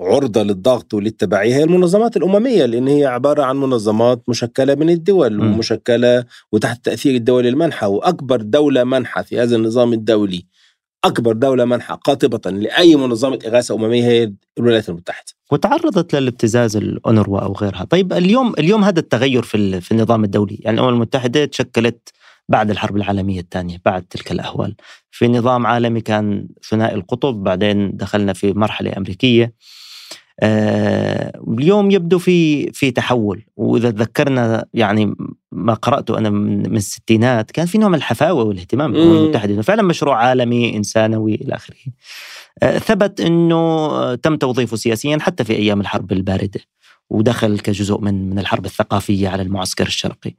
[0.00, 5.40] عرضة للضغط وللتبعية هي المنظمات الأممية لأن هي عبارة عن منظمات مشكلة من الدول م.
[5.40, 10.46] ومشكلة وتحت تأثير الدول المنحة وأكبر دولة منحة في هذا النظام الدولي.
[11.04, 15.26] أكبر دولة منحة قاطبة لأي منظمة إغاثة أممية هي الولايات المتحدة.
[15.52, 17.84] وتعرضت للابتزاز الأونروا أو غيرها.
[17.84, 20.58] طيب اليوم اليوم هذا التغير في في النظام الدولي.
[20.60, 22.08] يعني الأمم المتحدة تشكلت
[22.48, 24.74] بعد الحرب العالمية الثانية بعد تلك الأهوال.
[25.10, 29.52] في نظام عالمي كان ثنائي القطب بعدين دخلنا في مرحلة أمريكية.
[30.40, 33.44] آه اليوم يبدو في في تحول.
[33.56, 35.14] وإذا تذكرنا يعني
[35.66, 40.16] ما قرأته أنا من, الستينات كان في نوع من الحفاوة والاهتمام بالامم المتحدة فعلا مشروع
[40.16, 41.76] عالمي إنسانوي إلى آخره.
[42.62, 46.60] آه ثبت إنه تم توظيفه سياسيا حتى في أيام الحرب الباردة
[47.10, 50.34] ودخل كجزء من من الحرب الثقافية على المعسكر الشرقي.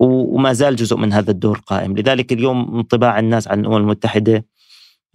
[0.00, 1.96] وما زال جزء من هذا الدور قائم.
[1.96, 4.44] لذلك اليوم انطباع الناس عن الأمم المتحدة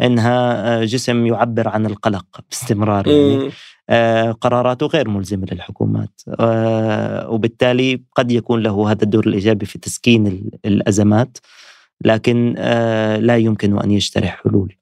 [0.01, 3.47] إنها جسم يعبر عن القلق باستمرار يعني.
[3.47, 3.51] آه،
[4.41, 6.21] قراراته غير ملزمة للحكومات.
[6.39, 11.37] آه، وبالتالي قد يكون له هذا الدور الإيجابي في تسكين الأزمات
[12.01, 14.75] لكن آه، لا يمكن أن يجترح حلول.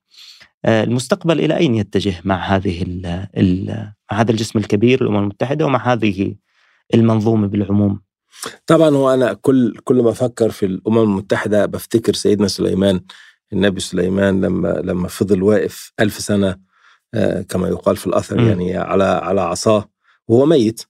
[0.65, 3.05] المستقبل إلى أين يتجه مع هذه ال
[3.37, 6.35] ال مع هذا الجسم الكبير الأمم المتحدة ومع هذه
[6.93, 8.01] المنظومة بالعموم؟
[8.67, 13.01] طبعا هو أنا كل كل ما أفكر في الأمم المتحدة بفتكر سيدنا سليمان
[13.53, 16.70] النبي سليمان لما لما فضل واقف ألف سنة آه،
[17.49, 18.47] كما يقال في الأثر م.
[18.47, 19.89] يعني على على عصاه
[20.28, 20.82] وهو ميت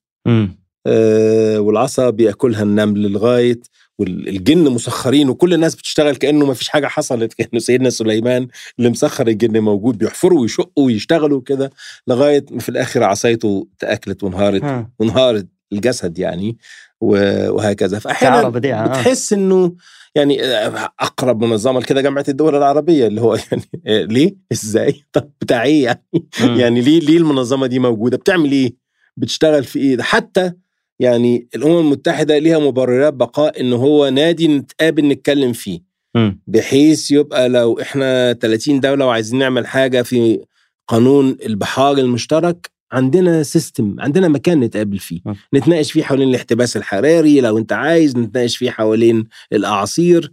[0.87, 3.59] آه والعصا بيأكلها النمل لغايه
[3.99, 8.47] والجن مسخرين وكل الناس بتشتغل كأنه ما فيش حاجة حصلت كأنه سيدنا سليمان
[8.79, 11.71] اللي مسخر الجن موجود بيحفروا ويشقوا ويشتغلوا كده
[12.07, 16.57] لغاية في الآخر عصايته تأكلت وانهارت وانهارت الجسد يعني
[17.01, 18.87] وهكذا فأحيانا آه.
[18.87, 19.75] بتحس إنه
[20.15, 25.31] يعني آه، أقرب منظمة لكده جامعة الدول العربية اللي هو يعني آه، ليه؟ إزاي؟ طب
[25.41, 26.05] بتاع إيه يعني؟
[26.41, 26.55] م.
[26.59, 28.75] يعني ليه ليه المنظمة دي موجودة؟ بتعمل إيه؟
[29.17, 30.53] بتشتغل في إيه؟ حتى
[30.99, 35.79] يعني الأمم المتحدة ليها مبررات بقاء إن هو نادي نتقابل نتكلم فيه.
[36.15, 36.31] م.
[36.47, 40.39] بحيث يبقى لو إحنا 30 دولة وعايزين نعمل حاجة في
[40.87, 45.21] قانون البحار المشترك عندنا سيستم عندنا مكان نتقابل فيه.
[45.25, 45.33] م.
[45.53, 50.31] نتناقش فيه حوالين الاحتباس الحراري لو انت عايز نتناقش فيه حوالين الأعاصير.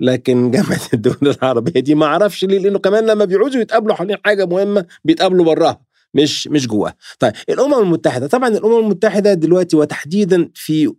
[0.00, 4.46] لكن جامعة الدول العربية دي ما أعرفش ليه لأنه كمان لما بيعوزوا يتقابلوا حوالين حاجة
[4.46, 5.80] مهمة بيتقابلوا براها
[6.14, 6.94] مش مش جواها.
[7.18, 10.92] طيب الأمم المتحدة طبعا الأمم المتحدة دلوقتي وتحديدا في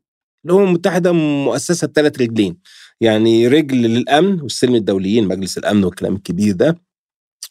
[0.46, 2.58] الأمم المتحدة مؤسسة بثلاث رجلين.
[3.02, 6.89] يعني رجل للأمن والسلم الدوليين مجلس الأمن والكلام الكبير ده.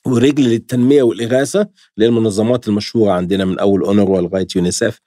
[0.07, 5.01] ورجل للتنمية والإغاثة اللي هي المنظمات المشهورة عندنا من أول اونروا لغايه يونيسف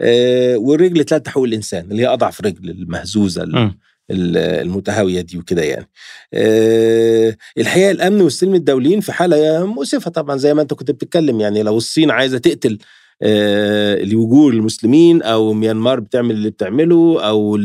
[0.00, 3.74] آه والرجل ثلاثة حقوق الإنسان اللي هي أضعف رجل المهزوزة م.
[4.10, 5.88] المتهاوية دي وكده يعني.
[6.34, 11.62] أه الحقيقة الأمن والسلم الدوليين في حالة مؤسفة طبعا زي ما أنت كنت بتتكلم يعني.
[11.62, 12.78] لو الصين عايزة تقتل
[13.22, 17.58] أه الوجور المسلمين أو ميانمار بتعمل اللي بتعمله أو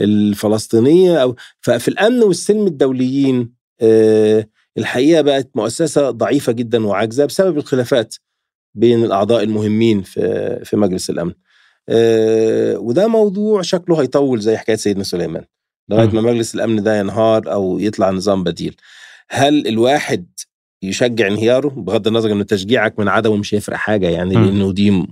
[0.00, 4.46] الفلسطينية أو ففي الأمن والسلم الدوليين أه
[4.78, 8.16] الحقيقة بقت مؤسسة ضعيفة جدا وعاجزة بسبب الخلافات
[8.74, 11.32] بين الأعضاء المهمين في في مجلس الأمن.
[11.88, 15.44] أه وده موضوع شكله هيطول زي حكاية سيدنا سليمان
[15.88, 18.76] لغاية ما مجلس الأمن ده ينهار أو يطلع نظام بديل.
[19.30, 20.26] هل الواحد
[20.82, 24.34] يشجع انهياره بغض النظر انه تشجيعك من عدمه مش هيفرق حاجة يعني.
[24.34, 25.06] لأنه دي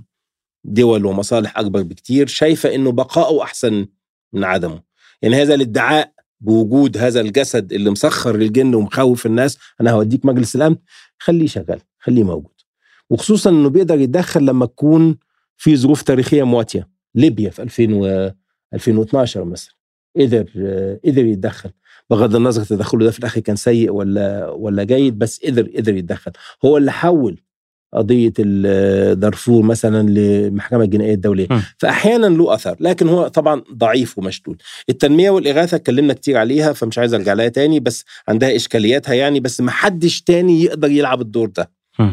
[0.63, 3.85] دول ومصالح أكبر بكتير شايفة إنه بقاؤه أحسن
[4.33, 4.81] من عدمه.
[5.21, 6.11] يعني هذا الادعاء
[6.41, 10.75] بوجود هذا الجسد اللي مسخر للجن ومخوف الناس أنا هوديك مجلس الأمن
[11.19, 12.51] خليه شغال خليه موجود.
[13.09, 15.17] وخصوصا إنه بيقدر يتدخل لما تكون
[15.57, 16.89] في ظروف تاريخية مواتية.
[17.15, 18.31] ليبيا في 2000 و
[18.73, 19.73] 2012 مثلا
[20.19, 20.43] قدر
[21.05, 21.69] قدر يتدخل.
[22.09, 26.31] بغض النظر تدخله ده في الآخر كان سيء ولا ولا جيد بس قدر قدر يتدخل.
[26.65, 27.41] هو اللي حول
[27.93, 28.33] قضية
[29.13, 31.47] دارفور مثلا للمحكمه الجنائية الدولية.
[31.51, 31.61] م.
[31.77, 34.61] فاحيانا له أثر لكن هو طبعا ضعيف ومشدود.
[34.89, 39.61] التنمية والإغاثة اتكلمنا كتير عليها فمش عايز أرجع لها تاني بس عندها إشكالياتها يعني بس
[39.61, 41.71] ما حدش تاني يقدر يلعب الدور ده.
[41.99, 42.09] م.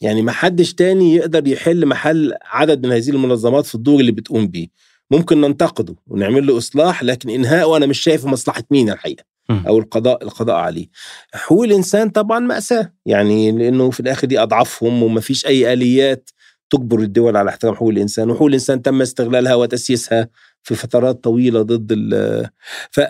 [0.00, 4.46] يعني ما حدش تاني يقدر يحل محل عدد من هذه المنظمات في الدور اللي بتقوم
[4.46, 4.66] بيه.
[5.10, 9.24] ممكن ننتقده ونعمل له إصلاح لكن إنهاءه أنا مش شايف مصلحة مين الحقيقة.
[9.50, 10.86] أو القضاء القضاء عليه.
[11.34, 12.92] حقوق الإنسان طبعا مأساة.
[13.06, 16.30] يعني لأنه في الآخر دي أضعافهم وما فيش أي آليات
[16.70, 20.28] تجبر الدول على احترام حقوق الإنسان وحقوق الإنسان تم استغلالها وتسييسها
[20.62, 22.48] في فترات طويلة ضد ال
[22.90, 23.00] ف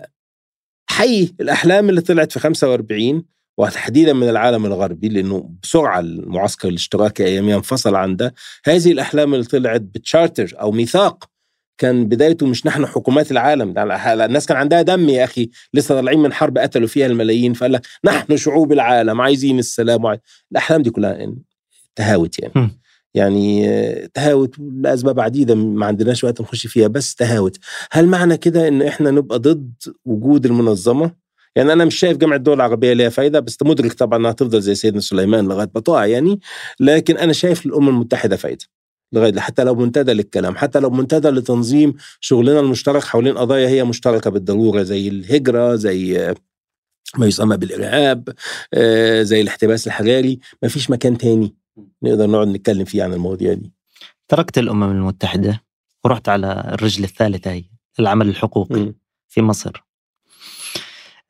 [0.90, 3.24] حي الأحلام اللي طلعت في 45
[3.58, 8.34] وتحديدا من العالم الغربي لأنه بسرعة المعسكر الاشتراكي اياميا انفصل عن ده
[8.66, 11.30] هذه الأحلام اللي طلعت بتشارتر أو ميثاق
[11.78, 13.74] كان بدايته مش نحن حكومات العالم.
[13.78, 17.52] الناس كان عندها دم يا أخي لسه طالعين من حرب قتلوا فيها الملايين.
[17.52, 20.20] فقال لك نحن شعوب العالم عايزين السلام وعايز...
[20.52, 21.34] الأحلام دي كلها
[21.96, 22.52] تهاوت يعني.
[22.56, 22.70] م.
[23.14, 23.66] يعني
[24.14, 27.58] تهاوت لأسباب عديدة ما عندناش وقت نخش فيها بس تهاوت.
[27.92, 29.72] هل معنى كده إن إحنا نبقى ضد
[30.04, 31.24] وجود المنظمة؟
[31.56, 34.74] يعني أنا مش شايف جامعه الدول العربية ليها فايدة بس مدرك طبعا إنها تفضل زي
[34.74, 36.40] سيدنا سليمان لغاية ما تقع يعني
[36.80, 38.64] لكن أنا شايف للأمم المتحدة فايدة.
[39.12, 44.30] لغايه حتى لو منتدى للكلام حتى لو منتدى لتنظيم شغلنا المشترك حوالين قضايا هي مشتركة
[44.30, 46.34] بالضرورة زي الهجرة زي
[47.18, 48.28] ما يسمى بالارهاب
[48.74, 51.54] آه، زي الاحتباس الحراري ما فيش مكان تاني
[52.02, 53.72] نقدر نقعد نتكلم فيه عن المواضيع دي
[54.28, 55.62] تركت الأمم المتحدة
[56.04, 57.64] ورحت على الرجل الثالثة هي
[58.00, 58.94] العمل الحقوقي م.
[59.28, 59.84] في مصر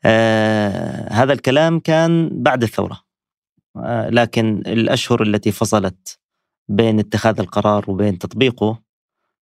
[0.04, 3.00] آه هذا الكلام كان بعد الثورة
[3.76, 6.18] آه لكن الأشهر التي فصلت
[6.68, 8.82] بين اتخاذ القرار وبين تطبيقه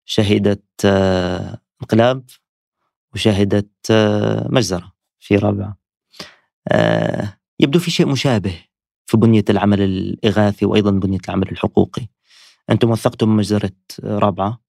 [0.05, 2.24] شهدت آه انقلاب
[3.15, 5.77] وشهدت آه مجزرة في رابعة.
[6.69, 8.55] آه يبدو في شيء مشابه
[9.07, 12.07] في بنية العمل الإغاثي وأيضا بنية العمل الحقوقي.
[12.70, 13.73] أنتم وثقتم مجزرة
[14.05, 14.61] رابعة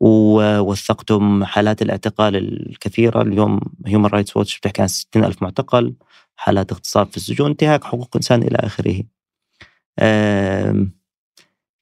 [0.00, 3.22] ووثقتم حالات الاعتقال الكثيرة.
[3.22, 5.94] اليوم هيومن رايتس ووتش بتحكي عن 60 ألف معتقل
[6.36, 9.02] حالات اغتصاب في السجون انتهاك حقوق إنسان إلى آخره.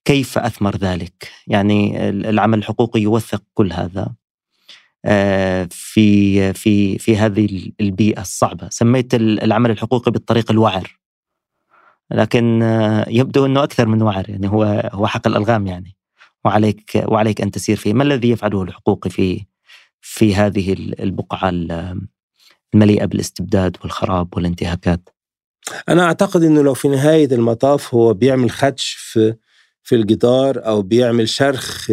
[0.06, 4.14] كيف أثمر ذلك؟ يعني العمل الحقوقي يوثق كل هذا.
[5.70, 8.68] في في في هذه البيئة الصعبة.
[8.70, 10.98] سميت العمل الحقوقي بالطريق الوعر.
[12.10, 12.62] لكن
[13.08, 15.96] يبدو أنه أكثر من وعر يعني هو هو حق الألغام يعني.
[16.44, 19.46] وعليك وعليك أن تسير فيه، ما الذي يفعله الحقوقي في
[20.00, 21.48] في هذه البقعة
[22.74, 25.08] المليئة بالاستبداد والخراب والانتهاكات؟
[25.88, 29.36] أنا أعتقد إنه لو في نهاية المطاف هو بيعمل خدش في
[29.86, 31.86] في الجدار أو بيعمل شرخ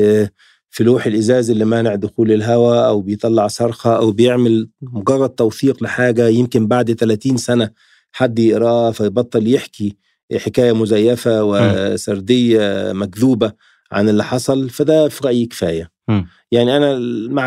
[0.69, 6.27] في لوح الإزاز اللي مانع دخول الهواء أو بيطلع صرخة أو بيعمل مجرد توثيق لحاجة
[6.27, 7.69] يمكن بعد 30 سنة
[8.11, 9.97] حد يقراه فيبطل يحكي
[10.37, 13.51] حكاية مزيفة وسردية مكذوبة
[13.91, 16.21] عن اللي حصل فده في رأيي كفاية م.
[16.51, 16.99] يعني أنا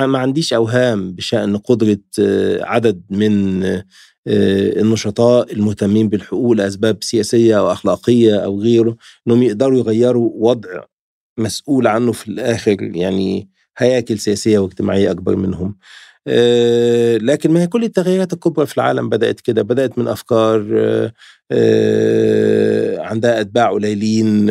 [0.06, 3.85] ما عنديش أوهام بشأن قدرة آه، عدد من آه،
[4.26, 8.96] النشطاء المهتمين بالحقوق لأسباب سياسية أو أخلاقية أو غيره
[9.26, 10.84] إنهم يقدروا يغيروا وضع
[11.38, 13.48] مسؤول عنه في الآخر يعني
[13.78, 15.76] هياكل سياسية واجتماعية أكبر منهم.
[16.28, 20.60] آه، لكن ما هي كل التغيرات الكبرى في العالم بدأت كده بدأت من أفكار
[22.98, 24.50] عندها أتباع قليلين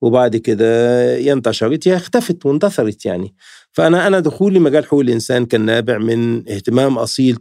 [0.00, 3.34] وبعد كده ينتشرت هي اختفت واندثرت يعني
[3.72, 7.38] فأنا أنا دخولي مجال حقوق الإنسان كان نابع من اهتمام أصيل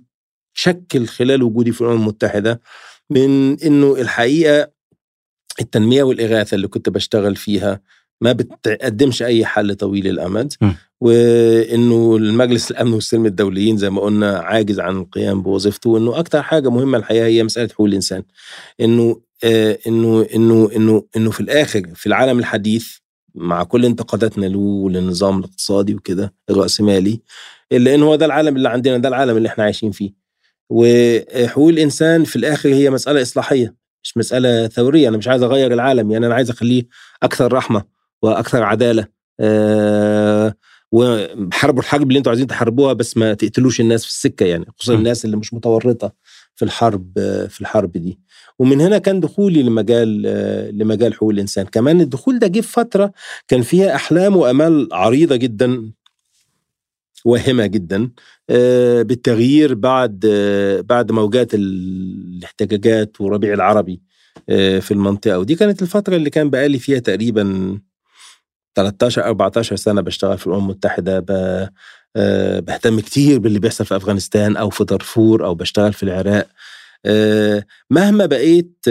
[0.61, 2.61] شكل خلال وجودي في الأمم المتحدة
[3.09, 4.71] من إنه الحقيقة
[5.61, 7.81] التنمية والإغاثة اللي كنت بشتغل فيها
[8.21, 10.71] ما بتقدمش أي حل طويل الامد م.
[11.01, 16.69] وإنه المجلس الأمن والسلم الدوليين زي ما قلنا عاجز عن القيام بوظيفته وإنه أكثر حاجة
[16.69, 18.23] مهمة الحقيقة هي مسألة حقوق الإنسان
[18.81, 22.87] إنه آه إنه إنه إنه إنه في الآخر في العالم الحديث
[23.35, 27.21] مع كل انتقاداتنا له وللنظام الاقتصادي وكده الراسمالي
[27.71, 30.18] إلا انه هو ده العالم اللي عندنا ده العالم اللي إحنا عايشين فيه
[30.69, 35.09] وحقوق الإنسان في الآخر هي مسألة إصلاحية مش مسألة ثورية.
[35.09, 36.83] أنا مش عايز أغير العالم يعني أنا عايز أخليه
[37.23, 37.83] أكثر رحمة
[38.21, 39.07] وأكثر عدالة.
[39.39, 40.55] أه
[40.91, 45.25] وحاربوا الحرب اللي أنتوا عايزين تحاربوها بس ما تقتلوش الناس في السكة يعني خصوصا الناس
[45.25, 46.13] اللي مش متورطة
[46.55, 47.11] في الحرب
[47.49, 48.19] في الحرب دي.
[48.59, 50.21] ومن هنا كان دخولي لمجال
[50.77, 51.65] لمجال حقوق الإنسان.
[51.65, 53.11] كمان الدخول ده جه في فترة
[53.47, 55.91] كان فيها أحلام وأمال عريضة جدا
[57.25, 58.11] واهمة جدا.
[58.49, 60.19] آه، بالتغيير بعد
[60.89, 64.01] بعد موجات الاحتجاجات وربيع العربي
[64.49, 65.39] آه، في المنطقة.
[65.39, 67.79] ودي كانت الفترة اللي كان بقالي فيها تقريبا
[68.75, 71.25] 13 14 سنة بشتغل في الأمم المتحدة.
[72.15, 76.47] آه، بهتم كتير باللي بيحصل في أفغانستان أو في دارفور أو بشتغل في العراق.
[77.05, 78.85] آه، مهما بقيت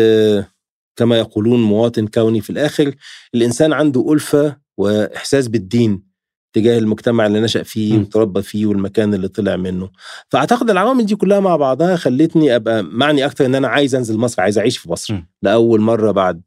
[0.96, 2.94] كما يقولون مواطن كوني في الآخر
[3.34, 6.07] الإنسان عنده ألفة وإحساس بالدين.
[6.52, 9.90] تجاه المجتمع اللي نشأ فيه وتربى فيه والمكان اللي طلع منه.
[10.28, 14.42] فأعتقد العوامل دي كلها مع بعضها خلتني أبقى معني أكتر إن أنا عايز أنزل مصر
[14.42, 15.26] عايز أعيش في مصر م.
[15.42, 16.42] لأول مرة بعد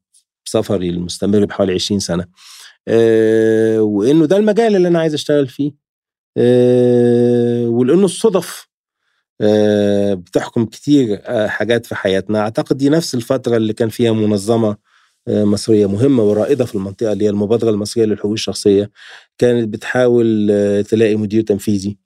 [0.46, 2.26] سفري المستمر بحوالي 20 سنة.
[2.88, 5.72] أه وإنه ده المجال اللي أنا عايز أشتغل فيه.
[6.38, 8.68] أه ولأنه الصدف
[9.42, 12.40] أه بتحكم كتير آه، حاجات في حياتنا.
[12.40, 14.78] أعتقد دي نفس الفترة اللي كان فيها منظمة
[15.28, 18.92] آه، مصرية مهمة ورائدة في المنطقة اللي هي المبادرة المصرية للحقوق الشخصية.
[19.42, 21.98] كانت بتحاول آه، تلاقي مدير تنفيذي.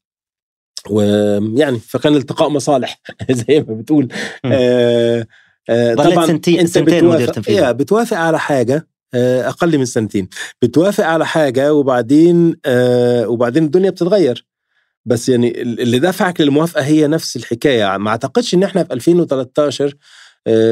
[0.90, 3.02] ويعني فكان التقاء مصالح
[3.32, 4.08] زي ما بتقول.
[4.46, 5.28] آه
[5.70, 7.74] آه طبعا سنتين أنت سنتين بتوافق, مدير تنفيذي.
[7.74, 10.30] بتوافق على حاجة آه، أقل من سنتين.
[10.62, 14.46] بتوافق على حاجة وبعدين آه، وبعدين الدنيا بتتغير.
[15.06, 17.98] بس يعني اللي دفعك للموافقة هي نفس الحكاية.
[17.98, 19.90] ما أعتقدش إن إحنا في 2013 آه،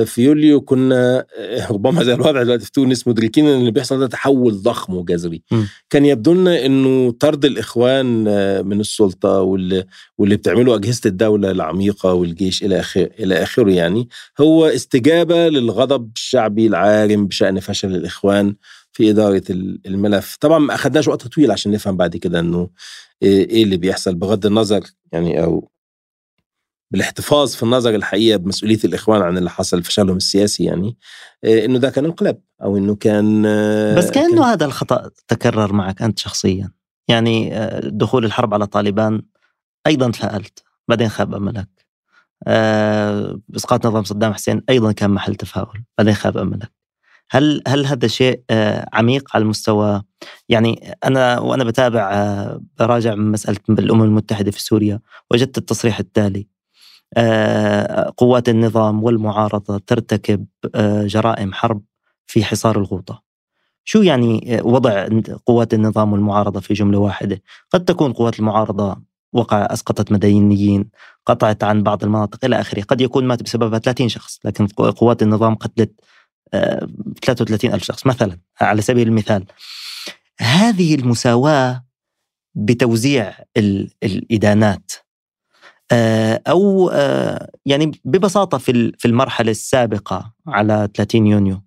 [0.06, 4.08] في يوليو كنا آه، ربما زي الوضع دلوقتي في تونس مدركين إن اللي بيحصل ده
[4.08, 5.44] تحول ضخم وجذري.
[5.90, 9.86] كان يبدو لنا إنه طرد الإخوان آه، من السلطة واللي
[10.18, 14.10] واللي بتعمله أجهزة الدولة العميقة والجيش إلى اخره إلى آخره يعني
[14.40, 18.56] هو استجابة للغضب الشعبي العارم بشأن فشل الإخوان
[18.92, 19.44] في إدارة
[19.86, 20.38] الملف.
[20.40, 22.70] طبعا ما اخذناش وقت طويل عشان نفهم بعد كده إنه
[23.24, 24.82] إيه اللي بيحصل بغض النظر
[25.12, 25.70] يعني أو
[26.94, 30.98] بالاحتفاظ في النظر الحقيقة بمسؤولية الإخوان عن اللي حصل فشلهم السياسي يعني
[31.44, 35.74] آه، إنه ده كان انقلاب أو إنه كان آه، بس كأنه كان هذا الخطأ تكرر
[35.74, 36.72] معك أنت شخصيا.
[37.08, 39.22] يعني آه، دخول الحرب على طالبان
[39.88, 41.70] أيضا تفائلت بعدين خاب أملك.
[43.56, 46.72] إسقاط نظام صدام حسين أيضا كان محل تفاؤل بعدين خاب أملك.
[47.32, 48.42] هل هل هذا شيء
[48.94, 50.02] عميق على المستوى؟
[50.50, 55.00] يعني أنا وأنا بتابع براجع مسألة الأمم المتحدة في سوريا
[55.32, 56.53] وجدت التصريح التالي.
[58.18, 60.46] قوات النظام والمعارضة ترتكب
[60.76, 61.82] آه، جرائم حرب
[62.28, 63.24] في حصار الغوطة.
[63.84, 65.08] شو يعني آه، وضع
[65.46, 67.42] قوات النظام والمعارضة في جملة واحدة؟
[67.72, 69.02] قد تكون قوات المعارضة
[69.34, 70.90] وقع أسقطت مدنيين
[71.26, 72.82] قطعت عن بعض المناطق إلى آخره.
[72.82, 75.92] قد يكون مات بسببها 30 شخص لكن قوات النظام قتلت
[77.22, 79.46] 33 ألف شخص مثلا على سبيل المثال.
[80.40, 81.86] هذه المساواة
[82.56, 83.34] بتوزيع
[84.04, 85.03] الإدانات آه،
[86.48, 91.62] أو آه، يعني ببساطة في في المرحلة السابقة على 30 يونيو.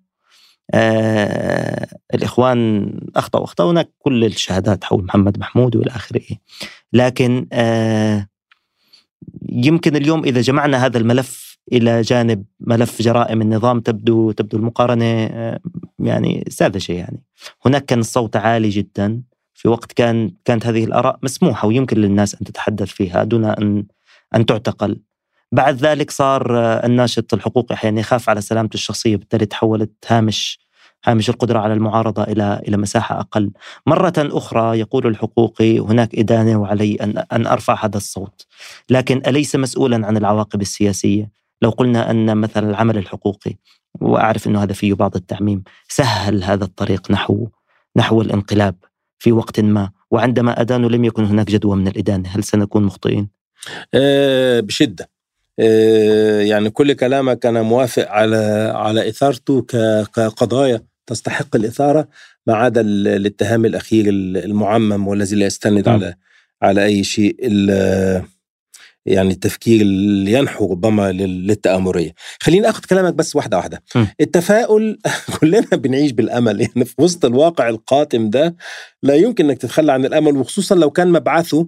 [0.73, 6.25] آه، الإخوان أخطأوا أخطأوا هناك كل الشهادات حول محمد محمود وإلى آخره.
[6.93, 7.47] لكن
[9.49, 15.05] يمكن اليوم إذا جمعنا هذا الملف إلى جانب ملف جرائم النظام تبدو تبدو المقارنة
[15.99, 17.23] يعني ساذجة يعني.
[17.65, 19.21] هناك كان الصوت عالي جدا.
[19.57, 23.85] في وقت كان كانت هذه الآراء مسموحة ويمكن للناس أن تتحدث فيها دون أن
[24.35, 25.01] أن تعتقل
[25.51, 30.67] بعد ذلك صار الناشط الحقوقي أحيانا يخاف على سلامته الشخصية بالتالي تحولت هامش
[31.05, 33.51] هامش القدرة على المعارضة إلى إلى مساحة أقل.
[33.85, 38.45] مرة أخرى يقول الحقوقي هناك إدانة وعلي أن أن أرفع هذا الصوت.
[38.89, 41.31] لكن أليس مسؤولا عن العواقب السياسية؟
[41.61, 43.55] لو قلنا أن مثلا العمل الحقوقي
[44.01, 47.47] وأعرف أنه هذا فيه بعض التعميم سهل هذا الطريق نحو
[47.95, 48.75] نحو الانقلاب
[49.19, 53.36] في وقت ما وعندما أدانوا لم يكن هناك جدوى من الإدانة هل سنكون مخطئين؟
[53.93, 55.09] آه، بشدة
[55.59, 59.61] آه، يعني كل كلامك أنا موافق على على إثارته
[60.13, 62.07] كقضايا تستحق الإثارة
[62.47, 65.91] ما عدا الاتهام الأخير المعمم والذي لا يستند م.
[65.91, 66.15] على
[66.61, 67.35] على أي شيء
[69.07, 74.05] يعني التفكير اللي ينحو ربما للتآمرية خليني أخذ كلامك بس واحدة واحدة م.
[74.21, 74.99] التفاؤل
[75.39, 78.55] كلنا بنعيش بالأمل يعني في وسط الواقع القاتم ده
[79.03, 81.67] لا يمكن أنك تتخلى عن الأمل وخصوصا لو كان مبعثه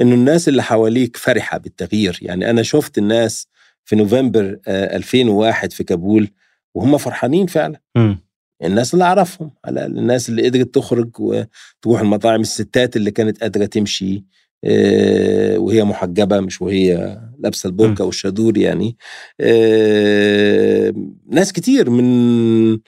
[0.00, 2.18] إنه الناس اللي حواليك فرحة بالتغيير.
[2.22, 3.46] يعني أنا شفت الناس
[3.84, 6.28] في نوفمبر 2001 آه، في كابول
[6.74, 7.80] وهم فرحانين فعلا.
[7.96, 8.14] م.
[8.64, 14.24] الناس اللي أعرفهم على الناس اللي قدرت تخرج وتروح المطاعم الستات اللي كانت قادرة تمشي
[14.64, 18.96] آه، وهي محجبة مش وهي لابسة البركة والشادور يعني.
[19.40, 20.94] آه،
[21.30, 22.78] ناس كتير من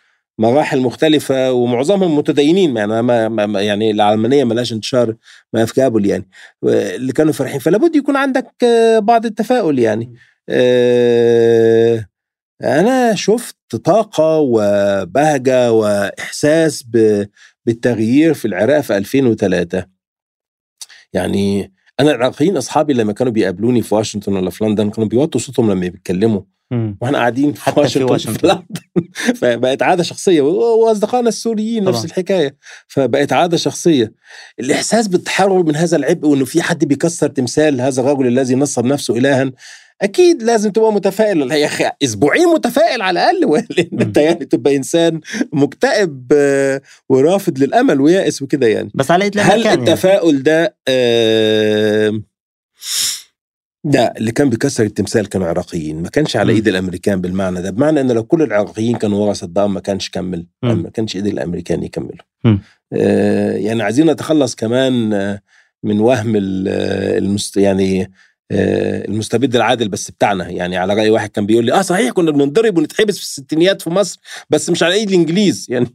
[0.41, 5.15] مراحل مختلفة ومعظمهم متدينين يعني ما, ما يعني العلمانية ملاش انتشار
[5.53, 6.29] ما في كابل يعني.
[6.65, 8.65] اللي كانوا فرحين فلا بد يكون عندك
[8.99, 10.15] بعض التفاؤل يعني.
[10.49, 12.07] آه،
[12.63, 16.85] أنا شفت طاقة وبهجة وإحساس
[17.67, 19.87] بالتغيير في العراق في 2003
[21.13, 25.71] يعني أنا العراقيين أصحابي لما كانوا بيقابلوني في واشنطن ولا في لندن كانوا بيوطوا صوتهم
[25.71, 26.43] لما بيتكلموا.
[26.71, 28.63] وإحنا قاعدين في حتى واشنطن, في واشنطن.
[29.41, 30.41] فبقت عادة شخصية.
[30.41, 31.95] وأصدقائنا السوريين طبعا.
[31.95, 32.57] نفس الحكاية.
[32.89, 34.13] فبقت عادة شخصية.
[34.61, 39.17] الإحساس بالتحرر من هذا العبء وإنه في حد بيكسر تمثال هذا الرجل الذي نصب نفسه
[39.17, 39.53] الها
[40.03, 41.53] أكيد لازم تبقى متفائل.
[41.53, 43.65] يا أخي أسبوعين متفائل على الأقل.
[43.77, 45.21] لأن أنت يعني تبقى إنسان
[45.53, 48.91] مكتئب آه، ورافض للأمل ويائس وكده يعني.
[48.95, 49.81] بس على هل يعني.
[49.81, 52.21] التفاؤل ده آه
[53.85, 58.01] لا اللي كان بيكسر التمثال كانوا عراقيين ما كانش على إيد الأمريكان بالمعنى ده بمعنى
[58.01, 62.25] إنه لو كل العراقيين كانوا ورا صدام ما كانش كمل ما كانش إيد الأمريكان يكملوا.
[62.93, 65.41] آه يعني عايزين نتخلص كمان آه،
[65.83, 68.13] من وهم المست يعني
[68.51, 70.49] آه المستبد العادل بس بتاعنا.
[70.49, 73.91] يعني على رأي واحد كان بيقول لي آه صحيح كنا بننضرب ونتحبس في الستينيات في
[73.91, 74.21] مصر
[74.51, 75.67] بس مش على إيد الإنجليز.
[75.71, 75.87] يعني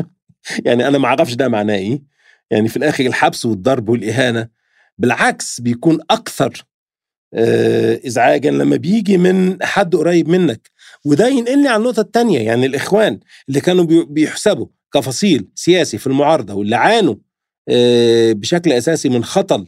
[0.66, 2.02] يعني أنا ما أعرفش ده معناه إيه.
[2.50, 4.48] يعني في الآخر الحبس والضرب والإهانة
[4.98, 6.71] بالعكس بيكون أكثر آه،
[8.06, 10.70] ازعاجا لما بيجي من حد قريب منك.
[11.04, 16.76] وده ينقلني على النقطة الثانية يعني الإخوان اللي كانوا بيحسبوا كفصيل سياسي في المعارضة واللي
[16.76, 17.14] عانوا
[17.68, 19.66] آه، بشكل أساسي من خطل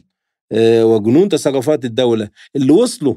[0.51, 3.15] آه، وجنون تصرفات الدولة اللي وصلوا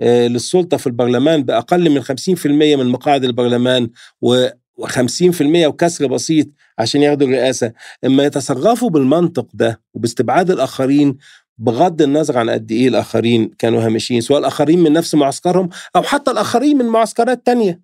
[0.00, 3.90] آه، للسلطة في البرلمان بأقل من 50% من مقاعد البرلمان
[4.26, 6.46] و50% وكسر بسيط
[6.78, 7.72] عشان ياخدوا الرئاسة.
[8.04, 11.16] أما يتصرفوا بالمنطق ده وباستبعاد الآخرين
[11.58, 16.30] بغض النظر عن قد إيه الآخرين كانوا هامشين سواء الآخرين من نفس معسكرهم أو حتى
[16.30, 17.80] الآخرين من معسكرات تانية.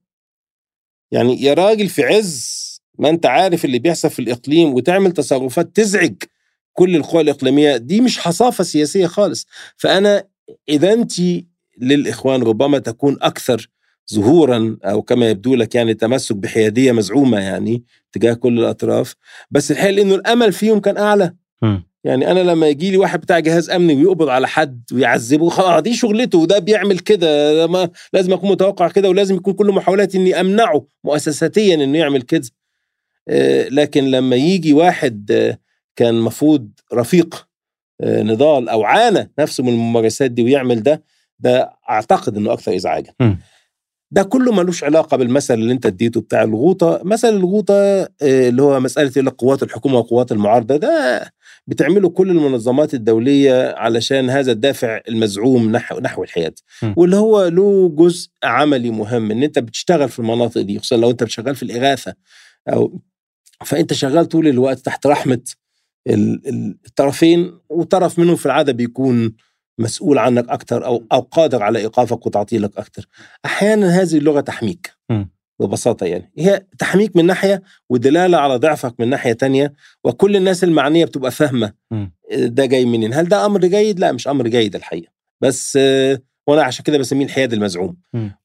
[1.11, 2.65] يعني يا راجل في عز
[2.99, 6.15] ما أنت عارف اللي بيحصل في الإقليم وتعمل تصرفات تزعج
[6.73, 9.47] كل القوى الإقليمية دي مش حصافة سياسية خالص.
[9.77, 10.25] فأنا
[10.69, 11.13] إذا أنت
[11.81, 13.69] للإخوان ربما تكون أكثر
[14.15, 19.15] ظهورا أو كما يبدو لك يعني تمسك بحيادية مزعومة يعني تجاه كل الأطراف
[19.51, 21.35] بس الحقيقة إنه الأمل فيهم كان أعلى.
[22.05, 25.95] يعني أنا لما يجي لي واحد بتاع جهاز أمني ويقبض على حد ويعذبه خلاص دي
[25.95, 30.87] شغلته وده بيعمل كده ما لازم أكون متوقع كده ولازم يكون كل محاولاتي إني أمنعه
[31.05, 32.49] مؤسساتيا إنه يعمل كده.
[33.29, 35.59] آه، لكن لما يجي واحد آه،
[35.97, 37.47] كان مفروض رفيق
[38.01, 41.03] آه، نضال أو عانى نفسه من الممارسات دي ويعمل ده
[41.39, 43.13] ده أعتقد إنه أكثر ازعاجا.
[44.11, 47.01] ده كله ملوش علاقة بالمثل اللي أنت اديته بتاع الغوطة.
[47.05, 47.75] مثل الغوطة
[48.23, 51.25] اللي هو مسألة يقول قوات الحكومة وقوات المعارضة ده
[51.67, 56.55] بتعمله كل المنظمات الدولية علشان هذا الدافع المزعوم نحو نحو الحياة
[56.97, 61.23] واللي هو له جزء عملي مهم إن أنت بتشتغل في المناطق دي خصوصا لو أنت
[61.23, 62.15] بتشتغل في الإغاثة
[62.69, 63.01] أو
[63.65, 65.41] فأنت شغال طول الوقت تحت رحمة
[66.87, 69.33] الطرفين وطرف منهم في العادة بيكون
[69.79, 73.07] مسؤول عنك أكثر أو أو قادر على إيقافك وتعطيلك أكثر
[73.45, 74.91] أحيانا هذه اللغة تحميك.
[75.61, 76.33] ببساطة يعني.
[76.39, 79.73] هي تحميك من ناحية ودلالة على ضعفك من ناحية تانية
[80.05, 81.73] وكل الناس المعنية بتبقى فاهمة.
[82.33, 85.13] ده جاي منين؟ هل ده أمر جيد؟ لا مش أمر جيد الحقيقة.
[85.41, 85.77] بس
[86.47, 87.97] وأنا عشان كده بسميه الحياد المزعوم.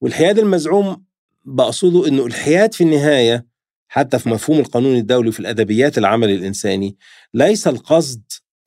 [0.02, 1.04] والحياد المزعوم
[1.46, 3.46] بقصده إنه الحياد في النهاية
[3.88, 6.96] حتى في مفهوم القانون الدولي في الأدبيات العمل الإنساني
[7.34, 8.22] ليس القصد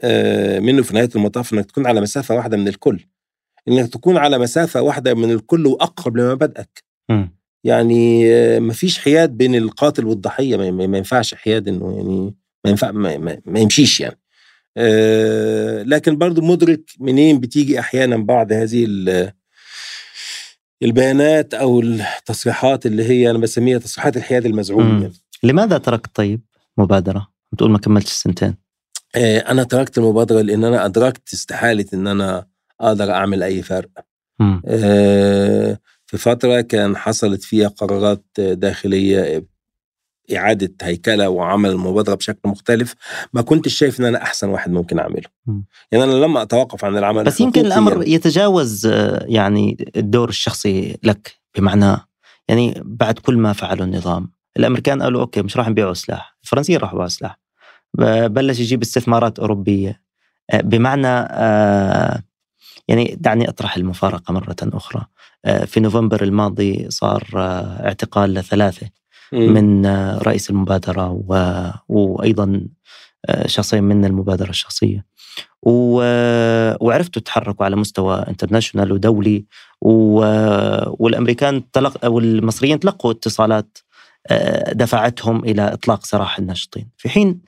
[0.04, 3.00] آه، منه في نهاية المطاف إنك تكون على مسافة واحدة من الكل.
[3.68, 6.84] إنك تكون على مسافة واحدة من الكل وأقرب لمبادئك
[7.64, 12.34] يعني آه، ما فيش حياد بين القاتل والضحية ما ينفعش حياد إنه يعني
[12.64, 14.18] ما ينفع ما, ما, ما يمشيش يعني.
[15.84, 18.84] لكن برضو مدرك منين بتيجي أحيانا بعض هذه
[20.82, 25.12] البيانات أو التصريحات اللي هي أنا بسميها تصريحات الحياد المزعوم يعني.
[25.42, 26.40] لماذا تركت طيب
[26.78, 28.54] مبادرة؟ بتقول ما كملتش سنتين.
[29.14, 32.46] آه أنا تركت المبادرة لأن أنا أدركت استحالة إن أنا
[32.80, 33.90] أقدر أعمل أي فرق.
[34.66, 35.78] آه
[36.12, 39.46] في فترة كان حصلت فيها قرارات داخلية
[40.36, 42.94] إعادة هيكلة وعمل المبادرة بشكل مختلف
[43.32, 45.28] ما كنتش شايف إن أنا أحسن واحد ممكن أعمله.
[45.46, 45.60] م.
[45.92, 48.86] يعني أنا لما أتوقف عن العمل بس يمكن الأمر يعني يتجاوز
[49.22, 51.96] يعني الدور الشخصي لك بمعنى
[52.48, 54.32] يعني بعد كل ما فعله النظام.
[54.56, 57.38] الأمريكان قالوا أوكي مش راح نبيعوا سلاح الفرنسيين راحوا يبيعوا سلاح.
[58.28, 60.02] بلش يجيب استثمارات أوروبية.
[60.50, 62.22] آه، بمعنى آه،
[62.88, 65.06] يعني دعني أطرح المفارقة مرة أخرى.
[65.66, 67.24] في نوفمبر الماضي صار
[67.84, 68.88] اعتقال لثلاثة
[69.32, 69.86] من
[70.16, 71.60] رئيس المبادرة و...
[71.88, 72.66] وأيضا
[73.26, 75.04] آه، شخصين من المبادرة الشخصية.
[75.62, 75.94] و...
[76.86, 79.44] وعرفتوا تتحركوا على مستوى انترناشونال ودولي.
[79.80, 80.18] و...
[81.04, 82.06] والأمريكان تلق...
[82.06, 83.78] والمصريين تلقوا اتصالات
[84.26, 86.88] آه، دفعتهم إلى إطلاق سراح الناشطين.
[86.96, 87.40] في حين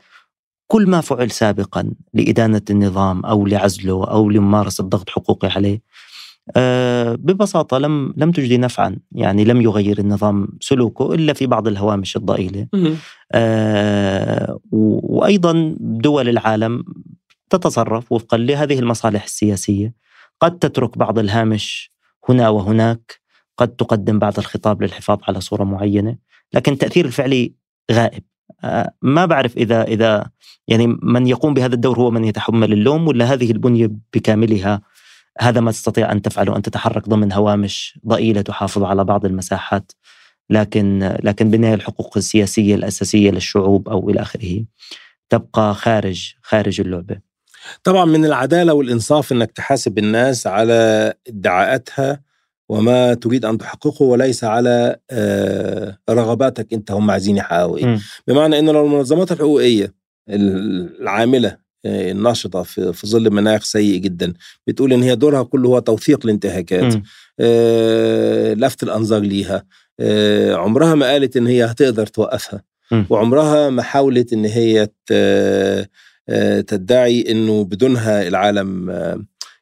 [0.67, 5.81] كل ما فعل سابقا لإدانة النظام أو لعزله أو لممارسة ضغط حقوقي عليه آه،
[7.17, 12.67] ببساطة لم لم تجدي نفعا يعني لم يغير النظام سلوكه إلا في بعض الهوامش الضئيلة.
[13.33, 16.85] آه، وأيضا دول العالم
[17.51, 19.95] تتصرف وفقا لهذه المصالح السياسية.
[20.41, 21.93] قد تترك بعض الهامش
[22.29, 23.21] هنا وهناك
[23.57, 26.17] قد تقدم بعض الخطاب للحفاظ على صورة معينة
[26.55, 27.55] لكن التأثير الفعلي
[27.93, 28.23] غائب.
[28.65, 30.31] آه، ما بعرف إذا إذا
[30.69, 34.81] يعني من يقوم بهذا الدور هو من يتحمل اللوم ولا هذه البنية بكاملها
[35.41, 39.93] هذا ما تستطيع أن تفعله أن تتحرك ضمن هوامش ضئيلة تحافظ على بعض المساحات
[40.51, 44.65] لكن لكن بالنهاية الحقوق السياسية الأساسية للشعوب أو إلى آخره.
[45.29, 47.21] تبقى خارج خارج اللعبة.
[47.85, 52.21] طبعا من العدالة والإنصاف أنك تحاسب الناس على ادعاءاتها
[52.69, 57.99] وما تريد أن تحققه وليس على آه، رغباتك أنت هم عايزين يحققوا إيه.
[58.27, 59.95] بمعنى أن لو المنظمات الحقوقية
[60.29, 64.33] العاملة آه، الناشطه في, في ظل مناخ سيء جدا.
[64.67, 66.95] بتقول إن هي دورها كله هو توثيق الانتهاكات
[67.41, 69.65] آه لفت الأنظار ليها.
[70.01, 72.63] آه عمرها ما قالت إن هي هتقدر توقفها.
[72.93, 73.05] م.
[73.11, 74.89] وعمرها ما حاولت إن هي
[76.67, 78.91] تدعي إنه بدونها العالم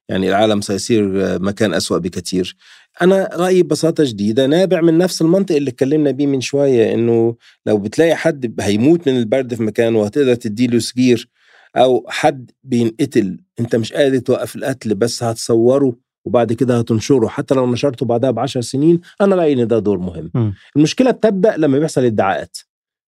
[0.09, 1.03] يعني العالم سيصير
[1.41, 2.57] مكان أسوأ بكثير.
[3.03, 7.37] أنا رأيي ببساطة شديده نابع من نفس المنطق اللي اتكلمنا بيه من شوية إنه
[7.67, 11.29] لو بتلاقي حد هيموت من البرد في مكانه وهتقدر تديله سجير
[11.77, 13.41] أو حد بينقتل.
[13.61, 17.27] أنت مش قادر توقف القتل بس هتصوره وبعد كده هتنشره.
[17.29, 20.31] حتى لو نشرته بعدها بعشر سنين أنا رأيي إن ده دور مهم.
[20.35, 20.53] م.
[20.77, 22.59] المشكلة بتبدأ لما بيحصل ادعاءات.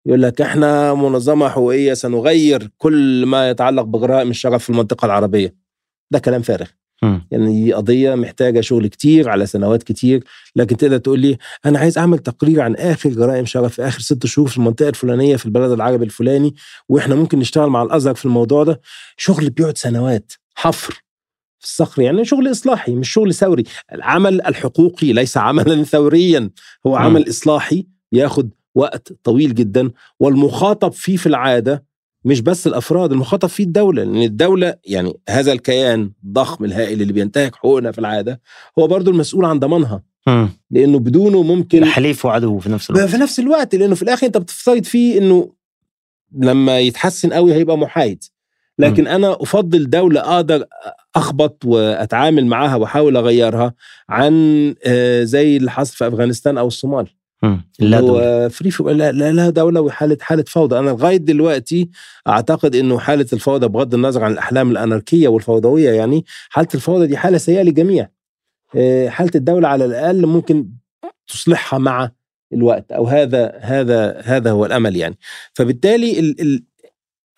[0.06, 5.55] يقول لك إحنا منظمة حقوقية سنغير كل ما يتعلق بجرائم الشغف في المنطقة العربية.
[6.10, 6.66] ده كلام فارغ.
[7.31, 10.25] يعني قضية محتاجة شغل كتير على سنوات كتير
[10.57, 14.27] لكن تقدر تقول لي أنا عايز أعمل تقرير عن آخر جرائم شغف في آخر ست
[14.27, 16.55] شهور في المنطقة الفلانية في البلد العربي الفلاني
[16.89, 18.81] وإحنا ممكن نشتغل مع الأزرق في الموضوع ده.
[19.16, 20.93] شغل بيقعد سنوات حفر
[21.59, 23.65] في الصخر يعني شغل إصلاحي مش شغل ثوري.
[23.93, 26.51] العمل الحقوقي ليس عملا ثوريا
[26.87, 29.91] هو عمل إصلاحي ياخد وقت طويل جدا
[30.21, 31.85] والمخاطب فيه في العادة
[32.25, 37.55] مش بس الأفراد المخاطب فيه الدولة لأن الدولة يعني هذا الكيان الضخم الهائل اللي بينتهك
[37.55, 38.41] حقوقنا في العادة
[38.79, 40.47] هو برضه المسؤول عن ضمانها م.
[40.71, 44.37] لأنه بدونه ممكن حليف وعدو في نفس الوقت في نفس الوقت لأنه في الآخر أنت
[44.37, 45.53] بتفترض فيه إنه
[46.39, 48.25] لما يتحسن قوي هيبقى محايد
[48.79, 50.65] لكن أنا أفضل دولة أقدر
[51.17, 53.75] أخبط وأتعامل معاها وأحاول أغيرها
[54.09, 54.35] عن
[54.87, 57.09] آه، زي اللي حصل في أفغانستان أو الصومال م.
[57.78, 58.48] لا دولة.
[58.48, 60.78] فري في لا, لا لا دولة وحاله حالة فوضى.
[60.78, 61.90] أنا لغاية دلوقتي
[62.28, 67.39] أعتقد إنه حالة الفوضى بغض النظر عن الأحلام الأناركية والفوضوية يعني حالة الفوضى دي حالة
[67.39, 68.09] سيئة للجميع.
[68.77, 70.69] آه، حالة الدولة على الأقل ممكن
[71.28, 72.11] تصلحها مع
[72.52, 75.19] الوقت أو هذا هذا هذا هو الأمل يعني.
[75.55, 76.65] فبالتالي ال ال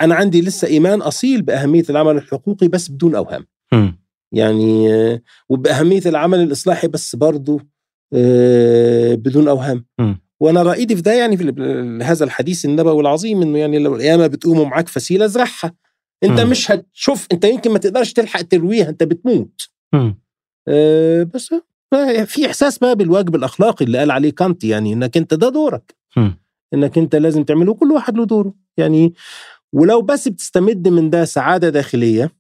[0.01, 3.47] أنا عندي لسه إيمان أصيل بأهمية العمل الحقوقي بس بدون أوهام.
[3.73, 3.89] م.
[4.33, 7.61] يعني آه، وبأهمية العمل الإصلاحي بس برضه
[9.17, 10.15] بدون أوهام م.
[10.41, 11.45] وأنا رايدي في ده يعني في
[12.03, 15.75] هذا الحديث النبوي العظيم إنه يعني لو القيامة بتقوم ومعاك فسيلة ازرعها
[16.25, 16.41] أنت.
[16.41, 20.13] مش هتشوف أنت يمكن ما تقدرش تلحق ترويها أنت بتموت م.
[20.69, 21.55] أه بس
[21.93, 25.95] آه، في إحساس بقى بالواجب الأخلاقي اللي قال عليه كانت يعني إنك أنت ده دورك
[26.17, 26.31] م.
[26.75, 29.15] إنك أنت لازم تعمله كل واحد له دوره يعني
[29.73, 32.33] ولو بس بتستمد من ده سعادة داخلية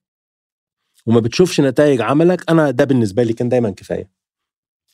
[1.07, 4.11] وما بتشوفش نتائج عملك أنا ده بالنسبة لي كان دايما كفاية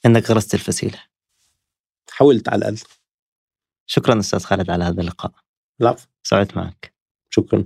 [0.07, 0.99] إنك غرست الفسيلة.
[2.11, 2.79] حاولت على الأقل.
[3.87, 5.33] شكرا أستاذ خالد على هذا اللقاء.
[5.81, 6.95] العفو سعدت معك.
[7.31, 7.65] شكرا.